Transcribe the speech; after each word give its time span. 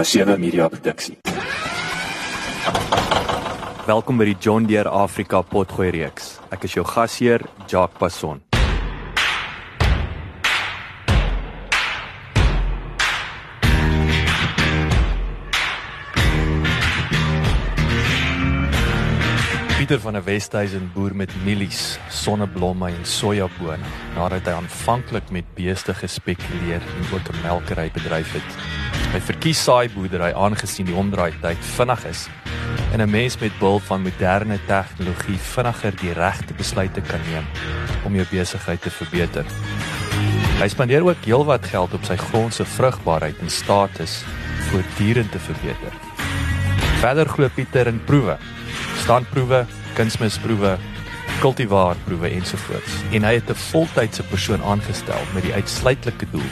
Masena 0.00 0.36
Media 0.36 0.64
Produksie. 0.68 1.18
Welkom 3.84 4.16
by 4.16 4.30
die 4.30 4.36
John 4.40 4.64
Deere 4.64 4.88
Afrika 4.88 5.42
Potgooi 5.44 5.90
reeks. 5.92 6.38
Ek 6.48 6.64
is 6.64 6.72
jou 6.72 6.86
gasheer, 6.88 7.44
Jacques 7.68 8.00
Passon. 8.00 8.40
Pieter 19.76 20.00
van 20.00 20.16
der 20.16 20.24
Westhuizen 20.24 20.88
boer 20.96 21.12
met 21.12 21.36
mielies, 21.44 21.98
sonneblomme 22.08 22.88
en 22.88 23.04
sojabone 23.04 23.84
nadat 24.16 24.48
hy 24.48 24.62
aanvanklik 24.64 25.28
met 25.28 25.56
beeste 25.60 25.92
gespekuleer 25.92 26.80
en 26.80 27.10
ook 27.12 27.34
'n 27.34 27.42
melkery 27.44 27.90
bedryf 27.92 28.32
het. 28.32 28.79
Hy 29.10 29.20
verkies 29.20 29.62
saai 29.64 29.88
boerdery 29.90 30.30
aangesien 30.32 30.86
die 30.86 30.94
omdraai 30.94 31.32
tyd 31.42 31.64
vinnig 31.76 32.04
is 32.10 32.28
en 32.92 33.00
'n 33.00 33.10
mens 33.10 33.38
met 33.38 33.58
behulp 33.58 33.82
van 33.82 34.02
moderne 34.02 34.58
tegnologie 34.66 35.38
vinniger 35.38 35.94
die 36.00 36.12
regte 36.12 36.54
besluite 36.54 37.00
kan 37.00 37.20
neem 37.30 37.46
om 38.04 38.14
jou 38.14 38.26
besigheid 38.30 38.82
te 38.82 38.90
verbeter. 38.90 39.44
Hy 40.60 40.68
spandeer 40.68 41.04
ook 41.04 41.24
heelwat 41.24 41.66
geld 41.66 41.94
op 41.94 42.04
sy 42.04 42.16
grond 42.16 42.54
se 42.54 42.64
vrugbaarheid 42.64 43.38
en 43.40 43.50
status 43.50 44.22
voortdurend 44.70 45.32
te 45.32 45.38
verbeter. 45.38 45.92
Verder 47.00 47.28
glo 47.28 47.48
Pieter 47.48 47.86
in 47.86 48.04
proewe 48.04 48.38
standproewe, 49.00 49.66
kunsmisproewe, 49.94 50.76
kultivaarproewe 51.40 52.28
ensovoorts. 52.28 53.00
En 53.12 53.24
hy 53.24 53.34
het 53.34 53.50
'n 53.50 53.54
voltydse 53.54 54.22
persoon 54.22 54.62
aangestel 54.62 55.22
met 55.34 55.42
die 55.42 55.54
uitsluitlike 55.54 56.26
doel 56.30 56.50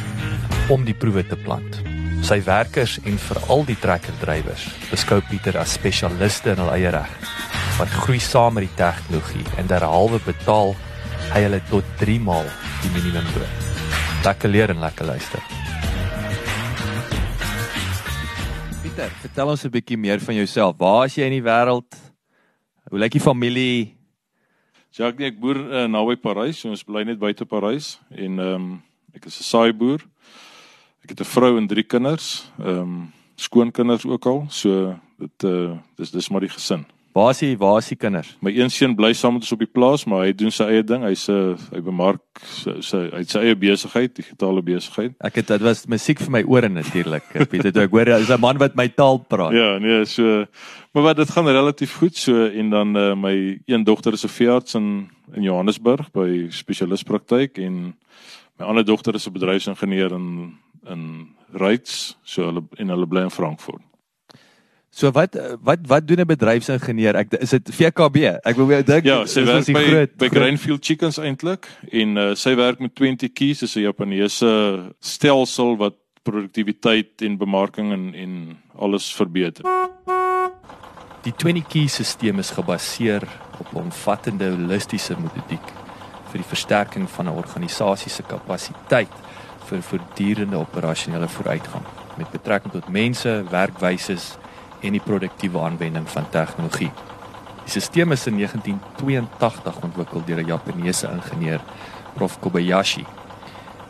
om 0.68 0.84
die 0.84 0.94
proewe 0.94 1.26
te 1.26 1.36
plant. 1.36 1.87
Sy 2.26 2.40
werkers 2.44 2.98
en 3.06 3.18
veral 3.18 3.62
die 3.68 3.76
trekkerdrywers 3.78 4.64
beskou 4.90 5.20
Pieter 5.30 5.58
as 5.60 5.76
spesialiste 5.78 6.50
in 6.52 6.62
hul 6.62 6.70
eie 6.74 6.90
reg 6.90 7.12
wat 7.78 7.92
groei 8.02 8.18
saam 8.18 8.56
met 8.58 8.66
die 8.66 8.76
tegnologie 8.78 9.44
en 9.60 9.68
derhalwe 9.70 10.18
betaal 10.24 10.74
hy 11.30 11.44
hulle 11.44 11.60
tot 11.70 11.86
3 12.00 12.16
maal 12.24 12.48
die 12.82 12.90
minimumloon. 12.96 13.54
Lekker 14.24 14.50
leer 14.50 14.72
en 14.74 14.82
lekker 14.82 15.06
luister. 15.06 15.44
Pieter, 18.82 19.14
vertel 19.22 19.54
ons 19.54 19.64
'n 19.64 19.70
bietjie 19.70 19.98
meer 19.98 20.18
van 20.20 20.34
jouself. 20.34 20.76
Waar 20.78 21.06
is 21.06 21.14
jy 21.14 21.24
in 21.24 21.38
die 21.38 21.46
wêreld? 21.46 21.90
Hoe 22.90 22.98
lyk 22.98 23.12
die 23.12 23.20
familie? 23.20 23.94
Jacques, 24.90 25.26
ek 25.26 25.38
boer 25.38 25.56
uh, 25.56 25.86
naby 25.86 26.16
Parys, 26.16 26.58
so 26.58 26.70
ons 26.70 26.82
bly 26.82 27.04
net 27.04 27.18
buite 27.18 27.46
Parys 27.46 27.98
en 28.10 28.38
ehm 28.38 28.54
um, 28.54 28.82
ek 29.14 29.26
is 29.26 29.38
'n 29.38 29.44
saai 29.44 29.72
boer. 29.72 30.02
Ek 31.08 31.16
het 31.16 31.24
'n 31.24 31.32
vrou 31.32 31.56
en 31.56 31.66
drie 31.66 31.84
kinders, 31.88 32.52
ehm 32.60 32.78
um, 32.78 33.12
skoonkinders 33.34 34.04
ook 34.04 34.26
al, 34.26 34.44
so 34.48 34.94
dit 35.16 35.42
uh 35.44 35.72
dis 35.96 36.10
dis 36.10 36.28
maar 36.28 36.40
die 36.40 36.52
gesin. 36.52 36.84
Waar 37.16 37.30
is 37.30 37.40
hy? 37.40 37.56
Waar 37.56 37.78
is 37.78 37.88
die 37.88 37.96
kinders? 37.96 38.36
My 38.44 38.52
een 38.52 38.70
seun 38.70 38.92
bly 38.94 39.14
saam 39.16 39.32
met 39.32 39.42
ons 39.42 39.52
op 39.52 39.62
die 39.62 39.70
plaas, 39.72 40.04
maar 40.04 40.26
hy 40.26 40.34
doen 40.36 40.52
sy 40.52 40.66
eie 40.68 40.84
ding. 40.84 41.02
Hy's 41.02 41.24
'n 41.28 41.32
uh, 41.32 41.56
hy 41.72 41.80
bemark 41.80 42.20
sy 42.44 42.74
sy 42.84 43.00
hy 43.08 43.22
het 43.22 43.30
sy 43.30 43.38
eie 43.38 43.56
besigheid, 43.56 44.14
digitale 44.14 44.62
besigheid. 44.62 45.14
Ek 45.24 45.40
het 45.40 45.48
dit 45.48 45.64
was 45.64 45.86
musiek 45.86 46.20
vir 46.20 46.30
my 46.30 46.42
ore 46.44 46.68
natuurlik. 46.68 47.24
Pieter, 47.48 47.72
ek 47.82 47.90
hoor 47.90 48.12
hy's 48.12 48.28
'n 48.28 48.40
man 48.40 48.58
wat 48.58 48.76
my 48.76 48.88
taal 48.88 49.18
praat. 49.18 49.56
Ja, 49.56 49.78
nee, 49.78 50.04
so 50.04 50.44
maar 50.92 51.02
wat 51.02 51.16
dit 51.16 51.30
gaan 51.30 51.48
relatief 51.48 51.96
goed 51.96 52.16
so 52.16 52.44
en 52.44 52.70
dan 52.70 52.96
uh, 52.96 53.14
my 53.14 53.58
een 53.64 53.84
dogter 53.84 54.12
is 54.12 54.24
'n 54.24 54.28
veearts 54.28 54.74
in 54.74 55.08
in 55.34 55.42
Johannesburg 55.42 56.12
by 56.12 56.50
spesialispraktyk 56.50 57.56
en 57.58 57.96
my 58.58 58.66
ander 58.66 58.84
dogter 58.84 59.14
is 59.14 59.26
'n 59.26 59.32
bedryfsingenieur 59.32 60.12
in 60.12 60.58
in 60.88 61.28
Ryds, 61.52 62.16
so 62.22 62.44
hulle 62.44 62.62
en 62.76 62.88
hulle 62.88 63.06
bly 63.06 63.22
in 63.28 63.30
Frankfurt. 63.30 63.82
So 64.90 65.12
wat 65.14 65.36
wat 65.62 65.78
wat 65.86 66.06
doen 66.08 66.20
'n 66.20 66.26
bedryfsingenieur? 66.26 67.14
Ek 67.14 67.32
is 67.38 67.50
dit 67.50 67.70
VKB. 67.70 68.16
Ek 68.42 68.56
wil 68.56 68.66
weer 68.66 68.84
dink 68.84 69.04
ja, 69.04 69.24
sy 69.26 69.44
werk 69.44 69.66
by, 69.66 69.84
groot, 69.84 70.16
by 70.16 70.28
Greenfield 70.28 70.84
Chickens 70.84 71.18
eintlik 71.18 71.68
en 71.92 72.16
uh, 72.16 72.34
sy 72.34 72.54
werk 72.56 72.80
met 72.80 72.94
20 72.94 73.32
keys, 73.32 73.60
dis 73.60 73.76
'n 73.76 73.86
Japaneese 73.86 74.50
stelsel 75.00 75.76
wat 75.76 75.94
produktiwiteit 76.22 77.22
en 77.22 77.38
bemarking 77.38 77.92
en 77.92 78.14
en 78.14 78.58
alles 78.76 79.14
verbeter. 79.14 79.64
Die 81.22 81.32
20 81.36 81.66
key 81.68 81.86
stelsel 81.86 82.38
is 82.38 82.50
gebaseer 82.50 83.22
op 83.60 83.72
'n 83.72 83.76
omvattende 83.76 84.50
holistiese 84.50 85.14
metodiek 85.20 85.68
vir 86.30 86.40
die 86.42 86.48
versterking 86.48 87.08
van 87.10 87.26
'n 87.28 87.36
organisasie 87.36 88.10
se 88.10 88.22
kapasiteit 88.22 89.12
vir 89.68 89.82
voortdurende 89.82 90.58
operasionele 90.58 91.28
vooruitgang 91.28 91.84
met 92.18 92.30
betrekking 92.30 92.72
tot 92.72 92.88
mense, 92.88 93.44
werkwyses 93.50 94.36
en 94.82 94.96
die 94.96 95.02
produktiewe 95.02 95.60
aanwending 95.62 96.08
van 96.10 96.26
tegnologie. 96.34 96.90
Die 97.68 97.80
stelsel 97.80 98.14
is 98.14 98.26
in 98.26 98.40
1982 98.40 99.80
ontwikkel 99.84 100.24
deur 100.24 100.42
'n 100.42 100.46
Japannese 100.46 101.08
ingenieur, 101.12 101.60
Prof 102.14 102.38
Kobayashi. 102.40 103.04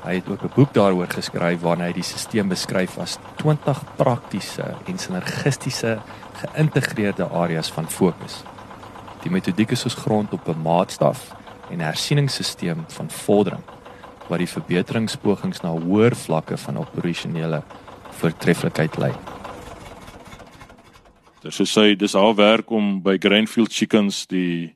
Hy 0.05 0.15
het 0.15 0.29
ook 0.29 0.43
'n 0.43 0.55
boek 0.55 0.75
daaroor 0.75 1.09
geskryf 1.09 1.61
waarin 1.61 1.85
hy 1.85 1.93
die 1.93 2.03
stelsel 2.03 2.49
beskryf 2.49 2.99
as 2.99 3.19
20 3.37 3.83
praktiese 3.97 4.75
en 4.87 4.99
sinergistiese 4.99 5.99
geïntegreerde 6.33 7.29
areas 7.29 7.73
van 7.73 7.89
fokus. 7.89 8.43
Die 9.23 9.31
metodiek 9.31 9.71
is 9.71 9.95
grond 9.95 10.33
op 10.33 10.49
'n 10.49 10.63
maatstaf 10.63 11.35
en 11.71 11.81
hersieningssisteem 11.81 12.85
van 12.89 13.11
vordering 13.11 13.78
wat 14.29 14.39
die 14.43 14.51
verbeteringspogings 14.51 15.63
na 15.65 15.73
hoër 15.73 16.17
vlakke 16.17 16.57
van 16.57 16.81
operasionele 16.81 17.63
voortreffelikheid 18.21 18.99
lei. 18.99 19.13
Dis 21.43 21.59
so 21.61 21.65
sê 21.65 21.95
dis 21.97 22.17
haar 22.19 22.35
werk 22.37 22.71
om 22.71 22.99
by 23.03 23.17
Greenfield 23.23 23.73
Chickens 23.73 24.27
die 24.27 24.75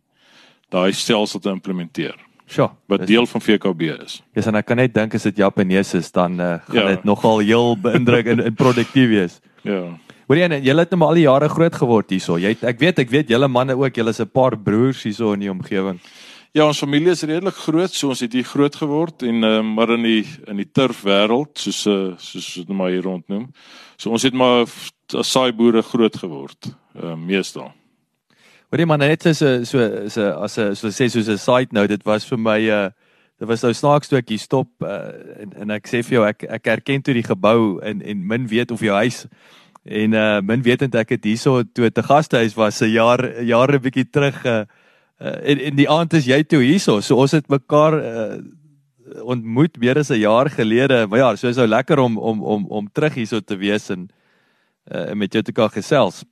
daai 0.73 0.93
stelsel 0.97 1.41
te 1.43 1.51
implementeer. 1.53 2.15
Sjoe, 2.53 2.69
wat 2.91 3.07
deel 3.09 3.27
van 3.27 3.41
VKB 3.41 3.89
is. 4.05 4.19
Ja, 4.21 4.41
yes, 4.41 4.49
en 4.51 4.59
ek 4.61 4.67
kan 4.69 4.81
net 4.81 4.95
dink 4.95 5.15
as 5.17 5.25
dit 5.29 5.41
Japanees 5.41 5.95
is 5.97 6.11
dan 6.13 6.41
uh, 6.41 6.55
gaan 6.69 6.91
dit 6.93 7.01
ja. 7.01 7.09
nogal 7.09 7.41
heel 7.41 7.77
beïndruk 7.81 8.29
en, 8.35 8.43
en 8.45 8.57
produktief 8.57 9.09
wees. 9.09 9.39
Ja. 9.65 9.85
Hoor 10.29 10.39
jy, 10.39 10.49
julle 10.65 10.85
het 10.85 10.93
nou 10.95 11.09
al 11.09 11.19
die 11.19 11.25
jare 11.27 11.49
groot 11.53 11.75
geword 11.77 12.13
hierso. 12.13 12.39
Jy 12.41 12.55
het, 12.55 12.67
ek 12.69 12.79
weet, 12.81 13.01
ek 13.05 13.11
weet 13.13 13.33
julle 13.33 13.49
manne 13.51 13.77
ook, 13.79 13.97
julle 13.97 14.13
is 14.15 14.21
'n 14.21 14.31
paar 14.33 14.57
broers 14.57 15.03
hierso 15.05 15.33
in 15.37 15.45
die 15.45 15.51
omgewing. 15.51 15.99
Ja, 16.53 16.67
ons 16.69 16.83
familie 16.83 17.15
is 17.15 17.23
redelik 17.25 17.57
groot, 17.65 17.95
so 17.97 18.11
ons 18.13 18.21
het 18.21 18.35
hier 18.37 18.45
groot 18.45 18.75
geword 18.77 19.23
en 19.25 19.45
uh, 19.49 19.61
maar 19.65 19.95
in 19.95 20.03
die 20.05 20.25
in 20.53 20.59
die 20.61 20.67
turf 20.69 20.99
wêreld, 21.09 21.55
soos 21.57 21.79
uh, 21.89 22.11
soos 22.21 22.49
dit 22.59 22.73
maar 22.77 22.91
hier 22.93 23.07
rondnoem. 23.07 23.47
So 23.97 24.13
ons 24.13 24.27
het 24.29 24.37
maar 24.37 24.67
as 24.69 25.31
saai 25.33 25.55
boere 25.57 25.81
groot 25.81 26.19
geword, 26.21 26.69
uh, 27.01 27.15
meestal. 27.17 27.71
Hoor 28.69 28.83
jy 28.85 28.89
man 28.91 29.01
net 29.01 29.25
so 29.33 29.65
so 29.65 29.87
so 30.13 30.27
as 30.45 30.59
'n 30.59 30.77
so 30.77 30.93
sê 30.93 31.09
soos 31.09 31.33
'n 31.33 31.41
side 31.41 31.73
note, 31.73 31.89
dit 31.97 32.05
was 32.05 32.29
vir 32.29 32.39
my 32.39 32.61
'n 32.61 32.69
uh, 32.69 32.91
dit 33.41 33.49
was 33.49 33.63
nou 33.63 33.73
snaaks 33.73 34.09
toe 34.09 34.19
ek 34.19 34.29
hier 34.29 34.39
stop 34.45 34.69
uh, 34.85 35.09
en 35.41 35.57
en 35.57 35.71
ek 35.71 35.89
sê 35.89 36.05
vir 36.05 36.19
jou 36.19 36.29
ek 36.29 36.45
ek 36.45 36.67
erken 36.67 37.03
toe 37.03 37.15
die 37.15 37.25
gebou 37.25 37.81
en 37.81 38.03
en 38.03 38.27
min 38.27 38.47
weet 38.47 38.71
of 38.71 38.81
jou 38.81 38.93
huis 38.93 39.25
en 39.85 40.13
uh, 40.13 40.41
min 40.41 40.63
wetend 40.63 40.95
ek 40.95 41.17
het 41.17 41.25
hierso 41.25 41.63
toe 41.65 41.91
te 41.91 42.03
gastehuis 42.03 42.55
was 42.55 42.83
'n 42.83 42.93
jaar 42.93 43.41
jare 43.41 43.81
bietjie 43.81 44.05
terug 44.05 44.45
uh, 44.45 44.65
uh, 45.21 45.39
en 45.51 45.59
en 45.59 45.77
die 45.77 45.91
aand 45.91 46.13
is 46.15 46.27
jy 46.27 46.43
toe 46.43 46.63
hierso 46.63 47.01
so 47.01 47.17
ons 47.17 47.33
het 47.33 47.49
mekaar 47.49 47.99
uh, 47.99 48.39
ontmoet 49.23 49.79
meer 49.79 49.99
as 49.99 50.11
'n 50.11 50.23
jaar 50.23 50.51
gelede 50.51 51.07
maar 51.07 51.19
ja 51.19 51.37
so 51.37 51.49
is 51.49 51.57
nou 51.57 51.67
lekker 51.67 51.99
om 51.99 52.19
om 52.19 52.43
om 52.43 52.67
om 52.67 52.89
terug 52.93 53.15
hierso 53.15 53.41
te 53.41 53.57
wees 53.57 53.91
en 53.91 54.11
uh, 54.91 55.13
met 55.13 55.33
jou 55.33 55.43
te 55.45 55.53
kan 55.53 55.71
gesels. 55.71 56.23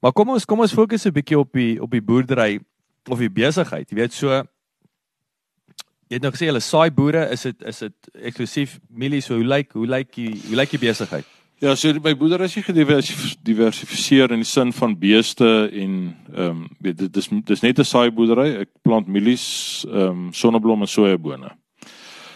Maar 0.00 0.12
kom 0.16 0.32
ons 0.34 0.44
kom 0.44 0.60
ons 0.60 0.72
fokus 0.74 1.04
'n 1.06 1.12
bietjie 1.12 1.38
op 1.38 1.52
die 1.52 1.82
op 1.82 1.90
die 1.90 2.02
boerdery 2.02 2.60
of 3.08 3.18
die 3.18 3.30
besigheid. 3.30 3.90
Jy 3.90 3.96
weet 3.96 4.12
so 4.12 4.28
jy 6.08 6.16
het 6.16 6.22
nou 6.22 6.32
gesê 6.32 6.46
hulle 6.46 6.60
saai 6.60 6.90
boere, 6.90 7.30
is 7.30 7.42
dit 7.42 7.62
is 7.62 7.78
dit 7.78 8.10
eksklusief 8.14 8.78
mielies 8.88 9.26
so 9.26 9.34
hoe 9.34 9.44
lyk 9.44 9.72
hoe 9.72 9.86
lyk 9.86 10.12
die 10.12 10.40
hoe 10.48 10.56
lyk 10.56 10.70
die 10.70 10.78
besigheid? 10.78 11.26
Ja, 11.60 11.74
so 11.76 11.92
by 12.00 12.14
boerdery 12.16 12.46
is 12.48 12.54
jy 12.56 12.62
gediversifiseer 12.64 14.32
in 14.32 14.40
die 14.40 14.48
sin 14.48 14.70
van 14.72 14.94
beeste 14.96 15.48
en 15.68 15.96
ehm 16.32 16.46
um, 16.46 16.62
weet 16.80 17.02
dit 17.02 17.18
is 17.20 17.26
dis 17.50 17.60
net 17.60 17.78
'n 17.78 17.84
saai 17.84 18.08
boerdery. 18.10 18.62
Ek 18.62 18.70
plant 18.82 19.06
mielies, 19.06 19.84
ehm 19.84 20.08
um, 20.08 20.32
sonneblom 20.32 20.80
en 20.80 20.88
sojabone. 20.88 21.50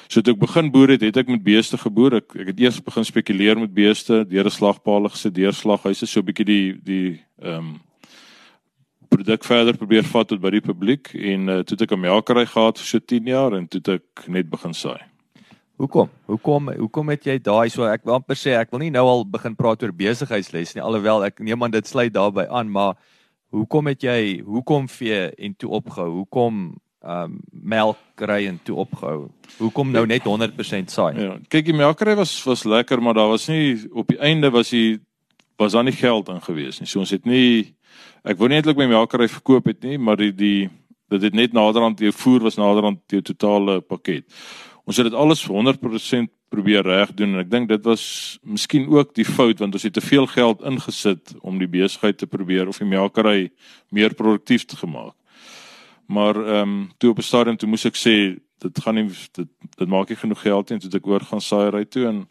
So 0.08 0.20
toe 0.20 0.34
ek 0.34 0.40
begin 0.40 0.70
boer 0.70 0.92
het, 0.92 1.00
het 1.00 1.16
ek 1.16 1.28
met 1.28 1.42
beeste 1.42 1.78
geboer. 1.78 2.16
Ek 2.20 2.36
ek 2.36 2.46
het 2.52 2.60
eers 2.60 2.82
begin 2.84 3.04
spekuleer 3.04 3.58
met 3.58 3.72
beeste, 3.72 4.26
deur 4.28 4.44
'n 4.44 4.50
slagpaal 4.50 5.08
gesit, 5.08 5.34
deur 5.34 5.52
slaghuise, 5.52 6.06
so 6.06 6.20
'n 6.20 6.26
bietjie 6.26 6.44
die 6.44 6.74
die 6.84 7.24
ehm 7.40 7.58
um, 7.58 7.80
produk 9.08 9.44
verder 9.44 9.76
probeer 9.76 10.04
vat 10.04 10.28
tot 10.28 10.40
by 10.40 10.50
die 10.50 10.60
publiek 10.60 11.14
en 11.14 11.48
uh, 11.48 11.58
toe 11.64 11.78
het 11.78 11.82
ek 11.82 11.96
'n 11.96 12.00
melkery 12.00 12.44
gehad 12.44 12.76
vir 12.78 12.86
so 12.86 12.98
10 12.98 13.26
jaar 13.26 13.56
en 13.56 13.68
toe 13.68 13.80
het 13.80 13.88
ek 13.88 14.28
net 14.28 14.50
begin 14.50 14.74
saai. 14.74 15.13
Hoekom? 15.76 16.10
Hoekom 16.30 16.70
hoekom 16.78 17.08
het 17.10 17.26
jy 17.26 17.38
daai 17.42 17.68
so 17.72 17.86
ek 17.90 18.04
wil 18.06 18.20
amper 18.20 18.38
sê 18.38 18.54
ek 18.54 18.70
wil 18.70 18.84
nie 18.84 18.92
nou 18.94 19.04
al 19.10 19.24
begin 19.26 19.56
praat 19.58 19.82
oor 19.82 19.92
besigheidsles 19.92 20.76
nie 20.76 20.84
alhoewel 20.84 21.26
ek 21.26 21.42
neem 21.42 21.66
aan 21.66 21.74
dit 21.74 21.88
sluit 21.88 22.12
daarbey 22.14 22.46
aan 22.46 22.70
maar 22.70 22.94
hoekom 23.54 23.90
het 23.90 24.06
jy 24.06 24.42
hoekom 24.46 24.86
vee 24.90 25.28
en 25.34 25.54
toe 25.58 25.70
opgehou? 25.80 26.10
Hoekom 26.22 26.62
um 27.04 27.40
melkery 27.50 28.46
en 28.48 28.58
toe 28.64 28.76
opgehou. 28.80 29.28
Hoekom 29.58 29.90
nou 29.92 30.06
net 30.08 30.24
100% 30.24 30.92
saai? 30.92 31.12
Ja, 31.20 31.34
kyk 31.52 31.66
die 31.68 31.76
melkery 31.76 32.14
was 32.16 32.32
was 32.46 32.64
lekker, 32.64 33.02
maar 33.02 33.18
daar 33.18 33.28
was 33.28 33.48
nie 33.48 33.76
op 33.92 34.08
die 34.08 34.18
einde 34.18 34.50
was 34.54 34.70
die 34.72 35.00
was 35.60 35.76
daar 35.76 35.84
nie 35.84 35.94
geld 35.94 36.30
ingewees 36.32 36.80
nie. 36.80 36.88
So 36.88 37.02
ons 37.04 37.12
het 37.14 37.26
nie 37.28 37.74
ek 38.24 38.38
wou 38.40 38.48
nie 38.48 38.58
eintlik 38.60 38.80
my 38.80 38.88
melkery 38.94 39.28
verkoop 39.28 39.68
het 39.68 39.82
nie, 39.84 39.98
maar 39.98 40.16
die 40.16 40.32
die 40.32 40.70
dit 41.12 41.28
het 41.28 41.34
net 41.36 41.52
naderhand 41.52 42.00
jou 42.00 42.12
voer 42.24 42.46
was 42.48 42.56
naderhand 42.56 43.02
jou 43.12 43.20
totale 43.22 43.80
pakket. 43.84 44.24
Ons 44.84 44.96
het 45.00 45.06
dit 45.08 45.16
alles 45.16 45.46
100% 45.48 46.30
probeer 46.52 46.84
reg 46.84 47.12
doen 47.16 47.34
en 47.34 47.42
ek 47.42 47.50
dink 47.50 47.68
dit 47.68 47.84
was 47.88 48.04
miskien 48.42 48.86
ook 48.92 49.14
die 49.16 49.26
fout 49.26 49.62
want 49.62 49.74
ons 49.74 49.86
het 49.86 49.96
te 49.96 50.04
veel 50.04 50.26
geld 50.30 50.62
ingesit 50.62 51.34
om 51.40 51.58
die 51.58 51.70
besigheid 51.70 52.18
te 52.20 52.28
probeer 52.30 52.68
of 52.68 52.78
die 52.78 52.88
melkery 52.88 53.50
meer 53.88 54.14
produktief 54.14 54.66
te 54.68 54.76
gemaak. 54.76 55.16
Maar 56.06 56.36
ehm 56.36 56.68
um, 56.68 56.90
toe 56.98 57.10
op 57.10 57.18
'n 57.18 57.30
stadium 57.30 57.56
toe 57.56 57.68
moes 57.68 57.84
ek 57.84 57.96
sê 57.96 58.36
dit 58.58 58.82
gaan 58.84 58.94
nie 58.94 59.08
dit 59.08 59.48
dit 59.76 59.88
maak 59.88 60.08
nie 60.08 60.16
genoeg 60.20 60.40
geld 60.40 60.68
nie 60.68 60.78
en 60.78 60.82
toe 60.82 61.00
ek 61.00 61.06
oor 61.06 61.20
gaan 61.20 61.40
saaiery 61.40 61.84
toe 61.84 62.06
en 62.06 62.28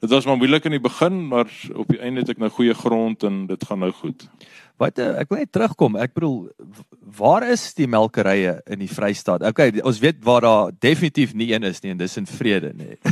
dit 0.00 0.10
was 0.10 0.26
maar 0.26 0.36
moeilik 0.40 0.64
in 0.64 0.76
die 0.76 0.86
begin 0.88 1.28
maar 1.28 1.48
op 1.74 1.88
die 1.88 2.00
einde 2.00 2.20
het 2.20 2.32
ek 2.34 2.38
nou 2.38 2.50
goeie 2.50 2.74
grond 2.74 3.22
en 3.22 3.46
dit 3.46 3.64
gaan 3.64 3.78
nou 3.78 3.92
goed. 3.92 4.28
Wat 4.80 4.96
ek 4.96 5.28
wil 5.28 5.42
net 5.42 5.50
terugkom. 5.52 5.96
Ek 6.00 6.14
bedoel 6.16 6.48
waar 7.20 7.44
is 7.50 7.66
die 7.76 7.88
melkerye 7.90 8.60
in 8.70 8.80
die 8.80 8.88
Vrystaat? 8.88 9.42
Okay, 9.50 9.74
ons 9.84 9.98
weet 10.00 10.22
waar 10.24 10.44
daar 10.46 10.70
definitief 10.80 11.34
nie 11.36 11.50
een 11.52 11.66
is 11.68 11.82
nie 11.84 11.92
en 11.92 11.98
dis 12.00 12.16
in 12.16 12.28
Vrede 12.28 12.70
nê. 12.72 12.96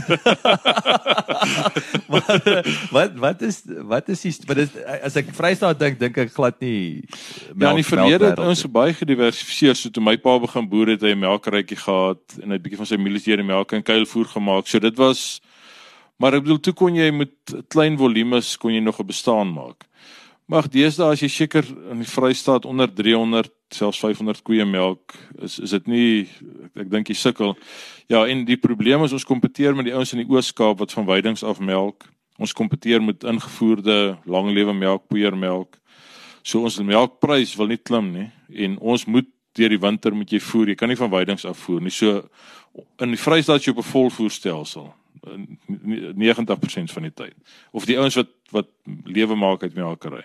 wat 2.15 2.49
wat 2.95 3.19
wat 3.21 3.43
is 3.45 3.61
wat 3.91 4.09
is 4.15 4.25
die 4.25 4.33
wat 4.49 4.63
is 4.65 4.73
as 4.97 5.19
ek 5.21 5.29
Vrystaat 5.37 5.81
dink 5.83 6.01
dink 6.01 6.17
ek 6.25 6.33
glad 6.33 6.57
nie 6.65 7.05
Ja, 7.53 7.75
in 7.75 7.83
die 7.83 7.87
verlede 7.87 8.31
het 8.31 8.41
ons 8.41 8.65
baie 8.73 8.97
gediversifiseer. 8.97 9.77
So 9.77 9.93
toe 9.93 10.05
my 10.05 10.17
pa 10.23 10.39
begin 10.41 10.71
boer 10.71 10.89
het 10.95 11.05
hy 11.05 11.13
'n 11.13 11.25
melkerytjie 11.27 11.81
gehad 11.85 12.23
en 12.41 12.49
hy 12.49 12.55
het 12.57 12.61
'n 12.61 12.65
bietjie 12.65 12.81
van 12.81 12.89
sy 12.89 12.97
mieliesdeur 12.97 13.45
melk 13.45 13.77
en 13.77 13.85
kuilvoer 13.85 14.29
gemaak. 14.33 14.65
So 14.67 14.81
dit 14.81 14.97
was 14.97 15.41
maar 16.17 16.35
ek 16.35 16.49
bedoel 16.49 16.63
toe 16.65 16.73
kon 16.73 16.95
jy 16.95 17.13
met 17.13 17.35
klein 17.69 17.99
volumes 17.99 18.57
kon 18.57 18.73
jy 18.73 18.81
nog 18.81 19.01
'n 19.01 19.07
bestaan 19.13 19.53
maak. 19.53 19.85
Mag 20.49 20.65
deesdae 20.73 21.13
as 21.13 21.21
jy 21.21 21.29
seker 21.29 21.67
in 21.93 21.99
die 22.01 22.09
Vrystaat 22.09 22.65
onder 22.65 22.89
300 22.89 23.51
selfs 23.77 23.99
500 24.01 24.41
koeie 24.47 24.65
melk 24.65 25.13
is 25.45 25.59
is 25.61 25.75
dit 25.77 25.91
nie 25.93 26.13
ek, 26.23 26.87
ek 26.87 26.89
dink 26.95 27.11
jy 27.13 27.17
sukkel. 27.21 27.53
Ja, 28.09 28.23
en 28.25 28.47
die 28.49 28.57
probleem 28.57 29.05
is 29.05 29.13
ons 29.13 29.29
kompeteer 29.29 29.77
met 29.77 29.91
die 29.91 29.93
ouens 29.93 30.15
in 30.17 30.23
die 30.23 30.31
Oos-Kaap 30.33 30.81
wat 30.81 30.95
van 30.97 31.05
weidings 31.05 31.45
af 31.45 31.61
melk. 31.61 32.07
Ons 32.41 32.57
kompeteer 32.57 33.05
met 33.05 33.27
ingevoerde 33.29 34.17
langlewe 34.25 34.73
melk, 34.73 35.05
poeiermelk. 35.13 35.77
So 36.41 36.65
ons 36.65 36.81
melkprys 36.81 37.53
wil 37.61 37.69
nie 37.75 37.83
klim 37.83 38.09
nie 38.15 38.31
en 38.49 38.79
ons 38.81 39.05
moet 39.05 39.29
deur 39.59 39.77
die 39.77 39.83
winter 39.85 40.17
moet 40.17 40.33
jy 40.33 40.41
voer. 40.41 40.73
Jy 40.73 40.79
kan 40.81 40.89
nie 40.89 40.97
van 40.97 41.13
weidings 41.13 41.45
af 41.45 41.61
voer 41.67 41.85
nie. 41.85 41.93
So 41.93 42.23
in 43.05 43.13
die 43.13 43.21
Vrystaat 43.21 43.69
jy 43.69 43.77
op 43.77 43.85
'n 43.85 43.93
volvoerstelsel. 43.93 44.95
90% 45.27 46.93
van 46.93 47.03
die 47.03 47.15
tyd. 47.15 47.35
Of 47.73 47.87
die 47.89 47.99
ouens 47.99 48.17
wat 48.19 48.35
wat 48.51 48.69
lewe 49.05 49.37
maak 49.37 49.63
uit 49.63 49.75
melkery. 49.77 50.23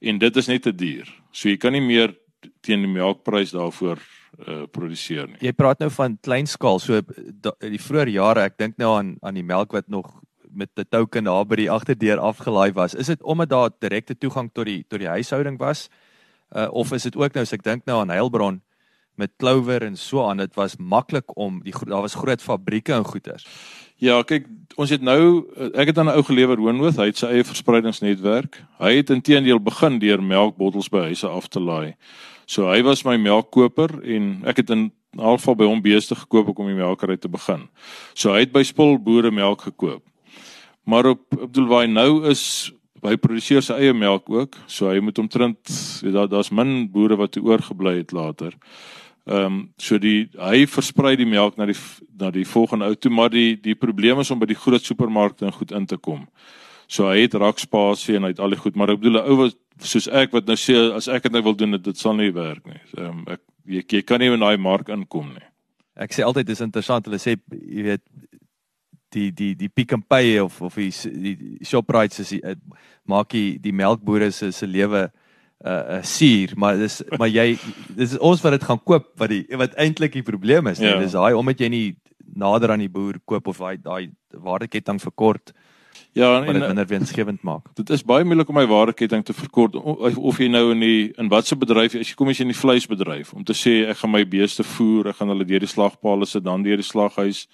En 0.00 0.18
dit 0.22 0.36
is 0.36 0.46
net 0.46 0.62
te 0.62 0.74
duur. 0.74 1.08
So 1.34 1.48
jy 1.48 1.56
kan 1.58 1.74
nie 1.74 1.82
meer 1.82 2.14
teen 2.62 2.84
die 2.84 2.90
melkprys 2.90 3.50
daarvoor 3.56 3.98
uh 4.46 4.66
produseer 4.70 5.26
nie. 5.26 5.40
Jy 5.40 5.52
praat 5.56 5.80
nou 5.80 5.88
van 5.90 6.18
kleinskaal. 6.22 6.78
So 6.78 7.00
da, 7.42 7.54
die 7.58 7.80
vroeë 7.80 8.12
jare, 8.14 8.44
ek 8.46 8.58
dink 8.60 8.76
nou 8.78 8.92
aan 8.98 9.16
aan 9.22 9.34
die 9.34 9.46
melk 9.46 9.72
wat 9.72 9.88
nog 9.88 10.12
met 10.56 10.70
'n 10.76 10.86
token 10.90 11.24
daar 11.24 11.44
by 11.44 11.56
die 11.56 11.70
agterdeur 11.70 12.18
afgelaai 12.18 12.72
was. 12.72 12.94
Is 12.94 13.06
dit 13.06 13.22
omdat 13.22 13.48
daar 13.48 13.70
direkte 13.78 14.14
toegang 14.14 14.50
tot 14.52 14.66
die 14.66 14.84
tot 14.88 15.00
die 15.00 15.08
huishouding 15.08 15.58
was? 15.58 15.88
Uh 16.54 16.68
of 16.70 16.92
is 16.92 17.02
dit 17.02 17.16
ook 17.16 17.34
nou 17.34 17.42
as 17.42 17.52
ek 17.52 17.62
dink 17.62 17.84
nou 17.86 18.00
aan 18.00 18.10
Heilbron 18.10 18.62
met 19.16 19.32
Clover 19.38 19.82
en 19.82 19.96
so 19.96 20.28
aan, 20.28 20.36
dit 20.36 20.54
was 20.54 20.76
maklik 20.76 21.36
om 21.36 21.62
die 21.64 21.72
daar 21.72 22.04
was 22.04 22.14
groot 22.14 22.42
fabrieke 22.42 22.92
en 22.92 23.04
goederes. 23.04 23.46
Ja, 23.96 24.18
kyk, 24.28 24.44
ons 24.76 24.90
het 24.92 25.00
nou 25.00 25.46
ek 25.72 25.88
het 25.88 25.98
aan 25.98 26.10
'n 26.12 26.16
ou 26.20 26.22
gelewer 26.22 26.60
Hoenwood, 26.60 26.98
hy 27.00 27.06
het 27.08 27.16
sy 27.16 27.26
eie 27.26 27.44
verspreidingsnetwerk. 27.44 28.62
Hy 28.78 28.96
het 28.96 29.10
intedeel 29.10 29.58
begin 29.58 29.98
deur 29.98 30.22
melkbottels 30.22 30.88
by 30.88 31.08
huise 31.08 31.26
af 31.26 31.48
te 31.48 31.60
laai. 31.60 31.94
So 32.46 32.68
hy 32.68 32.82
was 32.82 33.04
my 33.04 33.16
melkkoper 33.16 34.04
en 34.04 34.42
ek 34.44 34.56
het 34.56 34.70
in 34.70 34.92
algeval 35.16 35.56
by 35.56 35.64
hom 35.64 35.80
beeste 35.82 36.14
gekoop 36.14 36.58
om 36.58 36.66
die 36.66 36.76
melkery 36.76 37.16
te 37.16 37.28
begin. 37.28 37.68
So 38.14 38.32
hy 38.32 38.40
het 38.40 38.52
by 38.52 38.62
Spul 38.62 38.98
boere 38.98 39.30
melk 39.30 39.62
gekoop. 39.62 40.02
Maar 40.84 41.06
op 41.06 41.22
Abdulwai 41.42 41.86
nou 41.86 42.28
is 42.28 42.70
hy 43.02 43.16
produseer 43.16 43.62
sy 43.62 43.72
eie 43.72 43.94
melk 43.94 44.28
ook. 44.28 44.56
So 44.66 44.90
hy 44.90 45.00
moet 45.00 45.18
omtrent 45.18 45.58
daar 46.02 46.28
daar's 46.28 46.52
min 46.52 46.90
boere 46.92 47.16
wat 47.16 47.36
oorgebly 47.36 47.96
het 47.96 48.12
later. 48.12 48.52
Ehm 49.26 49.46
um, 49.46 49.54
so 49.82 49.98
die 49.98 50.28
hy 50.38 50.66
versprei 50.70 51.16
die 51.18 51.26
melk 51.26 51.56
na 51.58 51.66
die 51.66 51.74
na 52.14 52.30
die 52.30 52.44
volgende 52.46 52.86
ou 52.86 52.94
toe 52.94 53.10
maar 53.10 53.30
die 53.30 53.56
die 53.58 53.74
probleem 53.74 54.20
is 54.22 54.30
om 54.30 54.38
by 54.38 54.46
die 54.46 54.58
groot 54.58 54.84
supermarkte 54.86 55.48
en 55.48 55.52
goed 55.52 55.72
in 55.74 55.86
te 55.86 55.98
kom. 55.98 56.28
So 56.86 57.08
hy 57.10 57.24
het 57.24 57.34
rakspasie 57.34 58.16
en 58.16 58.22
hy 58.22 58.30
het 58.36 58.40
al 58.40 58.54
die 58.54 58.60
goed 58.60 58.76
maar 58.76 58.92
ek 58.94 59.00
bedoel 59.00 59.18
'n 59.18 59.26
ou 59.26 59.36
wat 59.40 59.56
soos 59.82 60.06
ek 60.06 60.30
wat 60.32 60.46
nou 60.46 60.54
sê 60.54 60.78
as 60.94 61.08
ek 61.08 61.24
dit 61.24 61.32
nou 61.32 61.42
wil 61.42 61.56
doen 61.56 61.74
dit, 61.74 61.84
dit 61.84 61.98
sal 61.98 62.14
nie 62.14 62.30
werk 62.30 62.66
nie. 62.66 62.80
Ehm 62.96 63.10
um, 63.10 63.24
ek 63.26 63.42
jy, 63.66 63.82
jy 63.98 64.02
kan 64.02 64.20
nie 64.20 64.30
in 64.30 64.40
daai 64.40 64.56
mark 64.56 64.88
inkom 64.88 65.34
nie. 65.34 65.46
Ek 65.96 66.14
sê 66.14 66.22
altyd 66.22 66.46
dis 66.46 66.60
interessant 66.60 67.06
hulle 67.06 67.18
sê 67.18 67.34
jy 67.50 67.82
weet 67.82 68.02
die 69.10 69.32
die 69.32 69.54
die 69.54 69.68
Pick 69.68 69.92
n 69.92 70.02
Pay 70.02 70.38
of 70.38 70.62
of 70.62 70.74
die 70.74 70.92
die 71.34 71.64
Shoprite 71.64 72.22
is 72.22 72.32
maak 73.04 73.30
die 73.30 73.58
die 73.58 73.72
melkbore 73.72 74.30
se 74.30 74.52
se 74.52 74.66
lewe 74.66 75.10
uh, 75.64 75.98
uh 75.98 76.02
suur, 76.02 76.52
maar 76.56 76.76
dis 76.76 77.02
maar 77.18 77.30
jy 77.30 77.56
dis 77.96 78.16
ons 78.18 78.42
wat 78.44 78.56
dit 78.56 78.66
gaan 78.68 78.82
koop 78.82 79.12
wat 79.20 79.32
die 79.32 79.44
wat 79.56 79.76
eintlik 79.80 80.16
die 80.18 80.26
probleem 80.26 80.66
is, 80.72 80.82
ja. 80.82 80.98
dis 81.00 81.16
daai 81.16 81.34
omdat 81.34 81.60
jy 81.60 81.70
nie 81.72 81.86
nader 82.36 82.74
aan 82.74 82.84
die 82.84 82.92
boer 82.92 83.20
koop 83.24 83.48
of 83.52 83.62
daai 83.62 83.78
daai 83.80 84.10
waardeketting 84.36 85.00
verkort. 85.00 85.54
Ja, 86.16 86.42
en 86.44 86.52
dit 86.52 86.64
minder 86.64 86.86
winsgewend 86.88 87.42
maak. 87.44 87.68
Dit 87.80 87.90
is 87.92 88.02
baie 88.04 88.24
moeilik 88.24 88.48
om 88.48 88.56
my 88.56 88.66
waardeketting 88.68 89.24
te 89.24 89.34
verkort 89.36 89.76
of, 89.76 90.16
of 90.16 90.38
jy 90.40 90.48
nou 90.48 90.70
in 90.72 90.80
die 90.80 91.00
in 91.20 91.28
watter 91.32 91.58
bedryf 91.60 91.96
as 91.96 92.10
jy 92.10 92.16
kom 92.16 92.32
as 92.32 92.40
jy 92.40 92.46
in 92.46 92.52
die 92.52 92.58
vleisbedryf 92.58 93.32
om 93.36 93.44
te 93.44 93.56
sê 93.56 93.82
ek 93.90 94.00
gaan 94.00 94.12
my 94.12 94.24
beeste 94.28 94.64
voer, 94.76 95.10
ek 95.12 95.20
gaan 95.20 95.32
hulle 95.32 95.48
deur 95.48 95.64
die 95.64 95.72
slagpale 95.72 96.28
sit, 96.28 96.44
dan 96.44 96.64
deur 96.64 96.80
die 96.80 96.88
slaghuis 96.88 97.46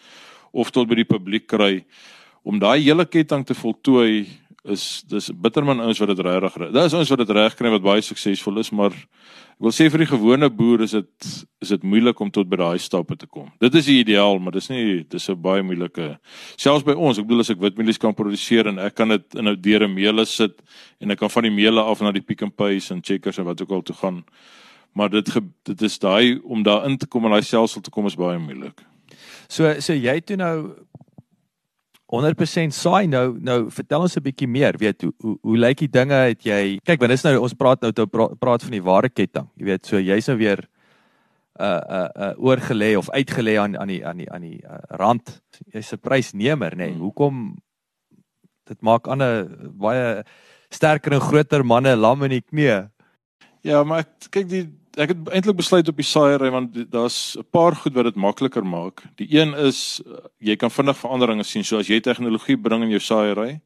of 0.53 0.71
tot 0.75 0.91
by 0.91 0.99
die 1.01 1.09
publiek 1.09 1.49
kry 1.51 1.85
om 2.43 2.59
daai 2.63 2.83
hele 2.83 3.07
ketting 3.07 3.47
te 3.47 3.55
voltooi 3.55 4.27
is 4.65 5.03
dis 5.11 5.31
bitterman 5.35 5.81
ouens 5.83 5.99
wat 5.99 6.13
dit 6.13 6.21
regtig 6.23 6.57
reg. 6.61 6.71
Daar 6.73 6.87
is 6.87 6.95
ouens 6.95 7.11
wat 7.11 7.19
dit 7.25 7.31
reg 7.35 7.55
kry 7.59 7.71
wat 7.73 7.83
baie 7.83 8.03
suksesvol 8.05 8.61
is, 8.63 8.71
maar 8.71 8.95
ek 8.95 9.63
wil 9.63 9.75
sê 9.75 9.89
vir 9.91 10.05
die 10.05 10.11
gewone 10.11 10.49
boer 10.55 10.85
is 10.87 10.95
dit 10.95 11.31
is 11.63 11.73
dit 11.75 11.87
moeilik 11.87 12.21
om 12.23 12.31
tot 12.31 12.47
by 12.51 12.61
daai 12.61 12.79
stappe 12.83 13.17
te 13.19 13.27
kom. 13.27 13.51
Dit 13.63 13.75
is 13.79 13.89
die 13.91 13.99
ideaal, 14.05 14.39
maar 14.39 14.55
dis 14.55 14.71
nie 14.71 15.03
dis 15.03 15.29
'n 15.31 15.43
baie 15.43 15.63
moeilike 15.63 16.19
selfs 16.57 16.87
by 16.87 16.95
ons. 16.95 17.19
Ek 17.19 17.27
bedoel 17.27 17.41
as 17.41 17.51
ek 17.51 17.59
witmielies 17.59 17.99
kan 17.99 18.15
produseer 18.15 18.69
en 18.69 18.79
ek 18.79 18.95
kan 18.95 19.09
dit 19.09 19.35
in 19.35 19.49
'n 19.49 19.61
deure 19.61 19.89
meele 19.89 20.25
sit 20.25 20.63
en 21.01 21.11
ek 21.11 21.19
kan 21.19 21.31
van 21.31 21.43
die 21.43 21.51
meele 21.51 21.81
af 21.81 22.01
na 22.01 22.13
die 22.13 22.23
Pick 22.23 22.43
n 22.43 22.51
Pays 22.51 22.91
en 22.91 23.03
Checkers 23.03 23.39
en 23.39 23.45
wat 23.45 23.61
ook 23.63 23.71
al 23.71 23.83
toe 23.83 23.97
gaan. 23.97 24.25
Maar 24.95 25.11
dit 25.11 25.29
dit 25.65 25.83
is 25.83 25.99
daai 25.99 26.41
om 26.45 26.63
daar 26.63 26.85
in 26.87 26.99
te 26.99 27.07
kom 27.07 27.25
en 27.25 27.31
daai 27.31 27.43
selfsel 27.43 27.81
te 27.81 27.91
kom 27.91 28.07
is 28.07 28.15
baie 28.15 28.39
moeilik. 28.39 28.81
So 29.49 29.81
so 29.81 29.93
jy 29.93 30.21
toe 30.21 30.37
nou 30.37 30.75
100% 32.13 32.75
saai. 32.77 33.07
Nou 33.09 33.39
nou 33.41 33.71
vertel 33.73 34.05
ons 34.05 34.17
'n 34.17 34.23
bietjie 34.23 34.49
meer. 34.49 34.77
Weet 34.79 35.03
hoe 35.03 35.13
hoe, 35.19 35.39
hoe 35.43 35.57
lyk 35.57 35.79
die 35.79 35.89
dinge? 35.89 36.15
Het 36.15 36.43
jy 36.45 36.79
kyk 36.85 37.01
want 37.01 37.11
dis 37.11 37.25
nou 37.25 37.39
ons 37.41 37.55
praat 37.55 37.81
nou 37.81 37.93
te 37.93 38.07
praat 38.39 38.63
van 38.63 38.71
die 38.71 38.83
ware 38.83 39.09
ketting. 39.09 39.49
Jy 39.57 39.65
weet 39.65 39.87
so 39.87 39.99
jy's 39.99 40.29
nou 40.29 40.37
weer 40.37 40.69
uh 41.61 41.81
uh 41.89 42.09
uh 42.17 42.35
oorgelê 42.37 42.97
of 42.97 43.11
uitgelê 43.11 43.59
aan 43.59 43.79
aan 43.79 43.89
die 43.89 44.07
aan 44.07 44.17
die 44.17 44.31
aan 44.31 44.41
die 44.41 44.61
uh, 44.65 44.79
rand. 44.99 45.43
Jy's 45.73 45.93
'n 45.93 45.99
prysnemer 45.99 46.77
nê. 46.77 46.93
Nee. 46.93 46.99
hoekom? 46.99 47.57
Dit 48.65 48.81
maak 48.83 49.07
ander 49.07 49.49
baie 49.73 50.25
sterker 50.71 51.13
en 51.13 51.21
groter 51.21 51.65
manne 51.65 51.97
lam 51.97 52.23
in 52.23 52.31
die 52.31 52.43
knie. 52.43 52.89
Ja 53.63 53.85
maar 53.85 54.05
kyk 54.31 54.49
die 54.49 54.82
ek 55.01 55.09
het 55.09 55.29
eintlik 55.33 55.57
besluit 55.57 55.89
op 55.89 55.97
die 55.97 56.07
saaiery 56.07 56.51
want 56.51 56.75
daar's 56.93 57.37
'n 57.37 57.45
paar 57.51 57.75
goed 57.77 57.95
wat 57.95 58.05
dit 58.05 58.17
makliker 58.17 58.65
maak. 58.65 59.03
Die 59.17 59.29
een 59.31 59.55
is 59.55 60.03
uh, 60.07 60.17
jy 60.39 60.57
kan 60.57 60.71
vinnig 60.71 60.97
veranderinge 60.97 61.45
sien. 61.45 61.65
So 61.65 61.79
as 61.79 61.89
jy 61.89 62.01
tegnologie 62.01 62.57
bring 62.57 62.83
in 62.83 62.91
jou 62.91 63.01
saaiery, 63.01 63.61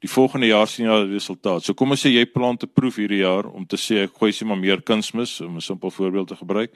die 0.00 0.10
volgende 0.10 0.46
jaar 0.46 0.66
sien 0.66 0.86
jy 0.86 1.04
die 1.04 1.14
resultaat. 1.14 1.64
So 1.64 1.74
kom 1.74 1.90
ons 1.90 2.04
sê 2.04 2.10
jy 2.10 2.24
plant 2.26 2.62
'n 2.62 2.70
proef 2.74 2.96
hierdie 2.96 3.22
jaar 3.22 3.46
om 3.46 3.66
te 3.66 3.76
sê 3.76 4.04
ek 4.04 4.14
gooi 4.18 4.32
sê 4.32 4.46
maar 4.46 4.58
meer 4.58 4.82
kunsmis 4.82 5.40
om 5.40 5.56
'n 5.56 5.60
simpel 5.60 5.90
voorbeeld 5.90 6.28
te 6.28 6.36
gebruik. 6.36 6.70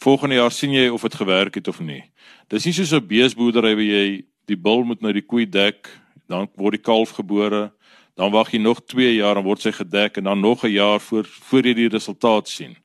Volgende 0.00 0.34
jaar 0.36 0.50
sien 0.50 0.72
jy 0.72 0.88
of 0.88 1.02
dit 1.02 1.14
gewerk 1.14 1.54
het 1.54 1.68
of 1.68 1.80
nie. 1.80 2.04
Dis 2.48 2.64
nie 2.64 2.72
soos 2.72 2.92
'n 2.92 3.06
beesboerdery 3.06 3.74
waar 3.74 3.84
jy 3.84 4.24
die 4.46 4.56
bul 4.56 4.84
moet 4.84 5.00
nou 5.02 5.12
die 5.12 5.26
koei 5.26 5.46
dek, 5.46 5.88
dan 6.28 6.48
word 6.56 6.72
die 6.72 6.82
kalf 6.82 7.10
gebore, 7.10 7.72
dan 8.16 8.32
wag 8.32 8.50
jy 8.52 8.58
nog 8.58 8.80
2 8.86 9.16
jaar 9.16 9.36
en 9.36 9.44
word 9.44 9.60
sy 9.60 9.72
gedek 9.72 10.16
en 10.16 10.24
dan 10.24 10.40
nog 10.40 10.64
'n 10.64 10.72
jaar 10.72 11.00
voor 11.00 11.24
voor 11.24 11.62
jy 11.62 11.74
die 11.74 11.88
resultaat 11.88 12.48
sien. 12.48 12.76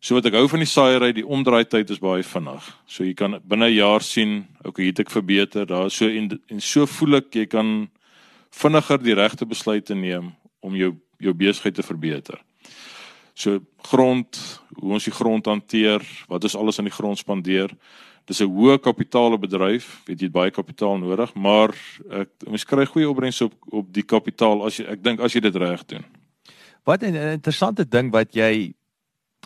So 0.00 0.14
wat 0.14 0.26
ek 0.26 0.36
hou 0.38 0.46
van 0.48 0.62
die 0.62 0.70
saaiery, 0.70 1.12
die 1.12 1.26
omdraai 1.26 1.64
tyd 1.66 1.90
is 1.90 1.98
baie 1.98 2.22
vinnig. 2.22 2.66
So 2.86 3.04
jy 3.04 3.14
kan 3.18 3.40
binne 3.42 3.66
'n 3.66 3.74
jaar 3.74 4.02
sien, 4.02 4.46
okay, 4.64 4.86
het 4.86 5.00
ek 5.00 5.10
verbeter. 5.10 5.66
Daar 5.66 5.90
so 5.90 6.06
en, 6.06 6.40
en 6.48 6.60
so 6.60 6.86
voel 6.86 7.16
ek 7.16 7.34
jy 7.34 7.46
kan 7.46 7.88
vinniger 8.50 8.98
die 8.98 9.14
regte 9.14 9.46
besluite 9.46 9.94
neem 9.94 10.34
om 10.60 10.74
jou 10.74 10.94
jou 11.18 11.34
besigheid 11.34 11.74
te 11.74 11.82
verbeter. 11.82 12.38
So 13.34 13.60
grond, 13.90 14.38
hoe 14.78 14.92
ons 14.92 15.04
die 15.04 15.14
grond 15.14 15.46
hanteer, 15.46 16.02
wat 16.28 16.44
is 16.44 16.54
alles 16.54 16.78
aan 16.78 16.86
die 16.86 16.94
grond 16.94 17.18
spandeer. 17.18 17.74
dis 18.28 18.42
'n 18.42 18.44
hoë 18.44 18.78
kapitaale 18.78 19.38
bedryf, 19.38 20.02
weet 20.04 20.20
jy 20.20 20.28
baie 20.28 20.50
kapitaal 20.50 20.98
nodig, 20.98 21.34
maar 21.34 21.72
ek 22.10 22.28
mens 22.46 22.64
kry 22.64 22.84
goeie 22.84 23.08
opbrengs 23.08 23.40
op 23.40 23.54
op 23.72 23.86
die 23.92 24.02
kapitaal 24.02 24.66
as 24.66 24.76
jy 24.76 24.84
ek 24.84 25.02
dink 25.02 25.20
as 25.20 25.32
jy 25.32 25.40
dit 25.40 25.56
reg 25.56 25.86
doen. 25.86 26.04
Wat 26.84 27.02
'n 27.02 27.14
interessante 27.14 27.88
ding 27.88 28.12
wat 28.12 28.34
jy 28.34 28.74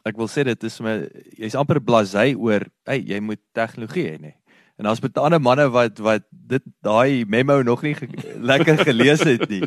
ek 0.06 0.18
wil 0.18 0.30
sê 0.30 0.44
dit 0.46 0.68
is 0.68 0.80
my 0.82 0.98
jy's 1.38 1.56
amper 1.58 1.80
blasé 1.80 2.32
oor, 2.34 2.66
hey, 2.88 3.02
jy 3.06 3.20
moet 3.22 3.40
tegnologie 3.54 4.06
hê, 4.10 4.16
nee. 4.20 4.36
En 4.80 4.88
daar's 4.88 5.02
baie 5.04 5.20
ander 5.20 5.40
manne 5.40 5.68
wat 5.70 6.00
wat 6.02 6.24
dit 6.30 6.64
daai 6.82 7.24
memo 7.28 7.60
nog 7.62 7.82
nie 7.86 7.94
ge 7.94 8.08
lekker 8.50 8.80
gelees 8.82 9.20
het 9.22 9.44
nie. 9.50 9.62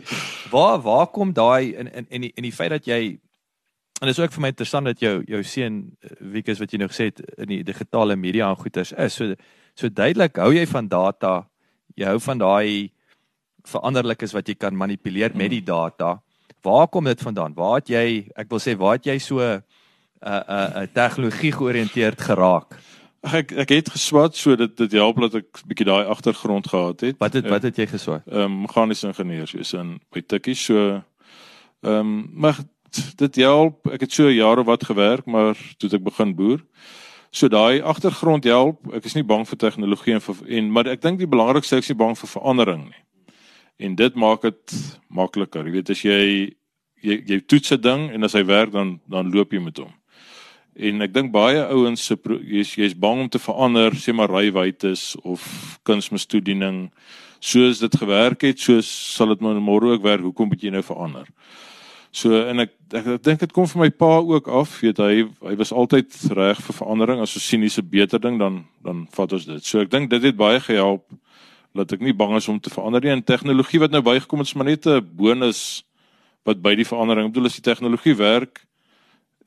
Waar 0.52 0.82
waar 0.84 1.08
kom 1.08 1.34
daai 1.34 1.76
in 1.76 1.88
in 1.88 2.08
en 2.10 2.26
die 2.26 2.32
en 2.36 2.44
die 2.44 2.52
feit 2.52 2.74
dat 2.74 2.90
jy 2.90 3.00
en 4.02 4.10
dit 4.10 4.12
is 4.12 4.20
ook 4.20 4.34
vir 4.36 4.42
my 4.42 4.52
interessant 4.52 4.90
dat 4.92 5.00
jou 5.00 5.22
jou 5.24 5.44
seun 5.44 5.78
Wikus 6.20 6.60
wat 6.60 6.74
jy 6.74 6.82
nou 6.82 6.90
gesê 6.92 7.08
het 7.12 7.22
in 7.38 7.54
die 7.54 7.64
digitale 7.64 8.16
media 8.16 8.50
en 8.50 8.60
goeters 8.60 8.92
is. 8.92 9.16
So 9.16 9.36
so 9.76 9.90
duidelik 9.90 10.42
hou 10.42 10.52
jy 10.52 10.66
van 10.68 10.90
data. 10.92 11.46
Jy 11.96 12.12
hou 12.12 12.20
van 12.20 12.42
daai 12.42 12.92
veranderlikes 13.66 14.34
wat 14.34 14.50
jy 14.50 14.58
kan 14.60 14.76
manipuleer 14.76 15.32
met 15.36 15.54
die 15.54 15.64
data. 15.64 16.20
Waar 16.66 16.88
kom 16.88 17.06
dit 17.06 17.22
vandaan? 17.22 17.54
Waar 17.54 17.80
het 17.80 17.90
jy 17.94 18.28
ek 18.36 18.50
wil 18.50 18.60
sê 18.60 18.76
waar 18.76 18.98
het 18.98 19.06
jy 19.06 19.20
so 19.20 19.40
uh, 20.26 20.42
uh, 20.50 20.70
uh, 20.82 20.88
tegnologie 20.94 21.52
georiënteerd 21.52 22.22
geraak? 22.22 22.78
Ek 23.26 23.52
ek 23.52 23.70
het 23.70 23.90
geswat 23.90 24.36
so 24.38 24.56
dit 24.56 24.78
dit 24.78 24.92
help 24.92 25.20
dat 25.24 25.40
ek 25.42 25.64
bietjie 25.66 25.88
daai 25.88 26.06
agtergrond 26.06 26.68
gehad 26.68 27.02
het. 27.02 27.18
Wat 27.18 27.34
het 27.34 27.50
wat 27.50 27.64
het 27.64 27.78
jy 27.78 27.88
geswat? 27.90 28.22
Ehm 28.30 28.52
um, 28.52 28.62
meganiese 28.68 29.08
ingenieur 29.08 29.48
soos 29.48 29.74
in 29.74 30.00
by 30.14 30.22
Tikkie 30.22 30.56
so 30.56 31.02
ehm 31.82 32.00
um, 32.00 32.30
maar 32.34 32.60
dit 33.16 33.36
help. 33.36 33.88
Ek 33.92 34.06
het 34.06 34.14
so 34.14 34.30
jare 34.32 34.64
wat 34.64 34.86
gewerk, 34.86 35.26
maar 35.26 35.58
toe 35.78 35.90
ek 35.92 36.04
begin 36.04 36.36
boer. 36.36 36.62
So 37.36 37.48
daai 37.52 37.82
agtergrond 37.82 38.44
help. 38.44 38.86
Ek 38.96 39.06
is 39.06 39.16
nie 39.18 39.26
bang 39.28 39.44
vir 39.48 39.58
tegnologie 39.60 40.16
en 40.16 40.24
vir, 40.24 40.36
en 40.60 40.70
maar 40.72 40.88
ek 40.88 41.02
dink 41.04 41.20
die 41.20 41.30
belangrikste 41.30 41.76
is 41.76 41.84
ek 41.84 41.90
is 41.90 41.94
nie 41.94 42.04
bang 42.04 42.16
vir 42.18 42.32
verandering 42.32 42.86
nie. 42.86 43.02
En 43.86 43.96
dit 43.96 44.16
maak 44.16 44.46
dit 44.48 44.78
makliker. 45.10 45.68
Jy 45.68 45.74
weet 45.74 45.92
as 45.92 46.06
jy 46.06 46.22
jy 47.04 47.20
jy 47.28 47.40
toets 47.44 47.72
'n 47.72 47.82
ding 47.82 48.10
en 48.14 48.24
as 48.24 48.34
hy 48.34 48.44
werk 48.46 48.72
dan 48.72 49.00
dan 49.10 49.32
loop 49.32 49.52
jy 49.52 49.60
met 49.60 49.78
hom. 49.78 49.92
En 50.76 51.02
ek 51.06 51.14
dink 51.16 51.32
baie 51.32 51.62
ouens 51.72 52.02
se 52.04 52.18
jy's 52.44 52.74
jy's 52.76 52.96
bang 53.00 53.22
om 53.24 53.30
te 53.32 53.40
verander, 53.40 53.96
sê 53.96 54.12
maar 54.12 54.32
rywytes 54.32 55.14
of 55.24 55.44
kunsmistoediening. 55.88 56.90
Soos 57.40 57.80
dit 57.80 57.96
gewerk 57.96 58.44
het, 58.44 58.60
soos 58.60 58.90
sal 58.90 59.32
dit 59.32 59.42
môre 59.42 59.94
ook 59.94 60.04
werk. 60.04 60.26
Hoekom 60.26 60.52
moet 60.52 60.64
jy 60.64 60.74
nou 60.76 60.84
verander? 60.84 61.30
So 62.16 62.36
en 62.48 62.64
ek 62.64 62.74
ek, 62.96 63.08
ek 63.16 63.24
dink 63.24 63.42
dit 63.44 63.54
kom 63.56 63.68
van 63.68 63.86
my 63.86 63.90
pa 63.92 64.18
ook 64.24 64.48
af, 64.48 64.78
weet 64.84 65.00
hy 65.04 65.26
hy 65.44 65.56
was 65.60 65.72
altyd 65.76 66.12
reg 66.36 66.60
vir 66.68 66.78
verandering. 66.78 67.24
As 67.24 67.36
ons 67.36 67.48
sien 67.48 67.64
hier's 67.64 67.80
'n 67.80 67.90
beter 67.90 68.20
ding 68.20 68.40
dan 68.40 68.66
dan 68.84 69.08
vat 69.12 69.34
ons 69.34 69.46
dit. 69.46 69.64
So 69.64 69.80
ek 69.80 69.92
dink 69.92 70.10
dit 70.10 70.24
het 70.24 70.36
baie 70.36 70.60
gehelp 70.60 71.08
dat 71.76 71.92
ek 71.92 72.02
nie 72.02 72.14
bang 72.14 72.36
is 72.36 72.48
om 72.48 72.60
te 72.60 72.70
verander 72.70 73.02
nie. 73.02 73.12
En 73.12 73.24
tegnologie 73.24 73.80
wat 73.80 73.92
nou 73.92 74.02
bygekom 74.02 74.40
het, 74.40 74.48
is 74.48 74.56
maar 74.56 74.66
net 74.66 74.88
'n 74.88 75.04
bonus 75.04 75.84
wat 76.46 76.62
by 76.62 76.76
die 76.76 76.86
verandering. 76.88 77.28
Ek 77.28 77.34
bedoel 77.34 77.46
as 77.46 77.60
die 77.60 77.72
tegnologie 77.72 78.16
werk, 78.16 78.66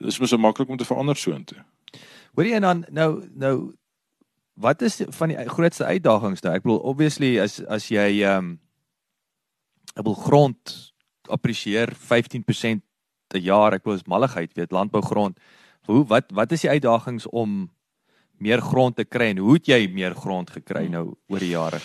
dis 0.01 0.21
mos 0.21 0.31
so 0.31 0.39
maklik 0.39 0.71
om 0.71 0.79
te 0.79 0.87
verander 0.87 1.17
so 1.17 1.35
intoe. 1.35 1.59
Hoor 2.37 2.47
jy 2.47 2.61
dan 2.63 2.85
nou 2.95 3.11
nou 3.35 3.55
wat 4.59 4.83
is 4.83 5.01
van 5.15 5.33
die 5.33 5.49
grootste 5.51 5.87
uitdagings 5.87 6.43
nou? 6.43 6.55
Ek 6.55 6.67
bedoel 6.67 6.83
obviously 6.91 7.37
as 7.43 7.61
as 7.67 7.91
jy 7.91 8.23
ehm 8.23 8.39
um, 8.39 8.59
ek 9.99 10.07
wil 10.07 10.15
grond 10.15 10.75
appresieer 11.29 11.91
15% 11.91 12.83
'n 13.35 13.43
jaar, 13.43 13.75
ek 13.75 13.87
is 13.87 14.07
malligheid, 14.07 14.55
weet 14.55 14.73
landbougrond. 14.73 15.39
Hoe 15.87 16.05
wat 16.07 16.31
wat 16.33 16.53
is 16.53 16.61
die 16.61 16.71
uitdagings 16.71 17.27
om 17.27 17.71
meer 18.39 18.61
grond 18.61 18.97
te 18.97 19.05
kry 19.05 19.31
en 19.35 19.39
hoe 19.39 19.55
het 19.55 19.67
jy 19.67 19.89
meer 19.93 20.15
grond 20.15 20.51
gekry 20.51 20.87
nou 20.89 21.17
oor 21.29 21.39
die 21.39 21.55
jare? 21.57 21.81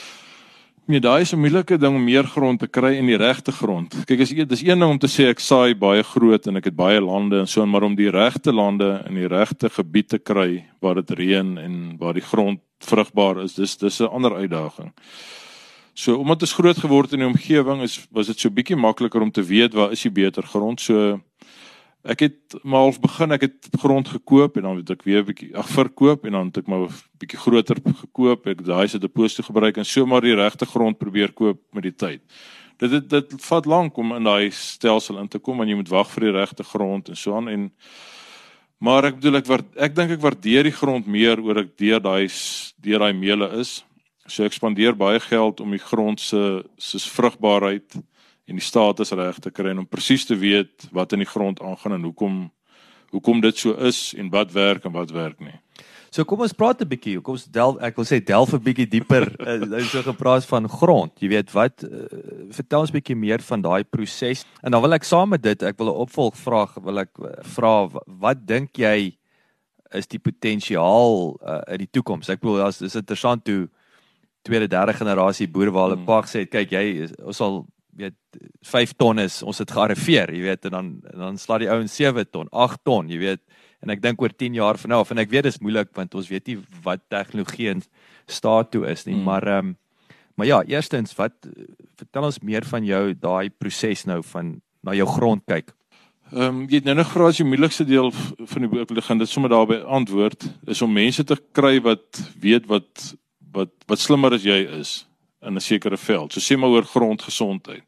Nee, 0.85 0.99
daai 0.99 1.21
is 1.21 1.31
'n 1.31 1.39
moeilike 1.39 1.77
ding 1.77 1.95
om 1.95 2.03
meer 2.03 2.27
grond 2.27 2.59
te 2.59 2.67
kry 2.67 2.97
in 2.97 3.05
die 3.05 3.15
regte 3.15 3.51
grond. 3.51 3.95
Kyk, 4.05 4.19
as 4.19 4.31
jy 4.31 4.45
dis 4.45 4.63
een 4.63 4.79
ding 4.79 4.91
om 4.91 4.99
te 4.99 5.07
sê 5.07 5.29
ek 5.29 5.39
saai 5.39 5.73
baie 5.75 6.03
groot 6.03 6.47
en 6.47 6.57
ek 6.57 6.65
het 6.65 6.75
baie 6.75 6.99
lande 6.99 7.39
en 7.39 7.47
so, 7.47 7.65
maar 7.65 7.83
om 7.83 7.95
die 7.95 8.11
regte 8.11 8.51
lande 8.51 9.01
in 9.07 9.15
die 9.15 9.27
regte 9.27 9.69
gebied 9.69 10.09
te 10.09 10.19
kry 10.19 10.65
waar 10.81 10.95
dit 10.95 11.11
reën 11.11 11.57
en 11.57 11.97
waar 11.97 12.13
die 12.13 12.21
grond 12.21 12.59
vrugbaar 12.79 13.43
is, 13.43 13.53
dis 13.53 13.77
dis 13.77 14.01
'n 14.01 14.11
ander 14.11 14.35
uitdaging. 14.35 14.91
So 15.93 16.17
omdat 16.17 16.41
ons 16.41 16.53
groot 16.53 16.77
geword 16.77 17.13
in 17.13 17.19
die 17.19 17.27
omgewing 17.27 17.81
is, 17.81 18.07
was 18.11 18.27
dit 18.27 18.39
so 18.39 18.49
bietjie 18.49 18.75
makliker 18.75 19.21
om 19.21 19.31
te 19.31 19.43
weet 19.43 19.73
waar 19.73 19.91
is 19.91 20.01
die 20.01 20.11
beter 20.11 20.43
grond. 20.43 20.81
So 20.81 21.21
Ek 22.03 22.19
het 22.19 22.55
maar 22.67 22.83
half 22.83 22.97
begin, 22.99 23.31
ek 23.31 23.45
het 23.45 23.67
grond 23.79 24.09
gekoop 24.11 24.57
en 24.59 24.65
dan 24.67 24.81
het 24.81 24.89
ek 24.91 25.05
weer 25.07 25.21
'n 25.23 25.25
bietjie 25.25 25.55
ag 25.55 25.69
verkoop 25.71 26.25
en 26.25 26.31
dan 26.31 26.45
het 26.47 26.57
ek 26.57 26.67
maar 26.67 26.83
'n 26.83 26.91
bietjie 27.17 27.39
groter 27.39 27.77
gekoop. 27.79 28.47
Ek 28.47 28.63
daai 28.63 28.87
se 28.87 28.99
deposito 28.99 29.43
gebruik 29.43 29.77
en 29.77 29.85
so 29.85 30.05
maar 30.05 30.21
die 30.21 30.35
regte 30.35 30.65
grond 30.65 30.97
probeer 30.97 31.31
koop 31.31 31.61
met 31.71 31.83
die 31.83 31.95
tyd. 31.95 32.21
Dit 32.77 32.91
dit 32.91 33.09
dit 33.09 33.45
vat 33.45 33.65
lank 33.65 33.97
om 33.97 34.13
in 34.15 34.23
daai 34.23 34.51
stelsel 34.51 35.17
in 35.19 35.27
te 35.27 35.39
kom 35.39 35.61
en 35.61 35.67
jy 35.67 35.75
moet 35.75 35.89
wag 35.89 36.09
vir 36.11 36.23
die 36.23 36.39
regte 36.39 36.63
grond 36.63 37.09
en 37.09 37.15
so 37.15 37.35
aan 37.35 37.47
en 37.47 37.71
maar 38.79 39.05
ek 39.05 39.15
bedoel 39.15 39.35
ek 39.35 39.45
wat 39.45 39.65
ek 39.77 39.95
dink 39.95 40.11
ek 40.11 40.21
waardeer 40.21 40.63
die 40.63 40.75
grond 40.75 41.07
meer 41.07 41.39
oor 41.39 41.57
ek 41.57 41.77
deur 41.77 42.01
daai 42.01 42.27
deur 42.81 42.99
daai 42.99 43.13
meele 43.13 43.59
is. 43.59 43.85
So 44.27 44.43
ek 44.43 44.53
spandeer 44.53 44.95
baie 44.95 45.19
geld 45.19 45.61
om 45.61 45.71
die 45.71 45.79
grond 45.79 46.19
se 46.19 46.63
se 46.77 46.99
vrugbaarheid 46.99 47.95
en 48.47 48.59
die 48.59 48.65
status 48.65 49.11
reg 49.11 49.39
te 49.39 49.51
kry 49.51 49.71
en 49.71 49.83
om 49.83 49.87
presies 49.87 50.25
te 50.25 50.35
weet 50.35 50.89
wat 50.91 51.13
in 51.13 51.23
die 51.23 51.29
grond 51.29 51.61
aangaan 51.61 51.99
en 51.99 52.09
hoekom 52.09 52.51
hoekom 53.13 53.43
dit 53.43 53.57
so 53.57 53.75
is 53.77 54.13
en 54.17 54.31
wat 54.33 54.51
werk 54.51 54.85
en 54.89 54.91
wat 54.95 55.11
werk 55.13 55.37
nie. 55.39 55.59
So 56.13 56.25
kom 56.29 56.41
ons 56.45 56.53
praat 56.53 56.81
'n 56.81 56.89
bietjie. 56.89 57.21
Kom 57.21 57.33
ons 57.33 57.45
delf 57.45 57.77
ek 57.81 57.95
wil 57.97 58.05
sê 58.05 58.19
delf 58.21 58.53
'n 58.53 58.61
bietjie 58.61 58.89
dieper. 58.89 59.25
Nou 59.73 59.81
so 59.81 60.01
gepraat 60.01 60.45
van 60.45 60.69
grond. 60.69 61.13
Jy 61.19 61.29
weet 61.29 61.51
wat 61.53 61.83
uh, 61.83 62.05
vertel 62.53 62.79
ons 62.81 62.89
'n 62.89 62.97
bietjie 62.97 63.15
meer 63.15 63.41
van 63.41 63.61
daai 63.61 63.83
proses. 63.83 64.45
En 64.61 64.71
dan 64.71 64.81
wil 64.81 64.93
ek 64.93 65.03
saam 65.03 65.29
met 65.29 65.41
dit, 65.41 65.63
ek 65.63 65.77
wil 65.77 65.89
'n 65.89 66.01
opvolgvraag 66.05 66.77
wil 66.83 66.99
ek 66.99 67.09
eh, 67.17 67.41
vra 67.41 67.89
wat 68.05 68.45
dink 68.45 68.77
jy 68.77 69.17
is 69.93 70.07
die 70.07 70.19
potensiaal 70.19 71.37
uh, 71.41 71.61
in 71.73 71.77
die 71.77 71.89
toekoms? 71.91 72.29
Ek 72.29 72.41
bedoel 72.41 72.65
as 72.65 72.81
is 72.81 72.95
interessant 72.95 73.47
hoe 73.47 73.69
tweede 74.41 74.67
derde 74.67 74.93
generasie 74.93 75.47
boere 75.47 75.71
waar 75.71 75.89
hulle 75.89 76.01
hmm. 76.01 76.05
pa 76.05 76.21
gesê 76.21 76.45
het 76.45 76.51
kyk 76.51 76.71
jy 76.71 77.09
ons 77.23 77.37
sal 77.37 77.65
weet 77.97 78.15
5 78.65 78.95
ton 78.97 79.21
is 79.21 79.41
ons 79.43 79.59
het 79.61 79.71
gearriveer, 79.71 80.33
jy 80.33 80.41
weet 80.47 80.65
en 80.69 80.75
dan 80.77 80.89
en 81.11 81.19
dan 81.27 81.37
slaat 81.41 81.63
die 81.65 81.71
ouens 81.71 81.95
7 81.95 82.25
ton, 82.31 82.49
8 82.51 82.81
ton, 82.83 83.09
jy 83.11 83.19
weet. 83.21 83.43
En 83.83 83.91
ek 83.93 84.01
dink 84.01 84.21
oor 84.21 84.31
10 84.31 84.57
jaar 84.57 84.79
van 84.79 84.93
nou 84.93 85.01
af 85.03 85.11
en 85.11 85.21
ek 85.21 85.31
weet 85.31 85.49
dis 85.49 85.61
moeilik 85.61 85.91
want 85.97 86.15
ons 86.15 86.29
weet 86.31 86.47
nie 86.47 86.57
wat 86.85 87.03
tegnologie 87.11 87.69
in 87.75 87.83
staat 88.31 88.71
toe 88.71 88.85
is 88.89 89.05
nie, 89.05 89.17
mm. 89.17 89.23
maar 89.27 89.47
ehm 89.47 89.73
um, 89.73 89.79
maar 90.33 90.47
ja, 90.49 90.63
eerstens 90.65 91.13
wat 91.13 91.35
vertel 91.99 92.25
ons 92.25 92.39
meer 92.41 92.65
van 92.65 92.85
jou 92.85 93.13
daai 93.13 93.51
proses 93.53 94.01
nou 94.09 94.23
van 94.31 94.55
na 94.81 94.95
jou 94.97 95.05
grond 95.05 95.43
kyk. 95.45 95.69
Ehm 96.33 96.47
um, 96.47 96.61
jy 96.65 96.79
het 96.81 96.89
nou 96.89 96.95
nog 96.97 97.11
gevra 97.11 97.29
as 97.29 97.37
die 97.37 97.45
moeilikste 97.45 97.85
deel 97.85 98.09
van 98.13 98.65
die 98.65 98.71
boek 98.71 98.89
wil 98.89 99.05
gaan 99.05 99.21
dit 99.21 99.29
sommer 99.29 99.51
daarby 99.53 99.83
antwoord 99.85 100.47
is 100.65 100.81
om 100.81 100.93
mense 100.93 101.23
te 101.23 101.37
kry 101.53 101.77
wat 101.85 102.23
weet 102.41 102.65
wat 102.71 103.13
wat 103.53 103.73
wat 103.85 104.01
slimmer 104.01 104.33
as 104.33 104.47
jy 104.47 104.63
is 104.79 105.03
in 105.45 105.55
'n 105.55 105.61
sekere 105.61 105.97
veld. 105.97 106.33
So 106.33 106.39
sê 106.39 106.57
maar 106.57 106.69
oor 106.69 106.85
grondgesondheid. 106.85 107.83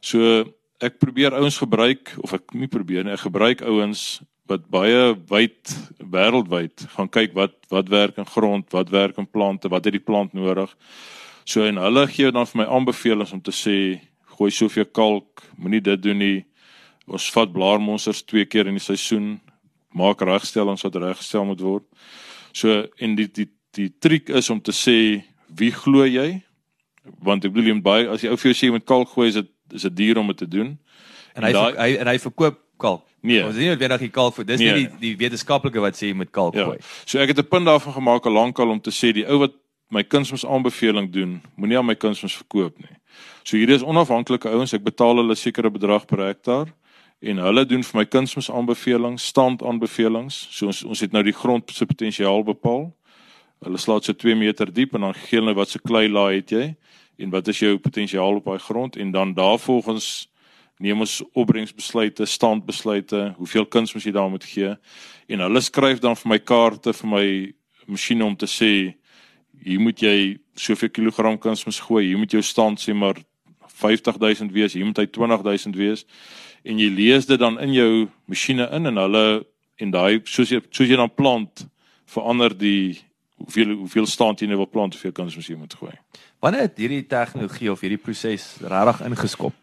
So 0.00 0.44
ek 0.80 0.98
probeer 0.98 1.32
ouens 1.32 1.58
gebruik 1.58 2.14
of 2.20 2.32
ek 2.32 2.54
nie 2.54 2.68
probeer 2.68 3.04
nie, 3.04 3.12
ek 3.12 3.26
gebruik 3.26 3.62
ouens 3.62 4.20
wat 4.50 4.66
baie 4.68 5.14
wyd 5.30 5.72
wêreldwyd 5.98 6.86
gaan 6.96 7.08
kyk 7.08 7.34
wat 7.34 7.54
wat 7.72 7.88
werk 7.88 8.18
in 8.20 8.28
grond, 8.28 8.66
wat 8.72 8.90
werk 8.90 9.18
in 9.18 9.26
plante, 9.26 9.68
wat 9.68 9.84
het 9.84 9.96
die 9.96 10.04
plant 10.04 10.34
nodig. 10.36 10.74
So 11.44 11.64
en 11.64 11.80
hulle 11.80 12.06
gee 12.08 12.30
dan 12.32 12.46
vir 12.46 12.62
my 12.62 12.66
aanbevelings 12.68 13.32
om 13.32 13.40
te 13.40 13.52
sê 13.52 14.00
gooi 14.36 14.50
soveel 14.50 14.86
kalk, 14.92 15.42
moenie 15.56 15.80
dit 15.80 16.02
doen 16.02 16.18
nie. 16.18 16.44
Ons 17.06 17.30
vat 17.32 17.52
blaarmonsters 17.52 18.24
twee 18.24 18.44
keer 18.48 18.68
in 18.68 18.78
die 18.78 18.82
seisoen, 18.82 19.38
maak 19.94 20.24
regstellings 20.24 20.84
wat 20.84 20.96
reggestel 20.96 21.44
moet 21.48 21.60
word. 21.60 21.84
So 22.52 22.84
en 22.98 23.16
die 23.16 23.28
die 23.28 23.48
die 23.74 23.90
triek 24.00 24.30
is 24.30 24.50
om 24.50 24.60
te 24.62 24.72
sê 24.72 25.24
wie 25.48 25.72
glo 25.74 26.04
jy? 26.06 26.42
Want 27.22 27.44
ek 27.44 27.52
bedoel 27.52 27.70
jy 27.70 27.76
moet 27.78 27.86
baie 27.86 28.08
as 28.08 28.22
jy 28.24 28.30
ou 28.32 28.36
vir 28.40 28.50
jou 28.50 28.58
sê 28.58 28.68
jy 28.68 28.76
moet 28.76 28.86
kalk 28.88 29.08
gooi 29.12 29.28
is 29.28 29.40
dit 29.40 29.50
is 29.74 29.82
dit 29.88 29.96
duur 29.96 30.20
om 30.20 30.26
dit 30.32 30.36
te 30.36 30.48
doen. 30.48 30.78
En, 31.34 31.42
en 31.42 31.48
hy 31.48 31.52
daai, 31.52 31.72
hy 31.78 31.90
en 32.02 32.10
hy 32.12 32.18
verkoop 32.18 32.60
kalk. 32.78 33.04
Nee. 33.24 33.40
Ons 33.44 33.56
sien 33.56 33.64
nie 33.64 33.72
noodwendig 33.72 34.04
die 34.04 34.12
kalk 34.12 34.34
vir 34.36 34.46
dis 34.48 34.60
nee. 34.60 34.72
nie 34.72 34.86
die 34.86 35.00
die 35.00 35.16
wetenskaplike 35.24 35.80
wat 35.80 35.96
sê 35.96 36.10
jy 36.10 36.16
moet 36.20 36.32
kalk 36.34 36.56
ja. 36.58 36.68
gooi. 36.68 36.78
So 37.04 37.20
ek 37.22 37.32
het 37.32 37.40
'n 37.40 37.48
punt 37.48 37.66
daarvan 37.66 37.96
gemaak 37.96 38.26
al 38.26 38.36
lankal 38.36 38.70
om 38.70 38.80
te 38.80 38.92
sê 38.92 39.12
die 39.12 39.26
ou 39.26 39.38
wat 39.40 39.54
my 39.90 40.02
kunsmis 40.02 40.44
aanbeveling 40.44 41.10
doen, 41.12 41.40
moenie 41.56 41.78
aan 41.78 41.86
my 41.86 41.94
kunsmis 41.94 42.36
verkoop 42.36 42.78
nie. 42.78 42.96
So 43.44 43.56
hierdie 43.56 43.76
is 43.76 43.84
onafhanklike 43.84 44.48
ouens, 44.48 44.72
ek 44.74 44.82
betaal 44.84 45.20
hulle 45.20 45.36
sekere 45.36 45.70
bedrag 45.70 46.06
per 46.06 46.24
hektaar 46.24 46.72
en 47.24 47.40
hulle 47.40 47.64
doen 47.64 47.82
vir 47.82 47.98
my 48.00 48.04
kunsmis 48.04 48.50
aanbevelings, 48.50 49.24
stand 49.24 49.62
aanbevelings. 49.62 50.48
So 50.50 50.66
ons 50.66 50.82
ons 50.84 51.00
het 51.00 51.12
nou 51.12 51.22
die 51.24 51.36
grond 51.36 51.70
se 51.72 51.86
potensiaal 51.86 52.44
bepaal. 52.44 52.90
Hulle 53.64 53.80
slaat 53.80 54.04
so 54.04 54.12
2 54.12 54.36
meter 54.36 54.68
diep 54.68 54.94
en 54.94 55.06
dan 55.06 55.14
gee 55.16 55.40
hulle 55.40 55.54
wat 55.56 55.70
se 55.72 55.80
klei 55.80 56.04
laai 56.08 56.42
het 56.42 56.52
jy? 56.52 56.64
En 57.16 57.30
wat 57.32 57.48
is 57.48 57.62
jou 57.62 57.78
potensiaal 57.80 58.40
op 58.40 58.50
daai 58.50 58.60
grond? 58.60 58.96
En 59.00 59.10
dan 59.14 59.32
daarvolgens 59.34 60.28
neem 60.82 61.00
ons 61.00 61.22
opbrengsbesluite, 61.32 62.26
standbesluite, 62.26 63.32
hoeveel 63.38 63.66
kuns 63.66 63.94
moet 63.94 64.04
jy 64.04 64.12
daar 64.12 64.28
moet 64.30 64.44
gee? 64.44 64.74
En 65.32 65.44
hulle 65.46 65.62
skryf 65.64 66.02
dan 66.02 66.18
vir 66.18 66.32
my 66.34 66.38
kaarte 66.42 66.92
vir 66.92 67.08
my 67.08 67.26
masjiene 67.86 68.26
om 68.26 68.36
te 68.36 68.48
sê 68.50 68.72
hier 69.64 69.80
moet 69.80 70.02
jy 70.02 70.36
soveel 70.58 70.90
kilogram 70.92 71.38
kunsmis 71.40 71.80
gooi, 71.86 72.04
hier 72.08 72.20
moet 72.20 72.34
jou 72.34 72.42
stand 72.44 72.82
sê 72.82 72.92
maar 72.92 73.16
50000 73.80 74.52
wees, 74.52 74.74
hier 74.76 74.84
moet 74.84 75.00
hy 75.00 75.06
20000 75.08 75.76
wees. 75.78 76.04
En 76.64 76.78
jy 76.80 76.90
lees 76.92 77.26
dit 77.30 77.40
dan 77.40 77.56
in 77.62 77.72
jou 77.72 77.90
masjiene 78.28 78.68
in 78.76 78.92
en 78.92 79.00
hulle 79.06 79.24
en 79.80 79.94
daai 79.94 80.20
soos 80.28 80.52
jy 80.52 80.60
soos 80.68 80.90
jy 80.90 80.98
dan 81.00 81.10
plant 81.10 81.64
verander 82.10 82.52
die 82.54 83.00
hoeveel 83.44 83.74
hoeveel 83.82 84.06
jy 84.06 84.46
nou 84.46 84.56
wil 84.56 84.70
plant, 84.70 84.94
hoeveel 84.94 85.12
kunsmis 85.12 85.48
jy 85.48 85.56
moet 85.56 85.74
gooi. 85.74 85.92
Wanneer 86.40 86.68
het 86.68 86.78
hierdie 86.78 87.04
tegnologie 87.06 87.70
of 87.72 87.80
hierdie 87.80 88.00
proses 88.00 88.56
regtig 88.60 89.04
ingeskop? 89.06 89.54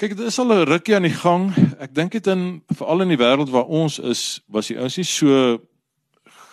Kyk, 0.00 0.14
dit 0.16 0.26
is 0.26 0.38
al 0.38 0.52
'n 0.52 0.64
rukkie 0.64 0.94
aan 0.96 1.08
die 1.08 1.18
gang. 1.24 1.52
Ek 1.78 1.94
dink 1.94 2.12
dit 2.12 2.26
in 2.26 2.62
veral 2.72 3.02
in 3.02 3.08
die 3.08 3.20
wêreld 3.20 3.50
waar 3.50 3.68
ons 3.68 3.98
is, 3.98 4.40
was 4.48 4.68
die 4.68 4.78
ouens 4.78 4.96
nie 4.96 5.04
so 5.04 5.60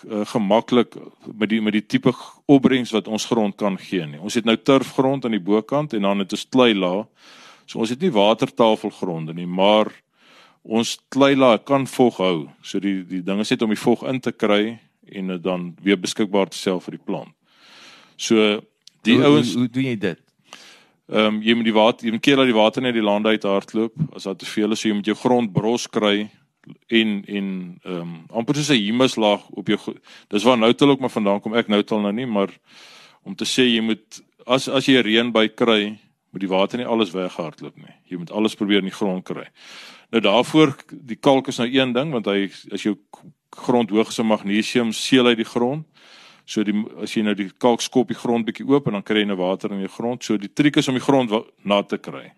uh, 0.04 0.26
gemaklik 0.26 0.96
met 1.32 1.48
die 1.48 1.60
met 1.60 1.72
die 1.72 1.86
tipe 1.86 2.12
opbrengs 2.46 2.92
wat 2.92 3.08
ons 3.08 3.24
grond 3.24 3.56
kan 3.56 3.78
gee 3.78 4.06
nie. 4.06 4.20
Ons 4.20 4.34
het 4.34 4.44
nou 4.44 4.56
turfgrond 4.56 5.24
aan 5.24 5.36
die 5.36 5.40
bokant 5.40 5.92
en 5.92 6.02
dan 6.02 6.18
het 6.18 6.32
ons 6.32 6.48
klei 6.48 6.74
laag. 6.74 7.06
So 7.66 7.78
ons 7.78 7.90
het 7.90 8.00
nie 8.00 8.12
watertafelgronde 8.12 9.34
nie, 9.34 9.46
maar 9.46 9.88
ons 10.62 10.98
klei 11.08 11.34
laag 11.36 11.64
kan 11.64 11.86
vog 11.86 12.16
hou. 12.16 12.48
So 12.62 12.80
die 12.80 13.04
die 13.04 13.22
ding 13.22 13.40
is 13.40 13.50
net 13.50 13.62
om 13.62 13.72
die 13.72 13.80
vog 13.80 14.04
in 14.04 14.20
te 14.20 14.32
kry 14.32 14.78
en 15.12 15.34
dit 15.34 15.42
dan 15.42 15.74
weer 15.82 16.00
beskikbaar 16.00 16.48
te 16.48 16.56
stel 16.56 16.80
vir 16.80 16.98
die 16.98 17.04
plant. 17.04 17.34
So 18.16 18.60
die 19.06 19.18
ouens 19.22 19.54
hoe, 19.54 19.62
hoe 19.62 19.70
doen 19.70 19.84
jy 19.92 19.98
dit? 19.98 20.24
Ehm 21.08 21.38
um, 21.38 21.42
jy 21.42 21.54
moet 21.54 21.64
die 21.64 21.76
water, 21.76 22.06
jy 22.06 22.12
moet 22.12 22.22
keer 22.22 22.36
dat 22.36 22.50
die 22.50 22.58
water 22.58 22.82
net 22.82 22.94
die 22.94 23.04
land 23.04 23.26
uit 23.26 23.42
hardloop 23.42 23.94
as 24.14 24.28
daar 24.28 24.36
te 24.36 24.46
veel 24.46 24.72
is, 24.72 24.80
so 24.80 24.88
jy 24.88 24.94
moet 24.98 25.08
jou 25.08 25.16
grond 25.16 25.52
bros 25.52 25.86
kry 25.88 26.28
en 26.86 27.22
en 27.26 27.78
ehm 27.82 28.00
um, 28.00 28.14
amper 28.28 28.54
soos 28.54 28.70
'n 28.70 28.84
humuslaag 28.84 29.48
op 29.50 29.66
jou 29.66 29.78
dis 30.28 30.42
waar 30.42 30.58
nou 30.58 30.72
tel 30.74 30.90
ook 30.90 31.00
maar 31.00 31.10
vandaan 31.10 31.40
kom 31.40 31.54
ek 31.54 31.68
nou 31.68 31.82
tel 31.82 32.00
nou 32.00 32.12
nie 32.12 32.26
maar 32.26 32.50
om 33.22 33.34
te 33.34 33.44
sê 33.44 33.62
jy 33.62 33.80
moet 33.80 34.22
as 34.46 34.68
as 34.68 34.86
jy 34.86 35.00
reën 35.00 35.32
by 35.32 35.48
kry 35.48 35.98
moet 36.30 36.40
die 36.40 36.48
water 36.48 36.78
nie 36.78 36.86
alles 36.86 37.10
weghardloop 37.10 37.76
nie 37.76 37.94
jy 38.10 38.18
moet 38.18 38.30
alles 38.30 38.54
probeer 38.54 38.78
in 38.78 38.90
die 38.90 38.98
grond 39.00 39.24
kry 39.24 39.46
nou 40.10 40.20
daarvoor 40.20 40.76
die 40.90 41.16
kalk 41.16 41.48
is 41.48 41.58
nou 41.58 41.68
een 41.68 41.92
ding 41.92 42.12
want 42.12 42.26
hy 42.26 42.50
as 42.72 42.82
jou 42.82 42.96
grond 43.56 43.90
hoog 43.90 44.08
is 44.08 44.18
in 44.18 44.26
magnesium 44.26 44.92
seël 44.92 45.30
hy 45.30 45.34
die 45.38 45.48
grond. 45.48 45.86
So 46.48 46.64
die 46.64 46.74
as 47.02 47.12
jy 47.12 47.22
nou 47.26 47.34
die 47.36 47.50
kalk 47.60 47.82
skop 47.84 48.08
die 48.08 48.16
grond 48.16 48.46
bietjie 48.48 48.66
oop 48.68 48.88
en 48.88 48.98
dan 48.98 49.04
kry 49.04 49.22
jy 49.22 49.28
nou 49.28 49.38
water 49.40 49.72
in 49.74 49.82
die 49.84 49.92
grond. 49.92 50.24
So 50.24 50.38
die 50.40 50.52
triek 50.52 50.80
is 50.80 50.88
om 50.88 50.96
die 50.96 51.04
grond 51.04 51.32
nat 51.64 51.88
te 51.88 51.98
kry. 52.00 52.30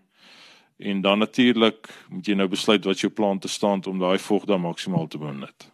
En 0.81 1.03
dan 1.05 1.21
natuurlik 1.23 1.91
moet 2.09 2.27
jy 2.27 2.35
nou 2.35 2.49
besluit 2.49 2.85
wat 2.89 3.03
jou 3.03 3.11
plan 3.13 3.39
te 3.39 3.49
staan 3.49 3.85
om 3.87 4.01
daai 4.01 4.19
vog 4.19 4.49
dan 4.49 4.65
maksimaal 4.65 5.07
te 5.09 5.21
benut. 5.21 5.69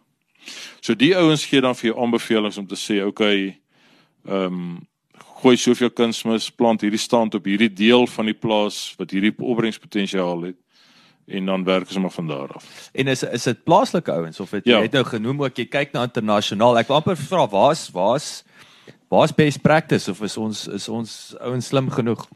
So 0.81 0.95
die 0.95 1.15
ouens 1.17 1.47
gee 1.47 1.63
dan 1.63 1.75
vir 1.75 1.91
jou 1.93 1.97
aanbevelings 2.03 2.59
om 2.59 2.67
te 2.67 2.79
sê, 2.79 3.01
okay, 3.07 3.57
ehm 4.27 4.61
um, 4.61 4.77
gooi 5.37 5.57
soveel 5.61 5.91
kunsmis, 5.93 6.49
plant 6.51 6.81
hierdie 6.81 7.01
stand 7.01 7.35
op 7.37 7.45
hierdie 7.45 7.69
deel 7.73 8.07
van 8.09 8.27
die 8.27 8.35
plaas 8.35 8.95
wat 8.97 9.13
hierdie 9.13 9.35
opbrengspotensiaal 9.37 10.47
het 10.49 10.57
en 11.27 11.47
dan 11.47 11.65
werk 11.65 11.89
ons 11.89 11.99
maar 11.99 12.11
van 12.11 12.27
daar 12.27 12.53
af. 12.55 12.91
En 12.93 13.07
is 13.07 13.23
is 13.23 13.43
dit 13.43 13.65
plaaslike 13.65 14.13
ouens 14.13 14.41
of 14.41 14.51
het 14.51 14.65
jy 14.65 14.73
ja. 14.73 14.81
het 14.83 14.93
nou 14.93 15.05
genoem 15.05 15.43
ook 15.43 15.57
jy 15.57 15.67
kyk 15.67 15.93
na 15.93 16.07
internasionaal. 16.07 16.79
Ek 16.79 16.89
wil 16.89 17.01
amper 17.01 17.19
vra 17.19 17.47
waar's 17.51 17.89
waar's 17.91 18.45
waar's 19.09 19.35
best 19.35 19.63
practice 19.63 20.11
of 20.11 20.23
is 20.23 20.37
ons 20.37 20.67
is 20.67 20.89
ons 20.89 21.35
ouens 21.41 21.67
slim 21.67 21.91
genoeg? 21.91 22.27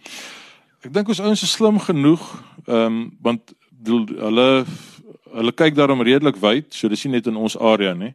Ek 0.83 0.93
dink 0.93 1.09
ons 1.09 1.21
ouens 1.21 1.43
is 1.43 1.53
slim 1.53 1.79
genoeg, 1.79 2.25
ehm 2.67 2.87
um, 2.87 3.03
want 3.23 3.55
hulle 3.85 4.65
hulle 5.31 5.53
kyk 5.55 5.77
daarom 5.79 6.03
redelik 6.03 6.41
wyd, 6.43 6.73
so 6.75 6.89
dis 6.91 7.05
nie 7.07 7.13
net 7.13 7.29
in 7.31 7.37
ons 7.39 7.55
area 7.57 7.95
nie. 7.95 8.15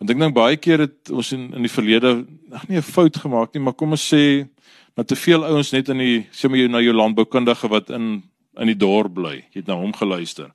Want 0.00 0.10
ek 0.10 0.20
dink 0.22 0.34
baie 0.34 0.56
keer 0.56 0.86
het 0.86 1.12
ons 1.12 1.32
in 1.36 1.50
in 1.52 1.66
die 1.66 1.72
verlede 1.72 2.24
ag 2.52 2.68
nee 2.68 2.78
'n 2.78 2.92
fout 2.96 3.16
gemaak 3.16 3.52
nie, 3.54 3.62
maar 3.62 3.76
kom 3.76 3.90
ons 3.90 4.08
sê 4.14 4.48
dat 4.94 5.08
te 5.08 5.16
veel 5.16 5.44
ouens 5.44 5.72
net 5.72 5.88
in 5.88 5.98
die 5.98 6.26
sê 6.32 6.48
maar 6.48 6.58
jy 6.58 6.68
na 6.68 6.80
jou 6.80 6.94
landboukundige 6.94 7.68
wat 7.68 7.90
in 7.90 8.22
in 8.58 8.70
die 8.70 8.78
dorp 8.78 9.14
bly, 9.14 9.36
jy 9.52 9.62
het 9.62 9.70
na 9.70 9.78
hom 9.78 9.92
geluister. 9.96 10.52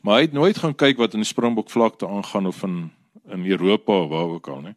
Maar 0.00 0.20
hy 0.20 0.26
het 0.28 0.36
nooit 0.36 0.58
gaan 0.58 0.74
kyk 0.74 0.98
wat 0.98 1.14
in 1.14 1.24
die 1.24 1.28
Springbok 1.28 1.70
vlakte 1.70 2.08
aangaan 2.08 2.46
of 2.46 2.62
in 2.62 2.90
in 3.28 3.44
Europa 3.44 3.92
of 3.92 4.08
waar 4.08 4.30
ook 4.32 4.48
al 4.48 4.60
nie. 4.60 4.74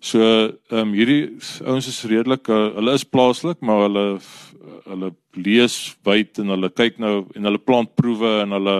So 0.00 0.20
ehm 0.20 0.78
um, 0.78 0.92
hierdie 0.92 1.36
ouens 1.64 1.88
is 1.88 2.04
redelik 2.04 2.48
uh, 2.48 2.74
hulle 2.74 2.92
is 2.92 3.04
plaaslik, 3.04 3.60
maar 3.60 3.88
hulle 3.88 4.18
hulle 4.86 5.10
lees 5.32 5.96
wyd 6.06 6.38
en 6.38 6.52
hulle 6.54 6.70
kyk 6.70 6.98
nou 7.02 7.26
en 7.34 7.48
hulle 7.48 7.58
plant 7.58 7.94
proewe 7.94 8.40
en 8.42 8.54
hulle 8.56 8.76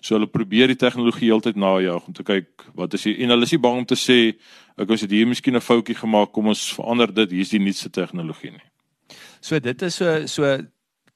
so 0.00 0.14
hulle 0.14 0.30
probeer 0.30 0.70
die 0.70 0.78
tegnologie 0.78 1.30
heeltyd 1.30 1.58
najag 1.58 2.06
om 2.06 2.14
te 2.14 2.24
kyk 2.26 2.66
wat 2.78 2.94
is 2.94 3.04
hier 3.08 3.18
en 3.24 3.34
hulle 3.34 3.48
is 3.48 3.54
nie 3.54 3.62
bang 3.64 3.82
om 3.82 3.86
te 3.88 3.98
sê 3.98 4.18
ek 4.78 4.90
ons 4.94 5.02
het 5.02 5.10
hier 5.10 5.26
miskien 5.26 5.56
'n 5.56 5.60
foutjie 5.60 5.96
gemaak, 5.98 6.32
kom 6.32 6.46
ons 6.46 6.72
verander 6.74 7.12
dit, 7.12 7.30
hier's 7.30 7.50
die 7.50 7.58
nuutste 7.58 7.90
tegnologie 7.90 8.52
nie. 8.52 8.66
So 9.40 9.58
dit 9.58 9.82
is 9.82 9.94
so 9.94 10.26
so 10.26 10.58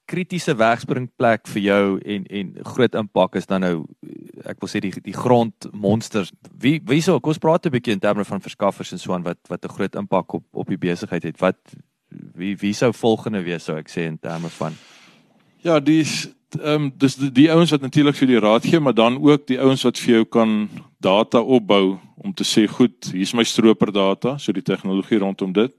kritiese 0.05 0.55
wegspringplek 0.55 1.47
vir 1.47 1.61
jou 1.61 1.83
en 1.99 2.25
en 2.25 2.53
groot 2.73 2.95
impak 2.95 3.35
is 3.39 3.47
dan 3.47 3.61
nou 3.61 3.75
ek 4.45 4.59
wil 4.59 4.69
sê 4.71 4.81
die 4.83 4.93
die 5.03 5.15
grondmonsters. 5.15 6.31
Wie 6.59 6.79
wie 6.85 7.01
sou 7.01 7.19
kom 7.19 7.33
ons 7.33 7.41
praat 7.41 7.65
'n 7.65 7.71
bietjie 7.71 7.93
in 7.93 8.03
terme 8.03 8.25
van 8.25 8.41
verskaffers 8.41 8.91
en 8.91 8.99
so 8.99 9.13
aan 9.13 9.23
wat 9.23 9.39
wat 9.49 9.65
'n 9.65 9.75
groot 9.75 9.95
impak 9.95 10.33
op 10.33 10.43
op 10.51 10.67
die 10.67 10.77
besigheid 10.77 11.23
het. 11.23 11.39
Wat 11.39 11.57
wie 12.35 12.55
wie 12.57 12.73
sou 12.73 12.93
volgende 12.93 13.43
wees 13.43 13.63
sou 13.63 13.77
ek 13.77 13.89
sê 13.89 14.07
in 14.07 14.19
terme 14.19 14.49
van 14.49 14.73
Ja, 15.63 15.79
dis 15.79 16.27
ehm 16.59 16.83
um, 16.83 16.91
dis 16.97 17.15
die, 17.15 17.31
die 17.31 17.51
ouens 17.51 17.71
wat 17.71 17.81
natuurlik 17.81 18.15
vir 18.15 18.27
die 18.27 18.39
raad 18.39 18.65
gee, 18.65 18.79
maar 18.79 18.93
dan 18.93 19.17
ook 19.17 19.47
die 19.47 19.59
ouens 19.59 19.83
wat 19.83 19.97
vir 19.99 20.13
jou 20.13 20.25
kan 20.25 20.69
data 20.99 21.41
opbou 21.41 21.97
om 22.15 22.33
te 22.33 22.43
sê 22.43 22.67
goed, 22.67 23.09
hier's 23.11 23.33
my 23.33 23.43
stroper 23.43 23.91
data, 23.91 24.37
so 24.37 24.51
die 24.51 24.61
tegnologie 24.61 25.19
rondom 25.19 25.53
dit. 25.53 25.73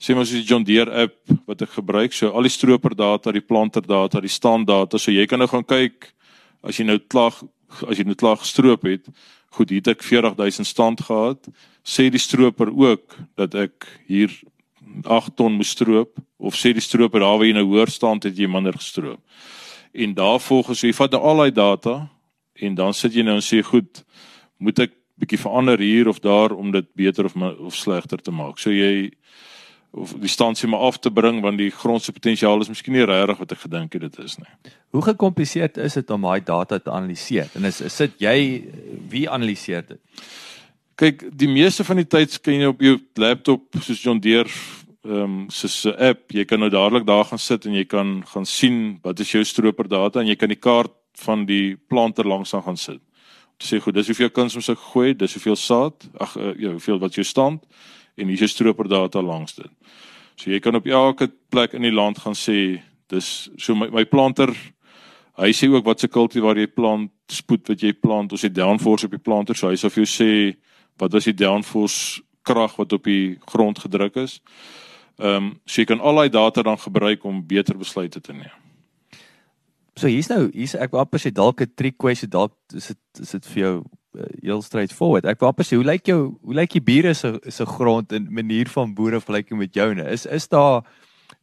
Sê 0.00 0.14
mos 0.16 0.30
die 0.32 0.44
John 0.48 0.64
Deere 0.64 1.04
app 1.04 1.16
wat 1.48 1.62
ek 1.66 1.74
gebruik, 1.76 2.14
so 2.16 2.30
al 2.32 2.46
die 2.48 2.52
stroper 2.52 2.94
data, 2.96 3.32
die 3.36 3.44
planter 3.44 3.84
data, 3.84 4.22
die 4.24 4.32
stand 4.32 4.68
data, 4.70 4.98
so 4.98 5.12
jy 5.12 5.26
kan 5.28 5.42
nou 5.42 5.48
gaan 5.50 5.66
kyk 5.66 6.08
as 6.64 6.78
jy 6.80 6.86
nou 6.88 6.98
klaar 7.04 7.36
as 7.86 8.00
jy 8.00 8.06
nou 8.08 8.16
klaar 8.18 8.40
gestroop 8.40 8.82
het, 8.88 9.04
goed, 9.54 9.70
het 9.70 9.92
ek 9.92 10.00
40000 10.02 10.66
stand 10.66 11.04
gehad. 11.06 11.46
Sê 11.86 12.08
die 12.10 12.18
stroper 12.18 12.72
ook 12.72 13.14
dat 13.38 13.54
ek 13.54 13.86
hier 14.08 14.32
8 15.04 15.36
ton 15.38 15.54
moes 15.54 15.70
stroop 15.70 16.18
of 16.40 16.56
sê 16.58 16.72
die 16.74 16.82
stroper 16.82 17.22
daar 17.22 17.38
waar 17.38 17.46
jy 17.46 17.54
nou 17.54 17.66
hoor 17.70 17.90
staan 17.92 18.18
het 18.24 18.38
jy 18.38 18.48
minder 18.50 18.74
gestroop. 18.74 19.20
En 19.92 20.14
daarvolgens 20.16 20.82
jy 20.82 20.92
vat 20.96 21.14
nou 21.14 21.20
al 21.22 21.44
daai 21.44 21.54
data 21.54 21.94
en 22.60 22.74
dan 22.74 22.94
sit 22.94 23.14
jy 23.14 23.24
nou 23.26 23.36
en 23.38 23.44
sê 23.44 23.62
goed, 23.62 24.02
moet 24.58 24.86
ek 24.86 24.96
bietjie 25.20 25.40
verander 25.40 25.80
hier 25.80 26.08
of 26.08 26.20
daar 26.24 26.54
om 26.56 26.72
dit 26.72 26.86
beter 26.96 27.28
of 27.28 27.36
of 27.36 27.76
slegter 27.76 28.18
te 28.18 28.32
maak. 28.32 28.58
So 28.58 28.72
jy 28.72 29.10
of 29.90 30.12
die 30.22 30.30
stand 30.30 30.58
sê 30.58 30.68
maar 30.70 30.86
af 30.86 30.98
te 30.98 31.10
bring 31.10 31.40
want 31.42 31.58
die 31.58 31.70
grond 31.70 32.02
se 32.02 32.12
potensiaal 32.12 32.62
is 32.62 32.70
miskien 32.70 32.94
nie 32.94 33.06
regtig 33.06 33.40
wat 33.42 33.54
ek 33.56 33.64
gedink 33.64 33.96
het 33.96 34.04
dit 34.06 34.18
is 34.22 34.36
nie. 34.38 34.50
Hoe 34.94 35.02
gekompliseerd 35.02 35.80
is 35.82 35.98
dit 35.98 36.10
om 36.10 36.28
daai 36.28 36.44
data 36.44 36.78
te 36.78 36.90
analiseer? 36.90 37.50
En 37.58 37.66
is, 37.66 37.80
is 37.80 37.96
sit 37.96 38.14
jy 38.22 38.36
wie 39.10 39.26
analiseer 39.30 39.86
dit? 39.88 40.00
Kyk, 41.00 41.24
die 41.32 41.48
meeste 41.48 41.84
van 41.84 42.02
die 42.02 42.06
tyd 42.06 42.36
kan 42.44 42.54
jy 42.54 42.70
op 42.70 42.82
jou 42.84 42.98
laptop 43.18 43.80
soos 43.80 44.02
John 44.04 44.20
Deere 44.22 44.50
ehm 45.00 45.22
um, 45.24 45.36
soos 45.48 45.86
'n 45.88 45.96
app, 45.96 46.30
jy 46.30 46.44
kan 46.44 46.60
nou 46.60 46.68
dadelik 46.68 47.06
daar 47.06 47.24
gaan 47.24 47.38
sit 47.38 47.64
en 47.64 47.72
jy 47.72 47.84
kan 47.84 48.22
gaan 48.26 48.44
sien 48.44 48.98
wat 49.02 49.20
is 49.20 49.32
jou 49.32 49.44
stroper 49.44 49.88
data 49.88 50.20
en 50.20 50.26
jy 50.26 50.36
kan 50.36 50.48
die 50.48 50.60
kaart 50.60 50.92
van 51.24 51.46
die 51.46 51.76
planter 51.88 52.28
langs 52.28 52.54
aan 52.54 52.62
gaan 52.62 52.76
sit. 52.76 53.00
Om 53.00 53.56
te 53.58 53.66
sê 53.66 53.80
goed, 53.80 53.94
dis 53.94 54.06
hoeveel 54.06 54.30
kuns 54.30 54.56
ons 54.56 54.66
gegooi, 54.66 55.16
dis 55.16 55.32
hoeveel 55.32 55.56
saad, 55.56 56.08
ag 56.18 56.36
uh, 56.36 56.52
ja, 56.58 56.70
hoeveel 56.70 56.98
wat 56.98 57.14
jou 57.14 57.24
stand 57.24 57.64
en 58.20 58.28
hier 58.28 58.38
is 58.38 58.44
jou 58.44 58.52
stroper 58.52 58.88
data 58.88 59.22
langs 59.24 59.56
dit. 59.56 59.70
So 60.36 60.50
jy 60.50 60.60
kan 60.60 60.76
op 60.76 60.86
elke 60.86 61.30
plek 61.50 61.74
in 61.76 61.82
die 61.82 61.94
land 61.94 62.20
gaan 62.22 62.36
sê 62.38 62.80
dis 63.10 63.50
so 63.58 63.74
my 63.74 63.90
my 63.90 64.04
planter 64.04 64.52
hy 65.40 65.52
sê 65.56 65.68
ook 65.72 65.86
wat 65.86 66.02
se 66.02 66.08
kultivar 66.08 66.58
jy 66.58 66.68
plant, 66.68 67.12
spoed 67.32 67.70
wat 67.72 67.82
jy 67.82 67.94
plant, 67.96 68.32
ons 68.32 68.44
het 68.44 68.54
downforce 68.54 69.08
op 69.08 69.14
die 69.14 69.22
planter, 69.22 69.56
so 69.56 69.70
hy 69.70 69.78
sê 69.78 69.88
vir 69.88 70.04
jou 70.04 70.10
sê 70.10 70.32
wat 71.00 71.14
was 71.16 71.28
die 71.28 71.36
downforce 71.36 72.20
krag 72.44 72.76
wat 72.76 72.92
op 72.96 73.06
die 73.08 73.38
grond 73.48 73.80
gedruk 73.80 74.18
is. 74.20 74.40
Ehm 75.20 75.36
um, 75.36 75.52
so 75.66 75.82
jy 75.82 75.86
kan 75.88 76.00
al 76.00 76.16
daai 76.16 76.32
data 76.32 76.62
dan 76.64 76.80
gebruik 76.80 77.24
om 77.24 77.44
beter 77.46 77.76
besluite 77.76 78.20
te 78.20 78.32
neem. 78.32 78.56
So 79.96 80.08
hier's 80.08 80.30
nou 80.32 80.48
hier's 80.52 80.74
ek 80.74 80.92
wou 80.92 81.00
amper 81.02 81.20
sê 81.20 81.32
dalk 81.32 81.60
'n 81.60 81.72
trick 81.76 81.98
question 81.98 82.30
dalk 82.30 82.52
is 82.74 82.88
dit 82.88 83.20
is 83.20 83.30
dit 83.30 83.46
vir 83.46 83.62
jou 83.62 83.84
heel 84.42 84.62
straightforward. 84.62 85.28
Ek 85.30 85.40
wou 85.40 85.50
amper 85.50 85.66
sê 85.66 85.78
hoe 85.78 85.86
lyk 85.86 86.08
jou 86.10 86.20
hoe 86.42 86.56
lyk 86.56 86.74
die 86.74 86.84
bure 86.84 87.14
se 87.14 87.36
se 87.48 87.66
grond 87.66 88.12
en 88.12 88.26
manier 88.34 88.68
van 88.72 88.94
boere 88.94 89.20
vergelyking 89.20 89.58
met 89.60 89.74
joune? 89.74 90.06
Is 90.10 90.26
is 90.26 90.48
daar 90.48 90.82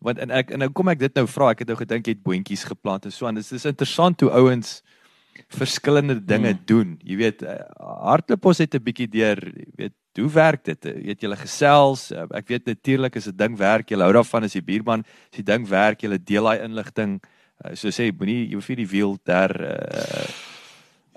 want 0.03 0.19
en 0.19 0.31
ek 0.31 0.51
en 0.51 0.59
nou 0.59 0.69
kom 0.75 0.91
ek 0.91 0.99
dit 0.99 1.15
nou 1.15 1.25
vra 1.27 1.51
ek 1.53 1.63
het 1.63 1.71
nou 1.71 1.77
gedink 1.79 2.07
jy 2.07 2.17
het 2.17 2.23
boontjies 2.23 2.67
geplant 2.67 3.05
en 3.05 3.11
so 3.11 3.27
aan. 3.27 3.39
Dit 3.39 3.51
is 3.51 3.65
interessant 3.65 4.21
hoe 4.21 4.31
ouens 4.31 4.81
verskillende 5.53 6.17
dinge 6.25 6.51
hmm. 6.51 6.65
doen. 6.65 6.97
Jy 7.05 7.15
weet 7.21 7.45
hardloop 7.79 8.45
ons 8.51 8.57
het 8.57 8.75
'n 8.75 8.83
bietjie 8.83 9.07
deur, 9.07 9.37
jy 9.37 9.71
weet 9.77 9.95
hoe 10.17 10.29
werk 10.33 10.63
dit? 10.65 10.83
Jy 10.83 11.05
weet 11.05 11.21
julle 11.21 11.37
gesels. 11.37 12.11
Ek 12.11 12.47
weet 12.47 12.65
natuurlik 12.65 13.15
is 13.15 13.27
'n 13.27 13.37
ding 13.37 13.57
werk. 13.57 13.89
Jy 13.89 14.01
hou 14.01 14.13
daarvan 14.13 14.43
as 14.43 14.53
die 14.53 14.65
buurman, 14.65 15.05
as 15.31 15.37
die 15.37 15.45
ding 15.45 15.67
werk, 15.67 16.01
jy 16.01 16.17
deel 16.17 16.43
daai 16.43 16.63
inligting. 16.65 17.21
So 17.73 17.89
sê 17.89 18.11
moenie 18.11 18.49
jy 18.49 18.55
hoef 18.55 18.69
nie 18.69 18.83
die 18.83 18.91
wiel 18.91 19.17
ter 19.23 19.49
uh, 19.61 20.25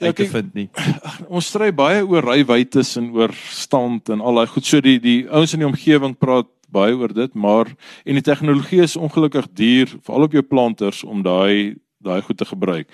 Ja, 0.01 0.11
ek 0.15 0.23
vind 0.33 0.55
nie. 0.57 0.69
Ons 1.35 1.51
stry 1.53 1.71
baie 1.77 2.01
oor 2.07 2.25
rywytes 2.25 2.95
en 3.01 3.11
oor 3.17 3.35
stand 3.53 4.09
en 4.13 4.23
al 4.25 4.41
daai 4.41 4.51
goed. 4.51 4.67
So 4.67 4.81
die 4.85 4.99
die 5.03 5.19
ouens 5.29 5.53
in 5.55 5.65
die 5.65 5.69
omgewing 5.69 6.17
praat 6.19 6.49
baie 6.71 6.95
oor 6.97 7.13
dit, 7.13 7.35
maar 7.35 7.69
en 8.07 8.19
die 8.19 8.25
tegnologie 8.25 8.85
is 8.85 8.97
ongelukkig 8.97 9.51
duur 9.59 9.91
veral 10.07 10.29
op 10.29 10.37
jou 10.39 10.45
planters 10.47 11.03
om 11.05 11.25
daai 11.27 11.77
daai 12.01 12.23
goed 12.25 12.39
te 12.41 12.49
gebruik. 12.49 12.89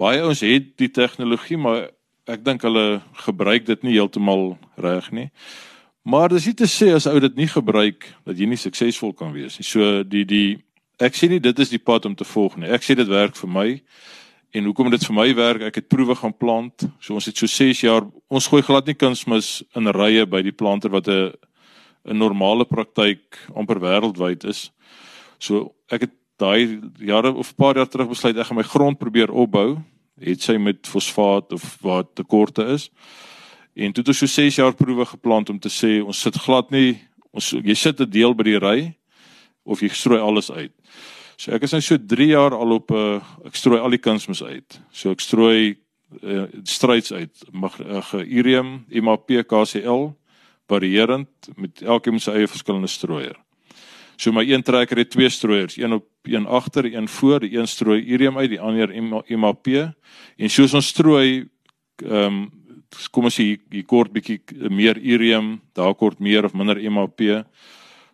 Baie 0.00 0.22
ouens 0.24 0.42
het 0.42 0.72
die 0.80 0.90
tegnologie, 0.90 1.58
maar 1.60 1.86
ek 2.26 2.42
dink 2.42 2.64
hulle 2.66 3.02
gebruik 3.26 3.68
dit 3.68 3.84
nie 3.86 3.94
heeltemal 3.94 4.56
reg 4.80 5.10
nie. 5.14 5.28
Maar 6.04 6.32
dis 6.34 6.48
nie 6.50 6.56
te 6.58 6.68
sê 6.68 6.90
as 6.96 7.06
ou 7.08 7.16
dit 7.22 7.36
nie 7.38 7.48
gebruik 7.48 8.08
dat 8.26 8.36
jy 8.36 8.48
nie 8.48 8.60
suksesvol 8.60 9.14
kan 9.16 9.32
wees 9.36 9.60
nie. 9.60 9.68
So 9.68 10.02
die 10.02 10.24
die 10.28 10.48
ek 11.00 11.16
sê 11.16 11.30
nie 11.30 11.40
dit 11.42 11.62
is 11.62 11.72
die 11.72 11.80
pad 11.80 12.08
om 12.08 12.16
te 12.16 12.26
volg 12.28 12.58
nie. 12.58 12.72
Ek 12.72 12.84
sê 12.84 12.96
dit 12.98 13.08
werk 13.08 13.38
vir 13.38 13.50
my. 13.50 13.68
En 14.54 14.68
hoekom 14.68 14.86
dit 14.92 15.02
vir 15.02 15.14
my 15.16 15.26
werk, 15.34 15.62
ek 15.66 15.80
het 15.80 15.88
proewe 15.90 16.14
gaan 16.14 16.34
plant. 16.38 16.84
So 17.02 17.16
ons 17.18 17.26
het 17.26 17.40
so 17.40 17.50
6 17.50 17.80
jaar, 17.82 18.04
ons 18.30 18.46
gooi 18.46 18.62
glad 18.62 18.86
nie 18.86 18.94
kunsmis 18.94 19.64
in 19.74 19.90
rye 19.90 20.22
by 20.30 20.44
die 20.46 20.54
planter 20.54 20.92
wat 20.94 21.08
'n 21.08 21.32
'n 22.06 22.18
normale 22.18 22.64
praktyk 22.64 23.38
amper 23.56 23.80
wêreldwyd 23.80 24.44
is. 24.44 24.70
So 25.40 25.74
ek 25.90 26.00
het 26.00 26.12
daai 26.38 26.80
jare 27.00 27.34
of 27.34 27.50
'n 27.50 27.56
paar 27.56 27.74
jaar 27.74 27.88
terug 27.88 28.08
besluit 28.08 28.36
ek 28.36 28.46
gaan 28.46 28.56
my 28.56 28.62
grond 28.62 28.98
probeer 28.98 29.30
opbou, 29.32 29.82
het 30.20 30.40
sy 30.40 30.56
met 30.56 30.86
fosfaat 30.86 31.52
of 31.52 31.78
wat 31.82 32.14
tekorte 32.14 32.64
is. 32.66 32.90
En 33.74 33.92
toe 33.92 34.02
het 34.02 34.08
ons 34.08 34.18
so 34.18 34.26
6 34.26 34.56
jaar 34.56 34.74
proewe 34.74 35.04
geplant 35.04 35.50
om 35.50 35.58
te 35.58 35.68
sê 35.68 36.04
ons 36.04 36.20
sit 36.20 36.36
glad 36.36 36.70
nie 36.70 37.00
ons 37.32 37.50
jy 37.50 37.74
sit 37.74 38.00
'n 38.00 38.10
deel 38.10 38.34
by 38.34 38.44
die 38.44 38.58
ry 38.58 38.94
of 39.64 39.80
jy 39.80 39.88
strooi 39.88 40.20
alles 40.20 40.50
uit. 40.50 40.72
So 41.36 41.52
ek 41.52 41.66
is 41.66 41.74
nou 41.74 41.82
so 41.82 41.98
3 41.98 42.26
jaar 42.30 42.54
al 42.54 42.76
op 42.78 42.90
'n 42.90 42.94
uh, 42.94 43.14
eh, 43.16 43.46
ek 43.46 43.56
strooi 43.56 43.80
al 43.80 43.90
die 43.90 44.02
kunsmis 44.02 44.42
uit. 44.42 44.80
So 44.92 45.10
ek 45.10 45.20
strooi 45.20 45.76
uh, 46.22 46.46
stryds 46.62 47.12
uit. 47.12 47.44
Mag 47.52 47.78
uh, 47.80 48.22
Irium, 48.22 48.84
MAP, 48.88 49.30
KCL 49.46 50.14
varierend 50.68 51.28
met 51.56 51.82
elkeen 51.82 52.20
sy 52.20 52.30
eie 52.30 52.48
verskillende 52.48 52.88
strooier. 52.88 53.36
So 54.16 54.32
my 54.32 54.44
een 54.46 54.62
trekker 54.62 54.96
het 54.96 55.10
twee 55.10 55.28
strooiers, 55.28 55.76
een 55.76 55.92
op 55.92 56.06
een 56.22 56.46
agter, 56.46 56.86
een 56.86 57.08
voor, 57.08 57.40
die 57.40 57.58
een 57.58 57.68
strooi 57.68 58.00
Irium 58.04 58.38
uit, 58.38 58.50
die 58.50 58.60
ander 58.60 58.88
MAP. 59.38 59.66
En 60.36 60.50
soos 60.50 60.74
ons 60.74 60.86
strooi 60.86 61.48
ehm 62.02 62.26
um, 62.26 62.50
kom 63.10 63.26
ons 63.26 63.34
sê 63.34 63.42
hier 63.42 63.86
kort 63.90 64.12
bietjie 64.14 64.38
meer 64.70 64.98
Irium, 65.02 65.60
daar 65.74 65.96
kort 65.98 66.20
meer 66.22 66.44
of 66.44 66.54
minder 66.54 66.78
MAP. 66.90 67.44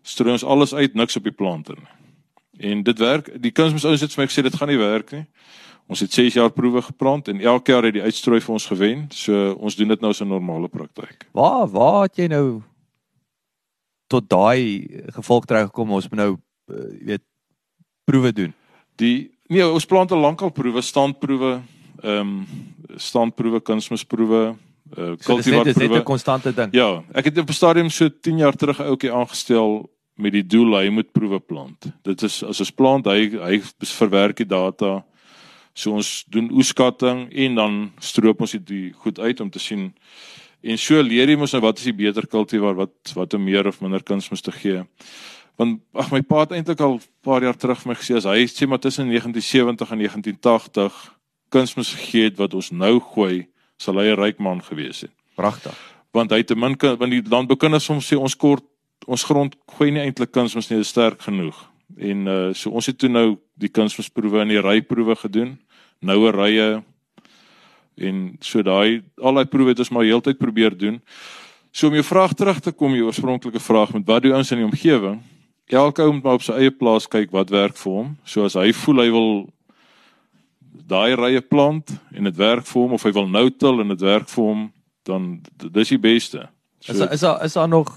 Strooi 0.02 0.32
ons 0.32 0.44
alles 0.44 0.72
uit, 0.74 0.94
niks 0.94 1.16
op 1.16 1.24
die 1.28 1.36
planter 1.36 1.76
nie. 1.76 1.99
En 2.60 2.82
dit 2.82 2.98
werk. 2.98 3.30
Die 3.42 3.52
kunsmis 3.56 3.84
ouens 3.88 4.02
het 4.04 4.12
vir 4.14 4.22
my 4.22 4.28
gesê 4.28 4.44
dit 4.44 4.56
gaan 4.56 4.68
nie 4.68 4.80
werk 4.80 5.12
nie. 5.16 5.24
Ons 5.90 6.04
het 6.04 6.12
6 6.12 6.36
jaar 6.36 6.50
proewe 6.54 6.82
geplant 6.86 7.28
en 7.28 7.40
elke 7.40 7.72
jaar 7.72 7.86
het 7.88 7.96
die 7.96 8.04
uitstrooi 8.04 8.40
vir 8.40 8.52
ons 8.52 8.66
gewen. 8.70 9.06
So 9.10 9.54
ons 9.58 9.76
doen 9.76 9.88
dit 9.88 10.00
nou 10.00 10.10
as 10.12 10.20
'n 10.20 10.28
normale 10.28 10.68
praktyk. 10.68 11.26
Waar 11.32 11.66
waar 11.68 12.02
het 12.02 12.16
jy 12.16 12.26
nou 12.26 12.62
tot 14.06 14.28
daai 14.28 14.86
gevolg 15.14 15.44
terug 15.44 15.70
gekom 15.70 15.90
ons 15.90 16.08
moet 16.08 16.18
nou 16.18 16.32
uh, 16.34 17.06
weet 17.06 17.22
proewe 18.04 18.32
doen. 18.32 18.54
Die 18.96 19.30
nee, 19.46 19.66
ons 19.66 19.86
plant 19.86 20.12
al 20.12 20.18
lankal 20.18 20.50
proewe, 20.50 20.82
standproewe, 20.82 21.60
ehm 22.02 22.18
um, 22.18 22.46
standproewe, 22.96 23.60
kunsmisproewe, 23.60 24.56
uh 24.96 25.14
kultivar 25.16 25.62
proewe. 25.62 25.64
Dit 25.64 25.90
is 25.90 25.98
'n 25.98 26.02
konstante 26.02 26.54
ding. 26.54 26.72
Ja, 26.74 27.02
ek 27.12 27.24
het 27.24 27.38
op 27.38 27.48
'n 27.48 27.52
stadium 27.52 27.90
so 27.90 28.08
10 28.20 28.38
jaar 28.38 28.52
terug 28.52 28.78
'n 28.78 28.82
ouetjie 28.90 29.12
aangestel 29.12 29.90
met 30.16 30.32
die 30.32 30.46
doel 30.46 30.76
hy 30.76 30.88
moet 30.88 31.12
proewe 31.12 31.40
plant. 31.40 31.90
Dit 32.02 32.22
is 32.22 32.42
as 32.42 32.60
ons 32.60 32.72
plant 32.72 33.06
hy 33.06 33.30
hy 33.38 33.60
verwerk 33.96 34.36
die 34.42 34.48
data. 34.48 35.00
So 35.74 35.94
ons 35.96 36.24
doen 36.28 36.50
oeskatting 36.52 37.28
en 37.30 37.54
dan 37.54 37.80
stroop 38.02 38.40
ons 38.40 38.56
dit 38.58 38.94
goed 39.04 39.18
uit 39.18 39.40
om 39.40 39.50
te 39.50 39.62
sien 39.62 39.92
en 40.60 40.78
so 40.78 41.00
leer 41.00 41.30
jy 41.30 41.38
mos 41.40 41.54
nou 41.54 41.62
wat 41.64 41.78
is 41.80 41.88
die 41.88 41.96
beter 41.96 42.26
kultivar 42.28 42.74
wat 42.76 43.14
wat 43.16 43.34
om 43.34 43.44
meer 43.44 43.68
of 43.70 43.80
minder 43.80 44.02
kunsmis 44.02 44.44
te 44.44 44.52
gee. 44.52 44.82
Want 45.60 45.80
ag 45.92 46.10
my 46.12 46.20
pa 46.24 46.44
het 46.44 46.52
eintlik 46.56 46.80
al 46.80 46.98
'n 46.98 47.06
paar 47.24 47.42
jaar 47.42 47.56
terug 47.56 47.80
vir 47.80 47.92
my 47.92 47.96
gesê 47.96 48.16
as 48.16 48.24
hy 48.24 48.44
sê 48.46 48.68
maar 48.68 48.80
tussen 48.80 49.08
1970 49.08 49.90
en 49.92 49.98
1980 49.98 50.92
kunsmis 51.50 51.94
gegee 51.94 52.24
het 52.24 52.36
wat 52.38 52.54
ons 52.54 52.70
nou 52.70 53.00
gooi, 53.00 53.48
sal 53.78 53.98
hy 53.98 54.12
'n 54.12 54.20
ryk 54.20 54.38
man 54.38 54.62
gewees 54.62 55.00
het. 55.00 55.12
Pragtig. 55.36 55.76
Want 56.12 56.30
hy 56.30 56.38
het 56.38 56.46
te 56.46 56.54
min 56.54 56.76
want 56.76 57.10
die 57.10 57.22
landboukinders 57.22 57.84
soms 57.84 58.12
sê 58.12 58.16
ons 58.16 58.36
kort 58.36 58.64
ons 59.06 59.24
grond 59.24 59.54
gooi 59.76 59.90
nie 59.94 60.02
eintlik 60.04 60.32
kunsmis 60.32 60.70
nie, 60.70 60.80
dit 60.80 60.86
is 60.86 60.92
sterk 60.92 61.22
genoeg. 61.22 61.56
En 61.98 62.26
uh 62.26 62.52
so 62.54 62.70
ons 62.70 62.86
het 62.86 62.98
toe 62.98 63.10
nou 63.10 63.38
die 63.60 63.70
kunsmisproewe 63.72 64.42
en 64.42 64.52
die 64.52 64.62
ryproewe 64.62 65.16
gedoen. 65.16 65.58
Noue 66.00 66.32
rye 66.32 66.82
en 68.00 68.20
so 68.40 68.62
daai 68.64 69.02
al 69.20 69.40
daai 69.40 69.48
proewe 69.50 69.74
het 69.74 69.82
ons 69.82 69.92
maar 69.92 70.06
heeltyd 70.08 70.38
probeer 70.38 70.76
doen. 70.76 71.00
So 71.72 71.88
om 71.88 71.94
jou 71.94 72.04
vraag 72.04 72.34
terug 72.34 72.60
te 72.60 72.72
kom, 72.72 72.94
jou 72.94 73.06
oorspronklike 73.06 73.60
vraag 73.62 73.92
met 73.94 74.06
wat 74.06 74.24
doen 74.24 74.38
ons 74.40 74.50
in 74.50 74.62
die 74.62 74.66
omgewing? 74.66 75.20
Elke 75.70 76.02
ou 76.02 76.12
moet 76.12 76.24
maar 76.24 76.40
op 76.40 76.42
sy 76.42 76.56
eie 76.58 76.72
plaas 76.74 77.06
kyk 77.06 77.30
wat 77.30 77.52
werk 77.54 77.76
vir 77.78 77.92
hom. 77.92 78.14
So 78.26 78.44
as 78.48 78.56
hy 78.58 78.72
voel 78.74 79.04
hy 79.04 79.10
wil 79.14 79.30
daai 80.90 81.14
rye 81.14 81.40
plant 81.40 81.92
en 82.10 82.26
dit 82.26 82.36
werk 82.36 82.66
vir 82.66 82.82
hom 82.82 82.96
of 82.96 83.04
hy 83.06 83.12
wil 83.14 83.28
nou 83.30 83.46
til 83.50 83.82
en 83.82 83.92
dit 83.94 84.02
werk 84.02 84.30
vir 84.32 84.48
hom, 84.48 84.64
dan 85.06 85.28
dis 85.70 85.92
die 85.94 86.00
beste. 86.02 86.48
So, 86.80 86.94
is 86.94 87.04
is 87.18 87.22
daar 87.26 87.44
is 87.44 87.54
daar 87.54 87.68
nog 87.68 87.92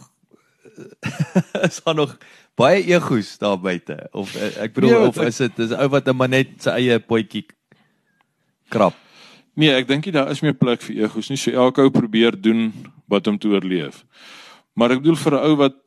is 1.68 1.82
daar 1.84 1.96
nog 1.96 2.18
baie 2.56 2.84
egos 2.84 3.38
daar 3.38 3.60
buite 3.60 3.98
of 4.12 4.36
eh, 4.36 4.52
ek 4.66 4.74
bedoel 4.74 4.90
nee, 4.90 5.08
of 5.08 5.18
is 5.22 5.38
dit 5.38 5.60
is 5.60 5.74
ou 5.78 5.88
wat 5.94 6.06
net 6.06 6.30
net 6.30 6.54
sy 6.68 6.78
eie 6.78 7.00
potjie 7.00 7.46
krap. 8.74 8.98
Nee, 9.54 9.74
ek 9.74 9.88
dink 9.88 10.08
daar 10.14 10.32
is 10.34 10.42
meer 10.42 10.58
plek 10.58 10.82
vir 10.82 11.06
egos 11.06 11.30
nie. 11.30 11.38
So 11.38 11.54
elke 11.54 11.84
ou 11.84 11.92
probeer 11.94 12.34
doen 12.34 12.72
wat 13.10 13.28
om 13.30 13.38
te 13.38 13.52
oorleef. 13.52 14.02
Maar 14.74 14.96
ek 14.96 15.04
bedoel 15.04 15.20
vir 15.22 15.34
'n 15.38 15.46
ou 15.50 15.56
wat 15.62 15.82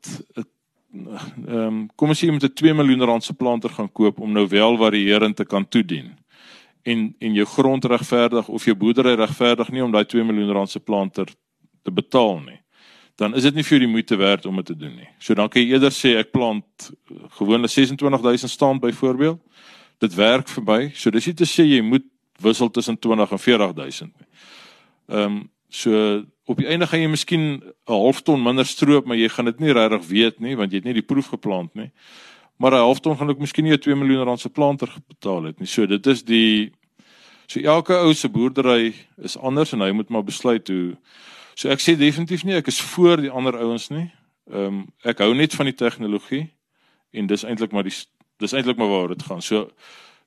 ehm 0.96 1.56
um, 1.56 1.80
kom 1.96 2.10
as 2.10 2.22
jy 2.22 2.30
met 2.32 2.44
'n 2.44 2.54
2 2.54 2.74
miljoen 2.74 3.04
rand 3.04 3.24
se 3.24 3.34
planter 3.34 3.70
gaan 3.70 3.92
koop 3.92 4.20
om 4.20 4.32
nou 4.32 4.46
wel 4.48 4.76
varierend 4.76 5.36
te 5.36 5.44
kan 5.44 5.68
toedien 5.68 6.14
en 6.82 7.14
en 7.18 7.34
jou 7.34 7.46
grond 7.46 7.84
regverdig 7.84 8.48
of 8.48 8.64
jou 8.64 8.76
boerdery 8.76 9.14
regverdig 9.14 9.70
nie 9.70 9.84
om 9.84 9.92
daai 9.92 10.04
2 10.04 10.24
miljoen 10.24 10.52
rand 10.52 10.70
se 10.70 10.80
planter 10.80 11.26
te 11.82 11.92
betaal 11.92 12.40
nie 12.40 12.60
dan 13.16 13.34
is 13.34 13.42
dit 13.42 13.54
nie 13.54 13.64
vir 13.64 13.80
die 13.80 13.88
moeite 13.88 14.16
werd 14.16 14.46
om 14.46 14.56
dit 14.60 14.66
te 14.66 14.76
doen 14.76 14.92
nie. 14.96 15.08
So 15.18 15.34
dan 15.34 15.48
kan 15.48 15.62
jy 15.62 15.72
eerder 15.72 15.94
sê 15.94 16.16
ek 16.20 16.32
plant 16.36 16.90
gewone 17.38 17.68
26000 17.68 18.50
staan 18.50 18.80
byvoorbeeld. 18.80 19.40
Dit 20.04 20.14
werk 20.14 20.48
vir 20.52 20.64
my. 20.64 20.80
So 20.94 21.10
dis 21.10 21.26
nie 21.26 21.34
te 21.34 21.48
sê 21.48 21.64
jy 21.64 21.80
moet 21.80 22.04
wissel 22.44 22.70
tussen 22.70 22.98
20 23.00 23.32
en 23.32 23.38
40000 23.40 24.12
nie. 24.12 24.28
Ehm 25.08 25.22
um, 25.24 25.44
so 25.68 26.22
op 26.46 26.60
die 26.60 26.68
einde 26.70 26.86
gaan 26.86 27.00
jy 27.00 27.08
miskien 27.10 27.44
'n 27.58 27.72
half 27.90 28.22
ton 28.22 28.42
minder 28.42 28.66
stroop, 28.66 29.06
maar 29.06 29.16
jy 29.16 29.28
gaan 29.28 29.44
dit 29.44 29.60
nie 29.60 29.72
regtig 29.72 30.06
weet 30.06 30.40
nie 30.40 30.56
want 30.56 30.70
jy 30.70 30.78
het 30.78 30.84
nie 30.84 30.94
die 30.94 31.02
proef 31.02 31.28
geplant 31.28 31.74
nie. 31.74 31.90
Maar 32.56 32.72
'n 32.72 32.86
half 32.86 33.00
ton 33.00 33.16
gaan 33.16 33.30
ook 33.30 33.38
miskien 33.38 33.64
nie 33.64 33.72
'n 33.72 33.80
2 33.80 33.94
miljoen 33.96 34.24
rand 34.24 34.40
se 34.40 34.48
planter 34.48 34.88
betaal 35.08 35.42
het 35.44 35.58
nie. 35.58 35.66
So 35.66 35.86
dit 35.86 36.06
is 36.06 36.22
die 36.22 36.72
so 37.46 37.60
elke 37.60 37.94
ou 37.94 38.14
se 38.14 38.28
boerdery 38.28 38.94
is 39.22 39.36
anders 39.36 39.72
en 39.72 39.80
hy 39.80 39.90
moet 39.90 40.08
maar 40.08 40.24
besluit 40.24 40.68
hoe 40.68 40.96
So 41.56 41.72
ek 41.72 41.80
sê 41.80 41.96
definitief 41.96 42.44
nie 42.44 42.58
ek 42.58 42.68
is 42.68 42.80
voor 42.92 43.22
die 43.24 43.32
ander 43.32 43.56
ouens 43.64 43.88
nie. 43.88 44.10
Ehm 44.52 44.66
um, 44.66 44.82
ek 45.08 45.22
hou 45.24 45.32
net 45.34 45.56
van 45.56 45.70
die 45.70 45.76
tegnologie 45.76 46.44
en 47.16 47.30
dis 47.30 47.46
eintlik 47.48 47.72
maar 47.72 47.86
die 47.88 47.94
dis 48.42 48.52
eintlik 48.52 48.76
maar 48.76 48.92
waar 48.92 49.14
dit 49.14 49.24
gaan. 49.24 49.40
So 49.42 49.70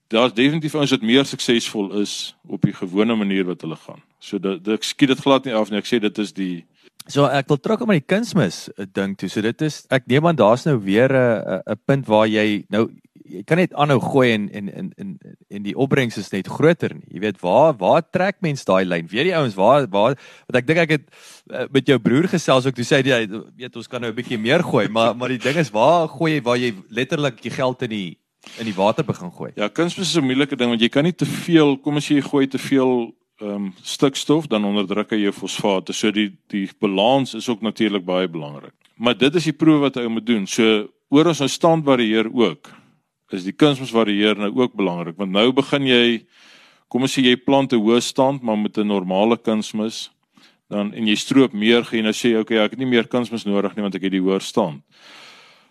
daar's 0.10 0.34
definitief 0.34 0.76
ouens 0.76 0.92
wat 0.96 1.06
meer 1.06 1.26
suksesvol 1.30 1.94
is 2.02 2.34
op 2.48 2.66
die 2.66 2.74
gewone 2.74 3.16
manier 3.16 3.46
wat 3.46 3.62
hulle 3.62 3.78
gaan. 3.78 4.02
So 4.20 4.42
dit 4.42 4.68
ek 4.74 4.84
skiet 4.84 5.14
dit 5.14 5.22
glad 5.22 5.46
nie 5.46 5.54
af 5.54 5.70
nie. 5.70 5.78
Ek 5.78 5.90
sê 5.90 6.02
dit 6.02 6.26
is 6.26 6.34
die 6.34 6.66
So 7.10 7.26
ek 7.26 7.48
wil 7.50 7.58
terugkom 7.58 7.90
aan 7.90 8.02
die 8.02 8.10
kunsmis 8.10 8.68
ding 8.94 9.16
toe. 9.18 9.30
So 9.30 9.42
dit 9.46 9.62
is 9.66 9.84
ek 9.94 10.10
neem 10.10 10.28
aan 10.30 10.38
daar's 10.38 10.66
nou 10.66 10.78
weer 10.82 11.14
'n 11.14 11.62
'n 11.62 11.80
punt 11.86 12.10
waar 12.10 12.28
jy 12.28 12.66
nou 12.70 12.90
jy 13.30 13.44
kan 13.48 13.60
net 13.62 13.74
aanhou 13.74 14.00
gooi 14.04 14.32
en 14.34 14.48
en 14.50 14.70
en 14.74 14.92
en 14.98 15.10
en 15.50 15.64
die 15.64 15.76
opbrengs 15.76 16.18
is 16.18 16.32
net 16.34 16.48
groter 16.48 16.94
nie. 16.96 17.08
Jy 17.16 17.24
weet 17.28 17.42
waar 17.42 17.76
waar 17.80 18.04
trek 18.04 18.40
mens 18.46 18.66
daai 18.66 18.86
lyn? 18.86 19.08
Weet 19.10 19.30
die 19.30 19.36
ouens 19.38 19.58
waar 19.58 19.88
waar 19.88 20.18
wat 20.48 20.60
ek 20.62 20.68
dink 20.68 20.82
ek 20.86 20.96
het 20.98 21.06
uh, 21.52 21.68
met 21.72 21.88
jou 21.88 22.00
broer 22.00 22.30
gesels 22.32 22.66
ook 22.66 22.78
toe 22.78 22.88
sê 22.88 23.02
jy 23.06 23.22
weet 23.30 23.76
ons 23.76 23.88
kan 23.88 24.02
nou 24.02 24.12
'n 24.12 24.16
bietjie 24.16 24.40
meer 24.40 24.64
gooi, 24.64 24.88
maar 24.88 25.16
maar 25.16 25.30
die 25.30 25.42
ding 25.42 25.58
is 25.58 25.72
waar 25.72 26.08
gooi 26.08 26.34
jy 26.38 26.42
waar 26.42 26.58
jy 26.58 26.74
letterlik 26.90 27.42
die 27.42 27.54
geld 27.54 27.82
in 27.84 27.90
die 27.90 28.18
in 28.58 28.66
die 28.66 28.76
water 28.76 29.06
begin 29.06 29.32
gooi. 29.32 29.52
Ja, 29.56 29.68
kunsmis 29.68 30.10
is 30.10 30.18
'n 30.18 30.26
moeilike 30.26 30.56
ding 30.56 30.70
want 30.70 30.82
jy 30.82 30.90
kan 30.90 31.04
nie 31.04 31.16
te 31.16 31.26
veel, 31.26 31.78
kom 31.78 31.98
as 31.98 32.08
jy 32.08 32.22
gooi 32.22 32.48
te 32.48 32.58
veel 32.58 33.14
ehm 33.40 33.56
um, 33.56 33.74
stikstof 33.82 34.48
dan 34.48 34.66
onderdruk 34.66 35.12
hy 35.12 35.22
jou 35.24 35.32
fosfate. 35.32 35.94
So 35.94 36.12
die 36.12 36.38
die 36.48 36.70
balans 36.80 37.34
is 37.34 37.50
ook 37.50 37.62
natuurlik 37.62 38.06
baie 38.06 38.28
belangrik. 38.28 38.74
Maar 38.98 39.18
dit 39.18 39.36
is 39.36 39.44
die 39.44 39.54
proewe 39.54 39.80
wat 39.80 39.96
hy 39.96 40.08
moet 40.08 40.26
doen. 40.26 40.48
So 40.48 40.90
oor 41.10 41.28
ons 41.28 41.40
nou 41.40 41.50
stand 41.50 41.86
varieer 41.86 42.28
ook 42.28 42.79
is 43.34 43.44
die 43.44 43.56
kunsmis 43.56 43.92
varieer 43.94 44.38
nou 44.38 44.52
ook 44.56 44.74
belangrik 44.74 45.18
want 45.18 45.32
nou 45.32 45.52
begin 45.52 45.86
jy 45.88 46.26
kom 46.90 47.06
ons 47.06 47.14
sê 47.14 47.24
jy 47.24 47.36
plant 47.36 47.74
'n 47.74 47.82
hoë 47.82 48.02
stand 48.02 48.44
maar 48.44 48.58
met 48.58 48.78
'n 48.78 48.88
normale 48.88 49.38
kunsmis 49.38 50.10
dan 50.70 50.94
en 50.94 51.08
jy 51.10 51.16
stroop 51.18 51.54
meer 51.54 51.88
jy 51.92 52.02
nou 52.06 52.14
sê 52.14 52.36
okay 52.40 52.62
ek 52.62 52.76
het 52.76 52.82
nie 52.82 52.90
meer 52.90 53.08
kunsmis 53.10 53.46
nodig 53.46 53.76
nie 53.76 53.86
want 53.86 53.96
ek 53.98 54.06
het 54.06 54.14
die 54.14 54.22
hoër 54.22 54.42
stand. 54.46 54.84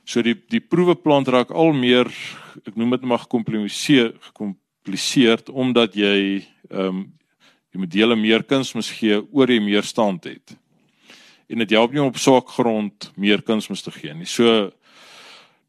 So 0.05 0.23
die 0.23 0.35
die 0.51 0.61
proewe 0.61 0.97
plant 0.99 1.29
raak 1.29 1.53
al 1.55 1.73
meer 1.73 2.11
ek 2.67 2.75
noem 2.75 2.97
dit 2.97 3.07
maar 3.07 3.23
gekompliseer 3.27 4.15
gekompliseerd 4.31 5.53
omdat 5.55 5.95
jy 5.95 6.43
ehm 6.71 6.89
um, 6.89 7.07
jy 7.69 7.83
moet 7.83 7.93
dele 7.93 8.17
meer 8.17 8.43
kunsmis 8.49 8.89
gee 8.97 9.21
oor 9.31 9.51
jy 9.53 9.61
meer 9.61 9.85
stand 9.85 10.25
het. 10.25 10.57
En 11.53 11.61
dit 11.61 11.71
help 11.77 11.93
nie 11.93 12.01
om 12.01 12.09
op 12.09 12.17
swak 12.17 12.49
grond 12.57 13.11
meer 13.15 13.43
kunsmis 13.45 13.85
te 13.85 13.93
gee 13.93 14.15
nie. 14.17 14.27
So 14.27 14.73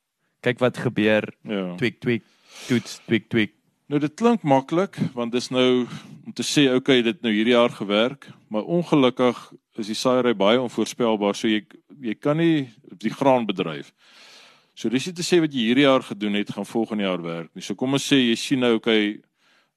Kyk 0.40 0.58
wat 0.58 0.78
gebeur. 0.78 1.26
Ja. 1.42 1.74
Tweak 1.74 1.98
tweak 2.00 2.22
toets 2.68 3.00
tweak 3.06 3.28
tweak. 3.28 3.52
Nou 3.88 4.00
dit 4.00 4.14
klink 4.14 4.42
maklik 4.42 4.98
want 5.14 5.32
dis 5.32 5.50
nou 5.50 5.86
om 6.24 6.32
te 6.32 6.44
sê 6.46 6.68
okay 6.74 7.02
dit 7.02 7.22
nou 7.22 7.32
hierdie 7.32 7.56
jaar 7.56 7.72
gewerk, 7.72 8.28
maar 8.48 8.62
ongelukkig 8.62 9.52
is 9.78 9.90
die 9.90 9.98
saaiery 9.98 10.34
baie 10.36 10.60
onvoorspelbaar. 10.60 11.34
So 11.34 11.48
jy 11.48 11.64
jy 11.98 12.14
kan 12.14 12.38
nie 12.38 12.68
die 13.02 13.10
graan 13.10 13.46
bedryf. 13.46 13.90
So 14.78 14.86
dis 14.92 15.08
nie 15.08 15.16
te 15.18 15.24
sê 15.26 15.40
wat 15.42 15.50
jy 15.50 15.64
hierdie 15.72 15.88
jaar 15.88 16.04
gedoen 16.06 16.36
het 16.38 16.52
gaan 16.54 16.66
volgende 16.68 17.02
jaar 17.02 17.22
werk 17.24 17.50
nie. 17.50 17.64
So 17.66 17.74
kom 17.74 17.96
ons 17.98 18.04
sê 18.06 18.20
jy 18.20 18.36
sien 18.38 18.60
nou 18.62 18.76
okay, 18.76 19.16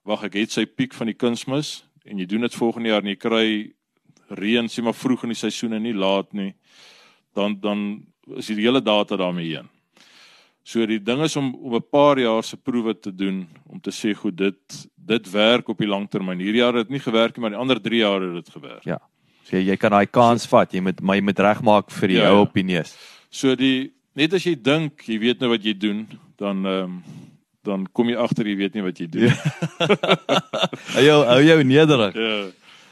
wag 0.06 0.28
ek 0.28 0.36
het 0.38 0.54
sy 0.54 0.68
piek 0.70 0.94
van 0.94 1.10
die 1.10 1.18
kunsmis 1.18 1.80
en 2.06 2.20
jy 2.22 2.28
doen 2.30 2.46
dit 2.46 2.58
volgende 2.58 2.92
jaar 2.92 3.02
en 3.02 3.10
jy 3.10 3.18
kry 3.18 3.48
reën 4.38 4.70
sê 4.70 4.84
maar 4.86 4.94
vroeg 4.94 5.26
in 5.26 5.34
die 5.34 5.40
seisoen 5.40 5.74
en 5.74 5.82
nie 5.88 5.96
laat 5.98 6.30
nie. 6.38 6.52
Dan 7.34 7.58
dan 7.64 7.86
is 8.38 8.52
die 8.52 8.62
hele 8.62 8.82
data 8.86 9.18
daarmee 9.18 9.56
heen. 9.56 9.72
So 10.62 10.86
die 10.86 11.00
ding 11.02 11.24
is 11.26 11.36
om 11.36 11.50
om 11.56 11.76
'n 11.76 11.90
paar 11.90 12.20
jaar 12.20 12.44
se 12.44 12.58
proewe 12.58 12.94
te 12.94 13.12
doen 13.12 13.48
om 13.66 13.80
te 13.82 13.90
sê 13.90 14.14
goed 14.14 14.36
dit 14.36 14.88
dit 14.96 15.32
werk 15.32 15.70
op 15.70 15.80
die 15.80 15.90
langtermyn. 15.90 16.40
Hierdie 16.40 16.62
jaar 16.62 16.76
het 16.78 16.88
dit 16.88 16.98
nie 16.98 17.06
gewerk 17.06 17.36
nie, 17.36 17.42
maar 17.42 17.58
die 17.58 17.60
ander 17.60 17.82
3 17.82 17.98
jaar 17.98 18.22
het 18.22 18.46
dit 18.46 18.54
gewerk. 18.54 18.86
Ja. 18.86 19.00
So 19.50 19.58
jy 19.58 19.78
kan 19.78 19.92
daai 19.92 20.06
kans 20.06 20.46
vat. 20.46 20.72
Jy 20.72 20.82
moet 20.82 21.02
my 21.02 21.20
moet 21.20 21.40
regmaak 21.40 21.90
vir 21.90 22.08
die 22.08 22.18
ja, 22.18 22.30
ou 22.30 22.36
ja. 22.36 22.42
opinies. 22.42 22.96
So 23.30 23.56
die 23.56 23.92
net 24.18 24.34
as 24.34 24.46
jy 24.46 24.56
dink 24.56 25.04
jy 25.08 25.20
weet 25.22 25.42
nou 25.42 25.52
wat 25.54 25.66
jy 25.66 25.74
doen, 25.78 26.06
dan 26.40 26.66
ehm 26.66 26.84
um, 26.84 27.04
dan 27.62 27.84
kom 27.94 28.10
jy 28.10 28.18
agter 28.18 28.48
jy 28.50 28.56
weet 28.58 28.74
nie 28.74 28.82
wat 28.82 28.98
jy 28.98 29.06
doen. 29.06 29.34
hou 30.96 31.04
jou 31.06 31.18
hou 31.30 31.42
jou 31.46 31.58
nederig. 31.64 32.16
Ja. 32.18 32.38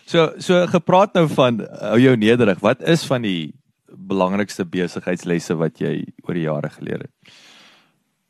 So 0.10 0.26
so 0.42 0.60
gepraat 0.70 1.16
nou 1.18 1.26
van 1.34 1.64
hou 1.66 2.00
jou 2.02 2.16
nederig. 2.18 2.62
Wat 2.62 2.84
is 2.86 3.06
van 3.10 3.26
die 3.26 3.54
belangrikste 3.90 4.66
besigheidslesse 4.70 5.58
wat 5.58 5.82
jy 5.82 6.04
oor 6.22 6.38
die 6.38 6.46
jare 6.46 6.70
geleer 6.76 7.08
het? 7.08 7.34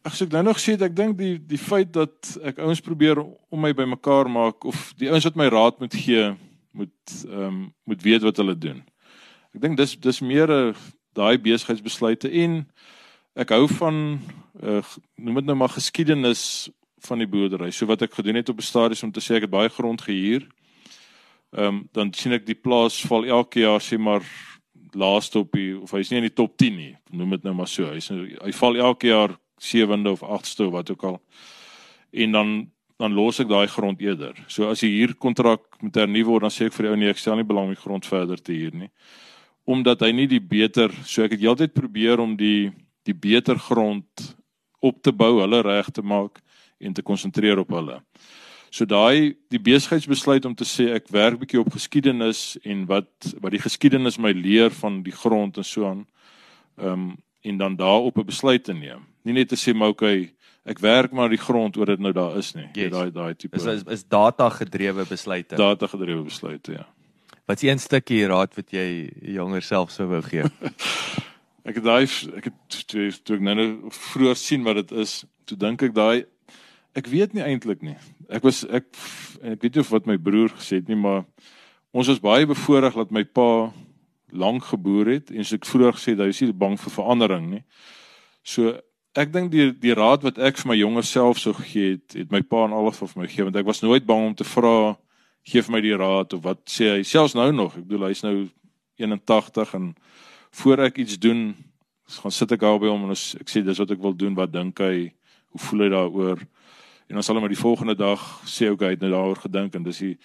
Ag 0.08 0.15
so 0.15 0.30
ek 0.30 0.38
nou 0.38 0.45
nog 0.47 0.62
sê 0.63 0.78
ek 0.80 0.95
dink 0.95 1.17
die 1.19 1.36
die 1.43 1.60
feit 1.60 1.91
dat 1.95 2.32
ek 2.39 2.62
ouens 2.63 2.80
probeer 2.84 3.19
om 3.19 3.60
my 3.60 3.73
bymekaar 3.75 4.32
maak 4.32 4.63
of 4.69 4.93
die 4.99 5.12
ouens 5.12 5.28
wat 5.28 5.39
my 5.39 5.49
raad 5.52 5.84
moet 5.84 5.99
gee 6.06 6.32
moet 6.71 7.17
ehm 7.28 7.43
um, 7.49 7.60
moet 7.84 8.08
weet 8.08 8.23
wat 8.23 8.39
hulle 8.39 8.56
doen. 8.56 8.80
Ek 9.56 9.60
dink 9.65 9.75
dis 9.75 9.97
dis 9.99 10.21
meer 10.23 10.47
'n 10.47 10.75
daai 11.17 11.38
besigheidsbesluite 11.41 12.30
en 12.43 12.63
ek 13.39 13.54
hou 13.56 13.65
van 13.80 14.19
uh, 14.63 14.84
noem 15.15 15.41
dit 15.41 15.50
nou 15.50 15.58
maar 15.60 15.74
geskiedenis 15.74 16.69
van 17.08 17.22
die 17.22 17.30
boerdery. 17.30 17.72
So 17.72 17.88
wat 17.88 18.04
ek 18.04 18.17
gedoen 18.17 18.39
het 18.39 18.50
op 18.50 18.60
'n 18.60 18.67
stadium 18.67 19.10
om 19.10 19.12
te 19.12 19.24
sê 19.24 19.36
ek 19.36 19.48
het 19.48 19.56
baie 19.56 19.69
grond 19.69 20.02
gehuur. 20.02 20.48
Ehm 21.56 21.65
um, 21.65 21.89
dan 21.91 22.13
sien 22.13 22.34
ek 22.34 22.45
die 22.45 22.56
plaas 22.56 23.02
val 23.02 23.26
elke 23.26 23.60
jaar 23.60 23.82
sê 23.82 23.98
maar 23.98 24.24
laaste 24.91 25.39
op 25.39 25.52
die 25.52 25.80
of 25.80 25.91
hy's 25.91 26.10
nie 26.10 26.17
in 26.17 26.28
die 26.28 26.34
top 26.34 26.58
10 26.58 26.76
nie. 26.76 26.98
Noem 27.12 27.30
dit 27.30 27.43
nou 27.43 27.54
maar 27.54 27.67
so. 27.67 27.86
Hy's 27.86 28.10
hy 28.10 28.52
val 28.52 28.76
elke 28.76 29.08
jaar 29.08 29.38
7de 29.60 30.10
of 30.10 30.22
8ste 30.22 30.65
of 30.65 30.72
wat 30.72 30.91
ook 30.91 31.04
al. 31.04 31.22
En 32.12 32.32
dan 32.32 32.72
dan 32.98 33.13
los 33.13 33.39
ek 33.39 33.48
daai 33.48 33.67
grond 33.67 34.02
eerder. 34.02 34.36
So 34.48 34.69
as 34.69 34.80
die 34.80 34.91
huurkontrak 34.91 35.82
moet 35.82 35.95
hernu 35.95 36.24
word, 36.26 36.41
dan 36.41 36.52
sê 36.52 36.65
ek 36.65 36.74
vir 36.74 36.84
die 36.84 36.91
ou 36.91 36.98
nee, 36.98 37.10
ek 37.10 37.17
stel 37.17 37.36
nie 37.36 37.48
belang 37.48 37.69
om 37.69 37.74
die 37.74 37.82
grond 37.82 38.06
verder 38.06 38.41
te 38.41 38.52
huur 38.52 38.76
nie 38.76 38.91
omdat 39.63 40.02
hy 40.02 40.12
nie 40.12 40.28
die 40.28 40.41
beter 40.41 40.93
so 41.06 41.24
ek 41.24 41.32
het 41.36 41.43
heeltyd 41.43 41.74
probeer 41.74 42.19
om 42.19 42.36
die 42.38 42.72
die 43.08 43.15
beter 43.15 43.58
grond 43.58 44.36
op 44.80 45.02
te 45.02 45.12
bou, 45.12 45.39
hulle 45.41 45.62
reg 45.65 45.89
te 45.91 46.02
maak 46.02 46.39
en 46.80 46.93
te 46.93 47.02
konsentreer 47.02 47.60
op 47.60 47.72
hulle. 47.74 48.00
So 48.69 48.86
daai 48.86 49.36
die 49.50 49.60
besigheidsbesluit 49.60 50.45
om 50.45 50.54
te 50.56 50.67
sê 50.67 50.91
ek 50.93 51.10
werk 51.13 51.39
bietjie 51.41 51.62
op 51.62 51.72
geskiedenis 51.74 52.60
en 52.63 52.86
wat 52.89 53.32
wat 53.41 53.56
die 53.56 53.63
geskiedenis 53.63 54.19
my 54.22 54.32
leer 54.36 54.69
van 54.82 55.02
die 55.04 55.15
grond 55.15 55.58
en 55.58 55.65
so 55.65 55.89
aan. 55.89 56.06
Ehm 56.78 56.93
um, 56.93 57.10
en 57.41 57.58
dan 57.58 57.76
daarop 57.76 58.17
'n 58.17 58.26
besluit 58.26 58.63
te 58.63 58.74
neem. 58.74 59.06
Nie 59.24 59.34
net 59.34 59.48
te 59.48 59.56
sê 59.56 59.74
maar 59.74 59.88
okay, 59.88 60.34
ek 60.65 60.80
werk 60.80 61.12
maar 61.12 61.30
die 61.30 61.39
grond 61.39 61.78
oor 61.78 61.86
dit 61.86 62.00
nou 62.00 62.12
daar 62.13 62.38
is 62.38 62.54
nie. 62.54 62.67
Yes. 62.74 62.91
Daai 62.91 63.12
daai 63.12 63.36
tipe 63.36 63.56
is, 63.56 63.65
is 63.65 63.84
is 63.88 64.04
data 64.04 64.50
gedrewe 64.50 65.06
besluite. 65.08 65.56
Data 65.56 65.88
gedrewe 65.88 66.24
besluite, 66.24 66.72
ja. 66.72 66.88
Wat 67.50 67.62
een 67.66 67.80
stukkie 67.82 68.28
raad 68.30 68.54
wat 68.54 68.70
jy 68.70 69.10
jonger 69.34 69.64
self 69.66 69.90
sou 69.90 70.06
wou 70.12 70.20
gee? 70.22 70.44
ek 71.70 71.80
het 71.80 71.86
daai 71.86 72.06
ek 72.38 72.52
het 72.52 72.76
toe, 72.86 73.08
toe 73.26 73.40
ek 73.40 73.46
nou 73.48 73.56
nou 73.58 73.70
vroeër 73.90 74.38
sien 74.38 74.68
wat 74.68 74.78
dit 74.84 74.94
is, 75.02 75.24
toe 75.50 75.58
dink 75.58 75.82
ek 75.88 75.96
daai 75.98 76.28
ek 77.00 77.10
weet 77.10 77.34
nie 77.34 77.42
eintlik 77.42 77.82
nie. 77.82 77.98
Ek 78.30 78.46
was 78.46 78.62
ek 78.70 78.86
ek 79.42 79.66
weet 79.66 79.80
nie 79.80 79.82
of 79.82 79.90
wat 79.96 80.06
my 80.06 80.20
broer 80.22 80.54
gesê 80.60 80.84
het 80.84 80.94
nie, 80.94 81.00
maar 81.00 81.26
ons 81.90 82.14
was 82.14 82.22
baie 82.22 82.46
bevoorreg 82.46 83.02
dat 83.02 83.18
my 83.18 83.26
pa 83.26 83.50
lank 84.30 84.70
geboer 84.70 85.16
het 85.16 85.34
en 85.34 85.42
so 85.42 85.58
ek 85.58 85.66
vroeër 85.66 85.98
gesê 85.98 86.14
hy 86.22 86.30
is 86.30 86.46
nie 86.46 86.54
bang 86.54 86.78
vir 86.78 86.98
verandering 87.00 87.50
nie. 87.56 87.66
So 88.46 88.78
ek 89.18 89.34
dink 89.34 89.50
die 89.58 89.72
die 89.74 89.98
raad 89.98 90.22
wat 90.22 90.38
ek 90.38 90.62
vir 90.62 90.76
my 90.76 90.78
jonger 90.78 91.14
self 91.18 91.42
sou 91.42 91.58
gegee 91.58 91.98
het, 91.98 92.14
het 92.14 92.30
my 92.30 92.46
pa 92.46 92.68
en 92.70 92.78
alles 92.78 93.02
vir 93.02 93.24
my 93.24 93.26
gegee 93.26 93.50
want 93.50 93.58
ek 93.58 93.74
was 93.74 93.82
nooit 93.82 94.06
bang 94.06 94.30
om 94.30 94.38
te 94.38 94.46
vra 94.46 95.00
gee 95.50 95.64
vir 95.66 95.74
my 95.74 95.82
die 95.84 95.98
raad 95.98 96.36
of 96.38 96.44
wat 96.46 96.62
sê 96.70 96.94
hy? 96.94 97.02
Selfs 97.08 97.36
nou 97.38 97.50
nog 97.56 97.78
ek 97.78 97.88
bedoel 97.88 98.10
hy's 98.10 98.24
nou 98.26 98.36
81 99.00 99.74
en 99.80 99.90
voor 100.62 100.86
ek 100.90 101.02
iets 101.04 101.20
doen 101.22 101.52
gaan 102.20 102.34
sit 102.34 102.52
ek 102.56 102.64
daar 102.66 102.80
by 102.82 102.90
hom 102.90 103.06
en 103.06 103.14
as 103.14 103.36
ek 103.40 103.52
sê 103.52 103.62
dis 103.66 103.82
wat 103.82 103.92
ek 103.94 104.02
wil 104.02 104.16
doen 104.18 104.38
wat 104.38 104.54
dink 104.54 104.82
hy? 104.82 105.10
Hoe 105.54 105.62
voel 105.66 105.86
hy 105.86 105.90
daaroor? 105.94 106.42
En 107.10 107.18
dan 107.18 107.26
sal 107.26 107.38
hy 107.38 107.42
maar 107.42 107.54
die 107.54 107.60
volgende 107.60 107.96
dag 107.98 108.24
sê 108.50 108.70
ook 108.70 108.86
hy 108.86 108.94
het 108.94 109.04
nou 109.04 109.12
daaroor 109.14 109.44
gedink 109.46 109.78
en 109.78 109.86
dis 109.86 110.02
die 110.06 110.16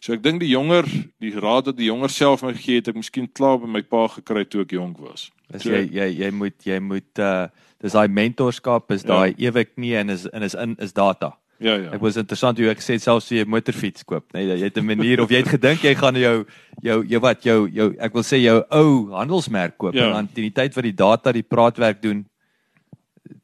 so 0.00 0.14
ek 0.16 0.22
dink 0.24 0.40
die 0.40 0.52
jonger 0.52 0.88
die 1.20 1.34
raad 1.36 1.68
wat 1.68 1.76
die 1.76 1.90
jonger 1.90 2.12
self 2.12 2.44
my 2.44 2.54
gegee 2.56 2.80
het 2.80 2.88
ek 2.92 3.00
miskien 3.00 3.28
klaar 3.28 3.60
by 3.60 3.68
my 3.68 3.82
pa 3.84 4.06
gekry 4.16 4.46
toe 4.48 4.64
ek 4.64 4.72
jonk 4.76 5.00
was. 5.04 5.28
As 5.52 5.64
so, 5.66 5.72
jy 5.72 5.88
jy 5.92 6.08
jy 6.22 6.30
moet 6.32 6.56
jy 6.64 6.80
moet 6.80 7.24
uh 7.24 7.50
dis 7.80 7.96
daai 7.96 8.12
mentorskap 8.12 8.92
is 8.92 9.04
daai 9.08 9.32
ja. 9.32 9.48
ewig 9.48 9.70
nie 9.80 9.94
en 9.96 10.12
is 10.12 10.26
en 10.36 10.44
is 10.44 10.56
in 10.56 10.76
is 10.84 10.92
data 10.92 11.34
Ja 11.60 11.74
ja. 11.76 11.90
Ek 11.92 12.00
was 12.00 12.16
interessant 12.16 12.58
hoe 12.58 12.70
ek 12.72 12.80
sê 12.80 12.96
selfs 12.96 13.28
jy 13.28 13.44
'n 13.44 13.52
motorfiets 13.52 14.04
koop, 14.08 14.32
nee, 14.32 14.46
jy 14.48 14.64
het 14.64 14.78
'n 14.78 14.86
manier 14.86 15.20
of 15.20 15.28
jy 15.30 15.42
het 15.42 15.52
gedink 15.52 15.84
jy 15.84 15.94
gaan 15.94 16.16
jou 16.16 16.46
jou 16.80 17.04
jou 17.04 17.20
wat 17.20 17.44
jou 17.44 17.68
jou 17.68 17.94
ek 18.00 18.14
wil 18.14 18.22
sê 18.22 18.40
jou 18.40 18.64
ou 18.70 19.12
handelsmerk 19.12 19.76
koop 19.76 19.94
ja. 19.94 20.08
en 20.08 20.16
aan 20.16 20.28
die 20.34 20.50
tyd 20.50 20.74
wat 20.74 20.84
die 20.84 20.96
data 20.96 21.32
die 21.32 21.44
praatwerk 21.44 22.00
doen, 22.00 22.24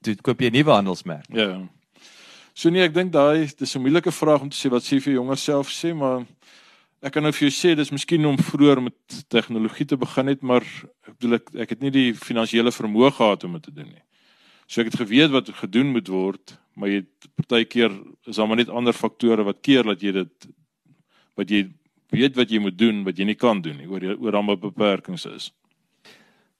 toe 0.01 0.17
koop 0.17 0.41
jy 0.41 0.49
'n 0.49 0.53
nuwe 0.53 0.73
handelsmerk. 0.73 1.27
Ja. 1.29 1.61
So 2.55 2.71
nee, 2.71 2.81
ek 2.81 2.95
dink 2.95 3.13
daai 3.13 3.53
dis 3.53 3.77
'n 3.77 3.83
moeilike 3.85 4.13
vraag 4.13 4.41
om 4.41 4.49
te 4.49 4.57
sê 4.57 4.71
wat 4.71 4.83
sê 4.83 4.97
vir 4.99 5.21
jonger 5.21 5.37
self 5.37 5.69
sê, 5.69 5.93
maar 5.93 6.25
ek 7.03 7.13
kan 7.13 7.23
nou 7.23 7.33
vir 7.33 7.51
jou 7.51 7.53
sê 7.53 7.77
dis 7.77 7.93
miskien 7.93 8.25
om 8.25 8.39
vroeër 8.39 8.83
met 8.83 8.97
tegnologie 9.29 9.85
te 9.85 9.97
begin 9.97 10.27
het, 10.27 10.43
maar 10.43 10.65
ek 11.07 11.19
bedoel 11.19 11.35
ek 11.35 11.55
ek 11.55 11.69
het 11.69 11.81
nie 11.83 11.91
die 11.91 12.15
finansiële 12.15 12.73
vermoë 12.73 13.13
gehad 13.13 13.45
om 13.45 13.53
dit 13.53 13.63
te 13.63 13.73
doen 13.73 13.93
nie. 13.93 14.03
So 14.67 14.81
ek 14.81 14.87
het 14.91 15.01
geweet 15.05 15.31
wat 15.31 15.53
gedoen 15.53 15.93
moet 15.93 16.09
word, 16.09 16.57
maar 16.77 16.93
jy 16.93 17.03
partykeer 17.39 17.93
is 18.29 18.37
daar 18.37 18.49
maar 18.49 18.61
net 18.61 18.71
ander 18.71 18.97
faktore 18.97 19.45
wat 19.47 19.63
keer 19.65 19.87
dat 19.89 20.03
jy 20.05 20.13
dit 20.21 20.49
wat 21.37 21.53
jy 21.53 21.67
weet 22.15 22.37
wat 22.37 22.53
jy 22.53 22.61
moet 22.63 22.77
doen 22.79 23.05
wat 23.07 23.19
jy 23.19 23.29
nie 23.29 23.39
kan 23.39 23.63
doen 23.65 23.79
nie 23.81 23.89
oor 23.89 24.05
oor 24.15 24.37
dan 24.37 24.53
beperkings 24.61 25.27
is. 25.31 25.51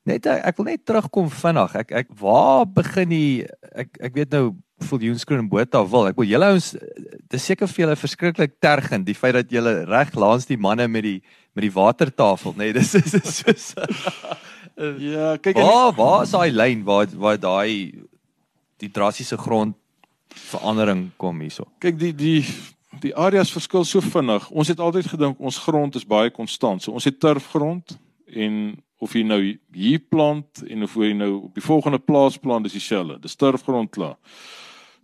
Net 0.07 0.27
ek 0.31 0.59
wil 0.59 0.69
net 0.71 0.85
terugkom 0.87 1.29
vinnig. 1.33 1.75
Ek 1.83 1.93
ek 2.05 2.15
waar 2.21 2.67
begin 2.67 3.11
die 3.11 3.31
ek 3.75 3.99
ek 4.01 4.23
weet 4.23 4.33
nou 4.37 4.47
Viljoenskroon 4.87 5.41
en 5.41 5.49
Botha 5.49 5.81
wil. 5.89 6.11
Ek 6.11 6.19
wil 6.21 6.29
julle 6.29 6.51
ons 6.59 6.75
dis 7.33 7.47
seker 7.49 7.69
vir 7.71 7.83
julle 7.87 7.97
verskriklik 7.97 8.59
tergend 8.61 9.07
die 9.09 9.17
feit 9.17 9.35
dat 9.39 9.53
julle 9.53 9.87
reg 9.89 10.13
langs 10.15 10.49
die 10.49 10.61
manne 10.61 10.85
met 10.89 11.07
die 11.07 11.19
met 11.57 11.65
die 11.65 11.73
watertafel, 11.73 12.53
nê. 12.53 12.69
Nee, 12.69 12.77
dis 12.81 12.95
is 13.01 13.41
soos 13.41 13.71
Ja, 15.01 15.39
kyk 15.41 15.57
waar 15.57 15.95
waar 15.97 16.27
is 16.27 16.35
daai 16.37 16.53
lyn 16.53 16.85
waar 16.85 17.09
waar 17.17 17.41
daai 17.41 18.05
die 18.77 18.93
drastiese 18.93 19.39
grond 19.41 19.75
verandering 20.29 21.11
kom 21.17 21.41
hierso. 21.41 21.67
Kyk 21.81 21.99
die 21.99 22.15
die 22.15 22.41
die 23.01 23.13
areas 23.17 23.51
verskil 23.53 23.85
so 23.85 24.01
vinnig. 24.01 24.49
Ons 24.51 24.71
het 24.73 24.81
altyd 24.81 25.09
gedink 25.11 25.41
ons 25.41 25.59
grond 25.59 25.95
is 25.99 26.07
baie 26.09 26.31
konstant. 26.31 26.83
So 26.83 26.93
ons 26.97 27.05
het 27.05 27.19
turfgrond 27.21 27.99
en 28.27 28.77
of 28.99 29.13
jy 29.13 29.23
nou 29.27 29.41
hier 29.77 30.01
plant 30.09 30.63
en 30.65 30.87
of 30.87 30.95
jy 30.97 31.13
nou 31.17 31.33
op 31.43 31.59
die 31.59 31.65
volgende 31.65 32.01
plaas 32.01 32.39
plant, 32.41 32.65
dis 32.65 32.79
dieselfde. 32.79 33.19
Dis 33.21 33.37
turfgrond 33.37 33.93
klaar. 33.93 34.17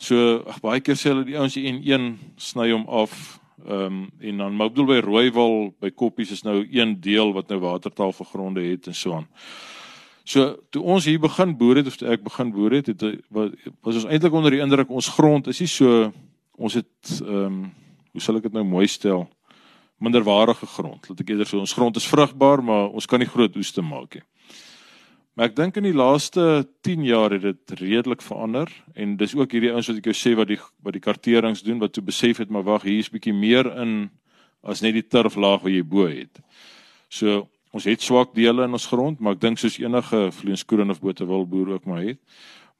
So 0.03 0.41
ag 0.49 0.63
baie 0.65 0.81
keer 0.81 0.99
sê 0.99 1.13
hulle 1.13 1.27
die 1.29 1.37
ouens 1.39 1.55
die 1.59 1.69
N1 1.69 2.15
sny 2.41 2.71
hom 2.73 2.89
af. 2.89 3.15
Ehm 3.63 3.85
um, 3.85 3.99
en 4.19 4.39
dan 4.43 4.57
maar 4.57 4.73
bedoel 4.73 4.89
by 4.89 5.01
Rooiwal 5.05 5.59
by 5.81 5.93
Koppies 5.95 6.33
is 6.35 6.43
nou 6.43 6.65
een 6.65 6.97
deel 7.01 7.31
wat 7.37 7.53
nou 7.53 7.61
watertaalvergronde 7.63 8.65
het 8.65 8.89
en 8.91 8.97
so 8.97 9.15
aan. 9.21 9.29
So 10.25 10.57
toe 10.71 10.83
ons 10.83 11.07
hier 11.09 11.21
begin 11.23 11.57
boer 11.59 11.81
het 11.81 11.89
of 11.91 11.99
ek 12.03 12.23
begin 12.23 12.53
boer 12.55 12.79
het, 12.79 12.91
het 12.93 13.03
was 13.83 13.99
ons 13.99 14.07
eintlik 14.07 14.33
onder 14.33 14.55
die 14.55 14.63
indruk 14.63 14.91
ons 14.91 15.09
grond 15.17 15.49
is 15.51 15.61
nie 15.61 15.71
so 15.71 16.11
ons 16.59 16.75
het 16.79 17.15
ehm 17.21 17.47
um, 17.47 17.63
hoe 18.13 18.21
sal 18.21 18.37
ek 18.37 18.45
dit 18.45 18.53
nou 18.53 18.65
mooi 18.69 18.85
stel? 18.93 19.23
Minderwaardige 20.05 20.67
grond. 20.69 21.07
Laat 21.09 21.21
ek 21.23 21.31
eerder 21.33 21.49
sê 21.49 21.57
ons 21.57 21.73
grond 21.73 21.97
is 21.97 22.05
vrugbaar, 22.05 22.61
maar 22.61 22.91
ons 22.93 23.07
kan 23.09 23.23
nie 23.23 23.29
groot 23.31 23.55
oeste 23.57 23.81
maak 23.81 24.19
nie. 24.19 24.25
Maar 25.33 25.49
ek 25.49 25.55
dink 25.57 25.79
in 25.81 25.87
die 25.87 25.97
laaste 25.97 26.67
10 26.85 27.07
jaar 27.09 27.33
het 27.33 27.47
dit 27.47 27.73
redelik 27.81 28.21
verander 28.21 28.69
en 28.93 29.15
dis 29.17 29.33
ook 29.33 29.55
hierdie 29.57 29.71
ouens 29.73 29.89
wat 29.89 30.03
ek 30.03 30.11
jou 30.11 30.17
sê 30.19 30.35
wat 30.37 30.51
die 30.51 30.59
wat 30.85 30.93
die 30.93 31.01
karterings 31.01 31.65
doen 31.65 31.81
wat 31.81 31.95
toe 31.97 32.05
besef 32.05 32.43
het 32.43 32.53
maar 32.53 32.67
wag 32.67 32.85
hier 32.85 33.01
is 33.01 33.09
bietjie 33.09 33.33
meer 33.33 33.71
in 33.81 34.11
as 34.61 34.85
net 34.85 34.93
die 34.99 35.07
turflaag 35.09 35.65
wat 35.65 35.73
jy 35.73 35.81
bo 35.89 36.05
het. 36.05 36.43
So 37.09 37.47
ons 37.73 37.87
het 37.89 38.03
swak 38.05 38.35
dele 38.37 38.67
in 38.69 38.77
ons 38.77 38.89
grond, 38.91 39.21
maar 39.21 39.37
ek 39.37 39.41
dink 39.45 39.61
soos 39.61 39.79
enige 39.81 40.27
vleeskoring 40.39 40.93
of 40.93 41.01
botewil 41.01 41.47
boer 41.49 41.77
ook 41.77 41.89
maar 41.89 42.05
het. 42.05 42.21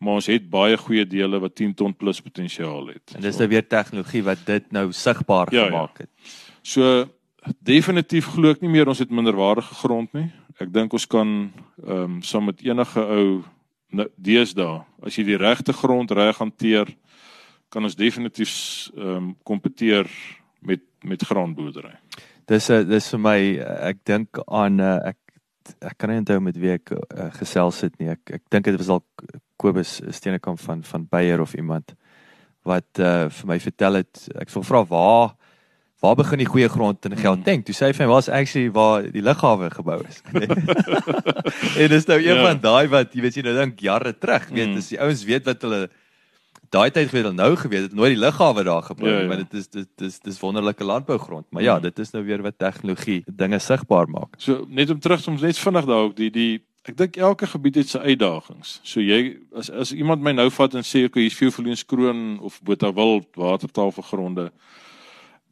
Maar 0.03 0.19
ons 0.19 0.27
het 0.27 0.49
baie 0.51 0.77
goeie 0.77 1.07
dele 1.07 1.39
wat 1.41 1.55
10 1.55 1.75
ton 1.79 1.95
plus 1.95 2.21
potensiaal 2.21 2.89
het. 2.91 3.15
En 3.17 3.23
dis 3.23 3.39
nou 3.39 3.49
weer 3.49 3.67
tegnologie 3.67 4.23
wat 4.27 4.41
dit 4.47 4.73
nou 4.75 4.89
sigbaar 4.93 5.53
ja, 5.55 5.61
ja. 5.61 5.67
gemaak 5.71 6.05
het. 6.05 6.11
Ja. 6.11 6.31
So 6.63 7.05
definitief 7.63 8.29
glo 8.35 8.55
ek 8.55 8.61
nie 8.63 8.71
meer 8.71 8.91
ons 8.91 9.01
het 9.03 9.11
minderwaardige 9.11 9.75
grond 9.75 10.13
nie 10.15 10.29
ek 10.63 10.73
dink 10.73 10.93
ons 10.93 11.07
kan 11.11 11.29
ehm 11.83 12.19
um, 12.19 12.21
saam 12.23 12.49
met 12.51 12.63
enige 12.63 13.01
ou 13.01 13.43
nou, 13.93 14.09
deesdae 14.17 14.83
as 15.03 15.17
jy 15.19 15.25
die 15.33 15.41
regte 15.41 15.75
grond 15.77 16.11
reg 16.11 16.39
hanteer 16.39 16.91
kan 17.73 17.85
ons 17.85 17.99
definitief 17.99 18.53
ehm 18.97 19.17
um, 19.17 19.33
kompeteer 19.43 20.11
met 20.61 20.85
met 21.03 21.23
graanboerdery. 21.27 21.97
Dis 22.53 22.69
'n 22.69 22.85
dis 22.89 23.09
vir 23.15 23.21
my 23.25 23.39
ek 23.89 24.03
dink 24.05 24.39
aan 24.45 24.81
uh, 24.81 24.99
ek 25.09 25.19
ek 25.81 25.97
kan 25.97 26.11
nie 26.11 26.21
onthou 26.21 26.41
met 26.43 26.59
wie 26.61 26.75
ek 26.75 26.91
uh, 26.93 27.31
gesels 27.39 27.81
het 27.87 27.95
nie. 28.01 28.11
Ek 28.13 28.35
ek 28.39 28.43
dink 28.53 28.67
dit 28.69 28.77
was 28.77 28.91
al 28.93 29.01
Kobus 29.57 30.01
Steenekamp 30.11 30.61
van 30.61 30.83
van 30.85 31.07
Beyer 31.09 31.41
of 31.41 31.55
iemand 31.55 31.95
wat 32.69 33.01
uh, 33.01 33.31
vir 33.33 33.49
my 33.49 33.59
vertel 33.63 34.03
het 34.03 34.27
ek 34.37 34.53
wil 34.53 34.67
vra 34.69 34.83
waar 34.91 35.33
waar 36.03 36.17
begin 36.19 36.43
die 36.43 36.51
goeie 36.51 36.69
grond 36.69 37.07
in 37.07 37.17
Gauteng? 37.17 37.63
Toe 37.63 37.75
sê 37.79 37.89
hy 37.89 37.95
vir 37.95 38.05
my 38.05 38.11
was 38.11 38.29
actually 38.29 38.73
waar 38.75 39.07
die 39.07 39.23
lughawe 39.23 39.71
gebou 39.71 40.01
is. 40.03 40.19
en 41.81 41.89
dis 41.95 42.09
nou 42.11 42.19
een 42.19 42.37
ja. 42.37 42.43
van 42.43 42.61
daai 42.61 42.89
wat 42.91 43.15
jy 43.15 43.23
weet 43.23 43.39
jy 43.39 43.45
nou 43.47 43.55
dink 43.55 43.81
jare 43.87 44.13
terug, 44.13 44.49
weet 44.51 44.73
hmm. 44.73 44.83
as 44.83 44.91
die 44.91 44.99
ouens 45.01 45.23
weet 45.29 45.47
wat 45.47 45.63
hulle 45.63 45.87
daai 46.73 46.91
tyd 46.91 47.11
geweet 47.11 47.29
het 47.29 47.37
nou 47.37 47.53
geweet 47.61 47.87
het 47.89 47.95
nooit 47.97 48.15
die 48.15 48.21
lughawe 48.23 48.65
daar 48.65 48.83
gebou 48.83 49.07
nie, 49.07 49.15
ja, 49.15 49.23
ja. 49.23 49.29
maar 49.29 49.43
dit 49.45 49.55
is 49.61 49.69
dit 49.69 49.89
dis 50.01 50.19
dis 50.25 50.41
wonderlike 50.41 50.85
landbougrond. 50.85 51.47
Maar 51.51 51.63
ja, 51.63 51.79
hmm. 51.79 51.89
dit 51.89 51.99
is 51.99 52.11
nou 52.11 52.25
weer 52.25 52.43
wat 52.43 52.59
tegnologie 52.59 53.23
dinge 53.27 53.59
sigbaar 53.59 54.09
maak. 54.09 54.37
So 54.39 54.65
net 54.69 54.91
om 54.91 55.01
terug 55.01 55.27
om 55.29 55.41
net 55.41 55.59
vinnig 55.59 55.89
daar 55.89 56.11
ook 56.11 56.17
die 56.17 56.31
die 56.31 56.53
Ek 56.83 56.97
dink 56.99 57.15
elke 57.15 57.47
gebied 57.47 57.77
het 57.79 57.93
sy 57.93 57.99
uitdagings. 58.11 58.81
So 58.83 58.99
jy 58.99 59.37
as 59.55 59.69
as 59.71 59.93
iemand 59.95 60.25
my 60.27 60.33
nou 60.35 60.49
vat 60.51 60.73
en 60.75 60.83
sê 60.83 61.05
ek 61.07 61.15
hier's 61.15 61.37
veel 61.39 61.53
verloonskroon 61.55 62.41
of 62.43 62.57
Botawil 62.67 63.23
watertaal 63.39 63.95
vir 63.95 64.07
gronde 64.09 64.49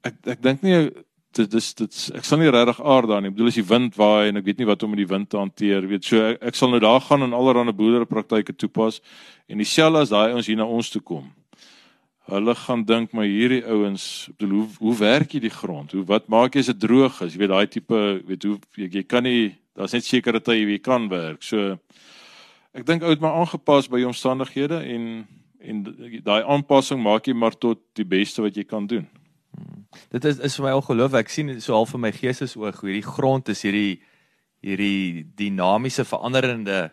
ek 0.06 0.16
ek 0.37 0.42
dink 0.44 0.64
nie 0.64 0.76
dit 1.36 1.54
is 1.54 1.74
dit 1.78 1.98
ek 2.18 2.26
sal 2.26 2.40
nie 2.40 2.50
regtig 2.50 2.80
aard 2.82 3.08
daar 3.10 3.22
nie. 3.22 3.30
Ek 3.30 3.36
bedoel 3.36 3.52
as 3.52 3.58
die 3.58 3.66
wind 3.66 3.98
waai 3.98 4.30
en 4.30 4.40
ek 4.40 4.46
weet 4.48 4.62
nie 4.62 4.68
wat 4.68 4.82
om 4.82 4.90
met 4.92 5.02
die 5.02 5.10
wind 5.10 5.30
te 5.30 5.38
hanteer, 5.38 5.86
weet 5.90 6.06
so 6.06 6.22
ek, 6.26 6.40
ek 6.50 6.58
sal 6.58 6.72
nou 6.72 6.80
daar 6.82 7.02
gaan 7.06 7.26
en 7.26 7.36
allerlei 7.36 7.74
boerderepraktyke 7.76 8.56
toepas 8.58 9.00
en 9.50 9.62
dieselfde 9.62 10.02
as 10.06 10.14
daai 10.14 10.34
ons 10.34 10.50
hier 10.50 10.58
na 10.58 10.66
ons 10.66 10.90
toe 10.90 11.02
kom. 11.02 11.28
Hulle 12.30 12.54
gaan 12.54 12.84
dink 12.86 13.14
maar 13.16 13.26
hierdie 13.26 13.62
ouens, 13.66 14.04
bedoel 14.38 14.56
hoe 14.58 14.66
hoe 14.78 14.96
werk 15.00 15.34
jy 15.34 15.42
die 15.46 15.54
grond? 15.54 15.94
Hoe 15.94 16.04
wat 16.06 16.28
maak 16.30 16.54
jy 16.54 16.64
as 16.66 16.72
dit 16.72 16.82
droog 16.82 17.22
is? 17.26 17.34
Jy 17.34 17.42
weet 17.42 17.54
daai 17.54 17.70
tipe 17.70 18.02
weet 18.26 18.46
hoe 18.46 18.56
jy, 18.78 18.90
jy 19.00 19.04
kan 19.06 19.26
nie 19.26 19.54
daar's 19.78 19.94
net 19.96 20.06
sekere 20.06 20.42
tye 20.42 20.66
wie 20.66 20.78
kan 20.82 21.08
werk. 21.10 21.42
So 21.46 21.78
ek 22.74 22.86
dink 22.86 23.02
ou 23.02 23.10
het 23.10 23.22
maar 23.22 23.38
aangepas 23.40 23.90
by 23.90 24.02
die 24.02 24.10
omstandighede 24.10 24.82
en 24.82 25.06
en 25.60 25.82
daai 26.24 26.40
aanpassing 26.48 27.02
maak 27.02 27.26
jy 27.28 27.34
maar 27.36 27.52
tot 27.52 27.82
die 27.98 28.06
beste 28.08 28.40
wat 28.40 28.56
jy 28.56 28.64
kan 28.64 28.86
doen. 28.88 29.04
Dit 30.10 30.24
is 30.24 30.38
is 30.38 30.56
vir 30.58 30.68
my 30.68 30.76
ongelooflik. 30.78 31.26
Ek 31.26 31.34
sien 31.34 31.52
so 31.62 31.74
half 31.74 31.92
vir 31.94 32.02
my 32.06 32.12
geestesoog 32.14 32.80
hoe 32.80 32.90
hierdie 32.90 33.06
grond 33.06 33.50
is 33.52 33.62
hierdie 33.66 34.00
hierdie 34.64 35.26
dinamiese 35.36 36.04
veranderende 36.04 36.90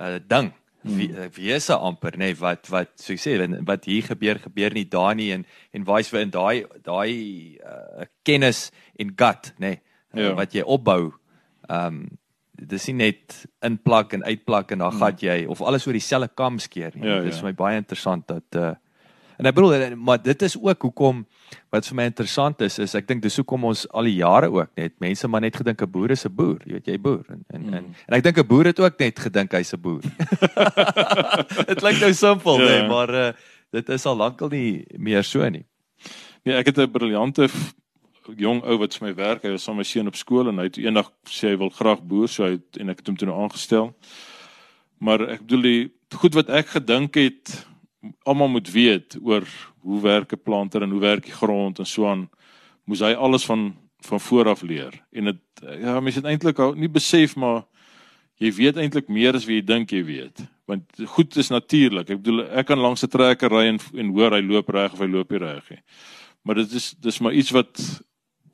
uh 0.00 0.18
ding. 0.18 0.52
Wie 0.84 1.08
hmm. 1.08 1.30
wese 1.32 1.76
amper 1.80 2.18
nê 2.20 2.32
nee, 2.32 2.36
wat 2.36 2.68
wat 2.68 2.92
so 3.00 3.14
ek 3.14 3.22
sê 3.22 3.36
wat 3.64 3.86
hier 3.88 4.04
gebeur 4.04 4.40
gebeur 4.42 4.74
nie 4.76 4.84
daar 4.90 5.14
nie 5.16 5.30
en 5.32 5.46
en 5.72 5.86
wys 5.88 6.10
vir 6.12 6.26
in 6.26 6.34
daai 6.34 6.66
daai 6.84 7.56
uh, 7.56 8.04
kennis 8.26 8.68
en 9.00 9.14
gut 9.16 9.54
nê 9.56 9.78
nee, 9.78 10.26
ja. 10.26 10.34
wat 10.36 10.52
jy 10.52 10.66
opbou. 10.66 11.14
Um 11.72 12.04
dis 12.54 12.86
nie 12.86 12.98
net 13.00 13.40
inplak 13.66 14.12
en 14.14 14.22
uitplak 14.22 14.70
en 14.72 14.84
dan 14.84 14.92
hmm. 14.92 15.00
gat 15.00 15.22
jy 15.24 15.38
of 15.50 15.62
alles 15.62 15.86
oor 15.88 15.96
dieselfde 15.96 16.30
kam 16.36 16.60
skeer 16.62 16.94
nie. 16.94 17.08
Ja, 17.08 17.22
dis 17.24 17.38
ja. 17.38 17.42
vir 17.42 17.50
my 17.50 17.56
baie 17.64 17.80
interessant 17.80 18.28
dat 18.28 18.60
uh 18.60 18.74
En 19.38 19.46
ek 19.46 19.54
bedoel 19.54 19.96
maar 19.96 20.22
dit 20.22 20.42
is 20.42 20.56
ook 20.60 20.82
hoekom 20.82 21.24
wat 21.74 21.86
vir 21.86 21.96
my 21.98 22.06
interessant 22.10 22.60
is 22.60 22.78
is 22.78 22.94
ek 22.94 23.08
dink 23.08 23.22
dis 23.22 23.36
hoekom 23.40 23.66
ons 23.70 23.84
al 23.90 24.08
die 24.08 24.16
jare 24.20 24.50
ook 24.52 24.70
net 24.78 24.94
mense 25.02 25.28
maar 25.28 25.42
net 25.44 25.56
gedink 25.56 25.82
'n 25.82 25.90
boer 25.90 26.10
is 26.10 26.24
'n 26.26 26.34
boer, 26.34 26.60
jy 26.64 26.72
weet 26.72 26.86
jy 26.86 26.98
boer 26.98 27.24
en 27.28 27.44
en 27.50 27.60
mm. 27.60 27.74
en, 27.74 27.84
en 28.06 28.14
ek 28.18 28.22
dink 28.22 28.38
'n 28.38 28.46
boer 28.46 28.66
het 28.70 28.80
ook 28.80 28.98
net 28.98 29.18
gedink 29.18 29.52
hy's 29.52 29.74
'n 29.74 29.80
boer. 29.80 30.02
Dit 31.68 31.78
klink 31.78 32.00
nou 32.00 32.12
simpel, 32.12 32.60
ja. 32.60 32.66
nee, 32.66 32.88
maar 32.88 33.10
uh, 33.10 33.32
dit 33.70 33.88
is 33.88 34.06
al 34.06 34.16
lankal 34.16 34.48
nie 34.48 34.84
meer 34.98 35.24
so 35.24 35.48
nie. 35.48 35.66
Nee, 36.44 36.54
ek 36.56 36.66
het 36.66 36.78
'n 36.78 36.90
briljante 36.90 37.48
jong 38.36 38.62
ou 38.64 38.78
wat 38.78 38.94
vir 38.96 39.08
my 39.08 39.14
werk, 39.14 39.42
hy 39.44 39.50
was 39.50 39.64
saam 39.64 39.76
met 39.76 39.84
my 39.84 39.90
seun 39.90 40.08
op 40.08 40.16
skool 40.16 40.48
en 40.48 40.58
hy 40.58 40.68
het 40.70 40.78
eendag 40.78 41.10
sê 41.28 41.52
hy 41.52 41.58
wil 41.60 41.70
graag 41.70 42.00
boer, 42.02 42.28
so 42.28 42.44
hy 42.44 42.56
het, 42.56 42.78
en 42.80 42.88
ek 42.88 43.02
het 43.02 43.10
hom 43.10 43.16
toe 43.16 43.28
nou 43.28 43.36
aangestel. 43.42 43.92
Maar 45.04 45.28
ek 45.36 45.44
bedoel 45.44 45.62
die 45.62 45.82
goed 46.14 46.34
wat 46.34 46.48
ek 46.48 46.72
gedink 46.78 47.18
het 47.20 47.66
almal 48.22 48.48
moet 48.48 48.70
weet 48.70 49.16
oor 49.22 49.46
hoe 49.80 50.00
werk 50.00 50.32
'n 50.32 50.42
planter 50.42 50.82
en 50.82 50.90
hoe 50.90 51.00
werk 51.00 51.24
die 51.24 51.32
grond 51.32 51.78
en 51.78 51.86
so 51.86 52.06
aan 52.06 52.28
moes 52.84 53.00
hy 53.00 53.12
alles 53.12 53.44
van 53.44 53.74
van 54.04 54.20
voor 54.20 54.48
af 54.48 54.62
leer. 54.62 54.92
En 55.12 55.24
dit 55.24 55.40
ja 55.80 56.00
mense 56.00 56.18
het 56.18 56.28
eintlik 56.28 56.58
nie 56.76 56.88
besef 56.88 57.36
maar 57.36 57.64
jy 58.36 58.52
weet 58.52 58.76
eintlik 58.76 59.08
meer 59.08 59.34
as 59.34 59.46
wat 59.46 59.54
jy 59.54 59.64
dink 59.64 59.90
jy 59.90 60.04
weet 60.04 60.44
want 60.64 60.84
goed 61.16 61.36
is 61.36 61.48
natuurlik 61.52 62.10
ek 62.10 62.22
bedoel 62.22 62.44
ek 62.50 62.66
kan 62.66 62.78
langs 62.78 63.04
'n 63.04 63.08
trekker 63.08 63.50
ry 63.50 63.66
en 63.68 63.78
en 63.94 64.12
hoor 64.16 64.32
hy 64.32 64.42
loop 64.42 64.68
reg 64.68 64.92
of 64.92 64.98
hy 64.98 65.06
loop 65.06 65.30
nie 65.30 65.38
reg 65.38 65.70
nie. 65.70 65.82
Maar 66.42 66.54
dit 66.54 66.72
is 66.72 66.94
dis 67.00 67.20
maar 67.20 67.32
iets 67.32 67.50
wat 67.50 68.02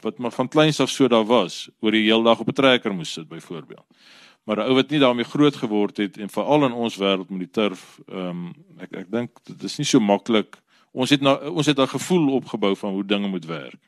wat 0.03 0.19
maar 0.19 0.33
van 0.33 0.49
kleins 0.49 0.81
af 0.81 0.91
so 0.91 1.09
daar 1.09 1.27
was 1.27 1.69
oor 1.81 1.93
die 1.93 2.07
hele 2.09 2.25
dag 2.25 2.41
op 2.41 2.49
'n 2.49 2.53
trekker 2.53 2.95
moes 2.95 3.13
sit 3.13 3.29
byvoorbeeld 3.29 3.87
maar 4.51 4.67
'n 4.67 4.69
ou 4.69 4.75
wat 4.75 4.91
nie 4.91 4.99
daarmee 4.99 5.25
groot 5.25 5.57
geword 5.57 5.97
het 5.97 6.19
en 6.19 6.31
veral 6.31 6.65
in 6.65 6.73
ons 6.73 6.97
wêreld 6.99 7.31
met 7.31 7.39
die 7.39 7.51
turf, 7.51 8.01
ehm 8.09 8.29
um, 8.29 8.55
ek 8.83 8.93
ek 8.93 9.11
dink 9.11 9.31
dit 9.47 9.63
is 9.63 9.77
nie 9.79 9.87
so 9.87 10.01
maklik. 10.01 10.59
Ons 10.91 11.11
het 11.11 11.21
nou 11.21 11.37
ons 11.51 11.67
het 11.67 11.79
'n 11.79 11.87
gevoel 11.87 12.33
opgebou 12.35 12.77
van 12.77 12.91
hoe 12.93 13.05
dinge 13.07 13.29
moet 13.29 13.47
werk. 13.47 13.79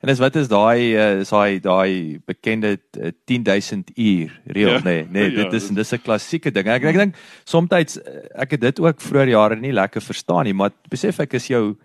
En 0.00 0.08
dis 0.08 0.18
wat 0.18 0.36
is 0.36 0.48
daai 0.48 0.94
uh, 0.94 1.20
is 1.20 1.28
daai 1.28 1.60
daai 1.60 2.20
bekende 2.26 2.78
uh, 3.00 3.08
10000 3.24 3.90
uur 3.96 4.40
reël 4.46 4.68
ja, 4.68 4.78
nê 4.78 4.84
nee, 4.84 5.06
nee 5.08 5.30
dit 5.30 5.50
ja, 5.50 5.56
is 5.56 5.68
dis 5.68 5.92
'n 5.92 6.02
klassieke 6.02 6.50
ding. 6.50 6.66
Ek 6.66 6.84
ek 6.84 6.96
dink 6.96 7.16
soms 7.44 7.98
ek 8.34 8.50
het 8.50 8.60
dit 8.60 8.80
ook 8.80 9.00
vroeër 9.00 9.28
jare 9.28 9.56
nie 9.56 9.72
lekker 9.72 10.02
verstaan 10.02 10.44
nie, 10.44 10.54
maar 10.54 10.70
besef 10.88 11.18
ek 11.20 11.32
is 11.34 11.46
jou 11.46 11.76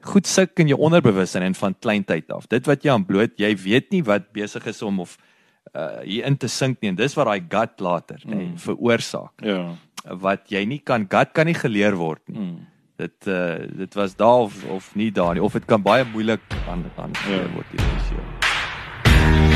goed 0.00 0.26
suk 0.26 0.58
in 0.58 0.68
jou 0.68 0.80
onderbewussyn 0.80 1.42
en 1.42 1.54
van 1.54 1.74
kleintyd 1.78 2.30
af. 2.30 2.46
Dit 2.46 2.66
wat 2.66 2.82
jy 2.82 2.90
aan 2.90 3.06
bloot, 3.06 3.36
jy 3.36 3.56
weet 3.56 3.90
nie 3.90 4.02
wat 4.02 4.32
besig 4.32 4.66
is 4.66 4.82
om 4.82 5.00
of 5.00 5.18
uh 5.76 6.00
hier 6.04 6.24
in 6.26 6.36
te 6.36 6.48
sink 6.48 6.80
nie 6.80 6.92
en 6.92 6.98
dis 6.98 7.16
wat 7.18 7.28
daai 7.28 7.42
gut 7.56 7.84
later 7.84 8.22
nê 8.24 8.38
mm. 8.38 8.56
veroorsaak. 8.64 9.44
Ja. 9.44 9.60
Wat 10.22 10.48
jy 10.52 10.64
nie 10.64 10.80
kan 10.80 11.06
gut 11.10 11.34
kan 11.36 11.46
nie 11.50 11.58
geleer 11.58 11.98
word 11.98 12.22
nie. 12.28 12.40
Mm. 12.40 12.64
Dit 12.96 13.28
uh 13.28 13.60
dit 13.84 14.00
was 14.00 14.16
daar 14.16 14.48
of, 14.48 14.64
of 14.78 14.94
nie 14.94 15.10
daar 15.10 15.34
nie 15.34 15.44
of 15.44 15.52
dit 15.58 15.68
kan 15.68 15.82
baie 15.82 16.04
moeilik 16.14 16.42
aan 16.68 16.88
aan 16.96 17.12
ja. 17.28 17.44
word 17.54 17.76
hierdie 17.76 18.08
sewe. 18.08 19.55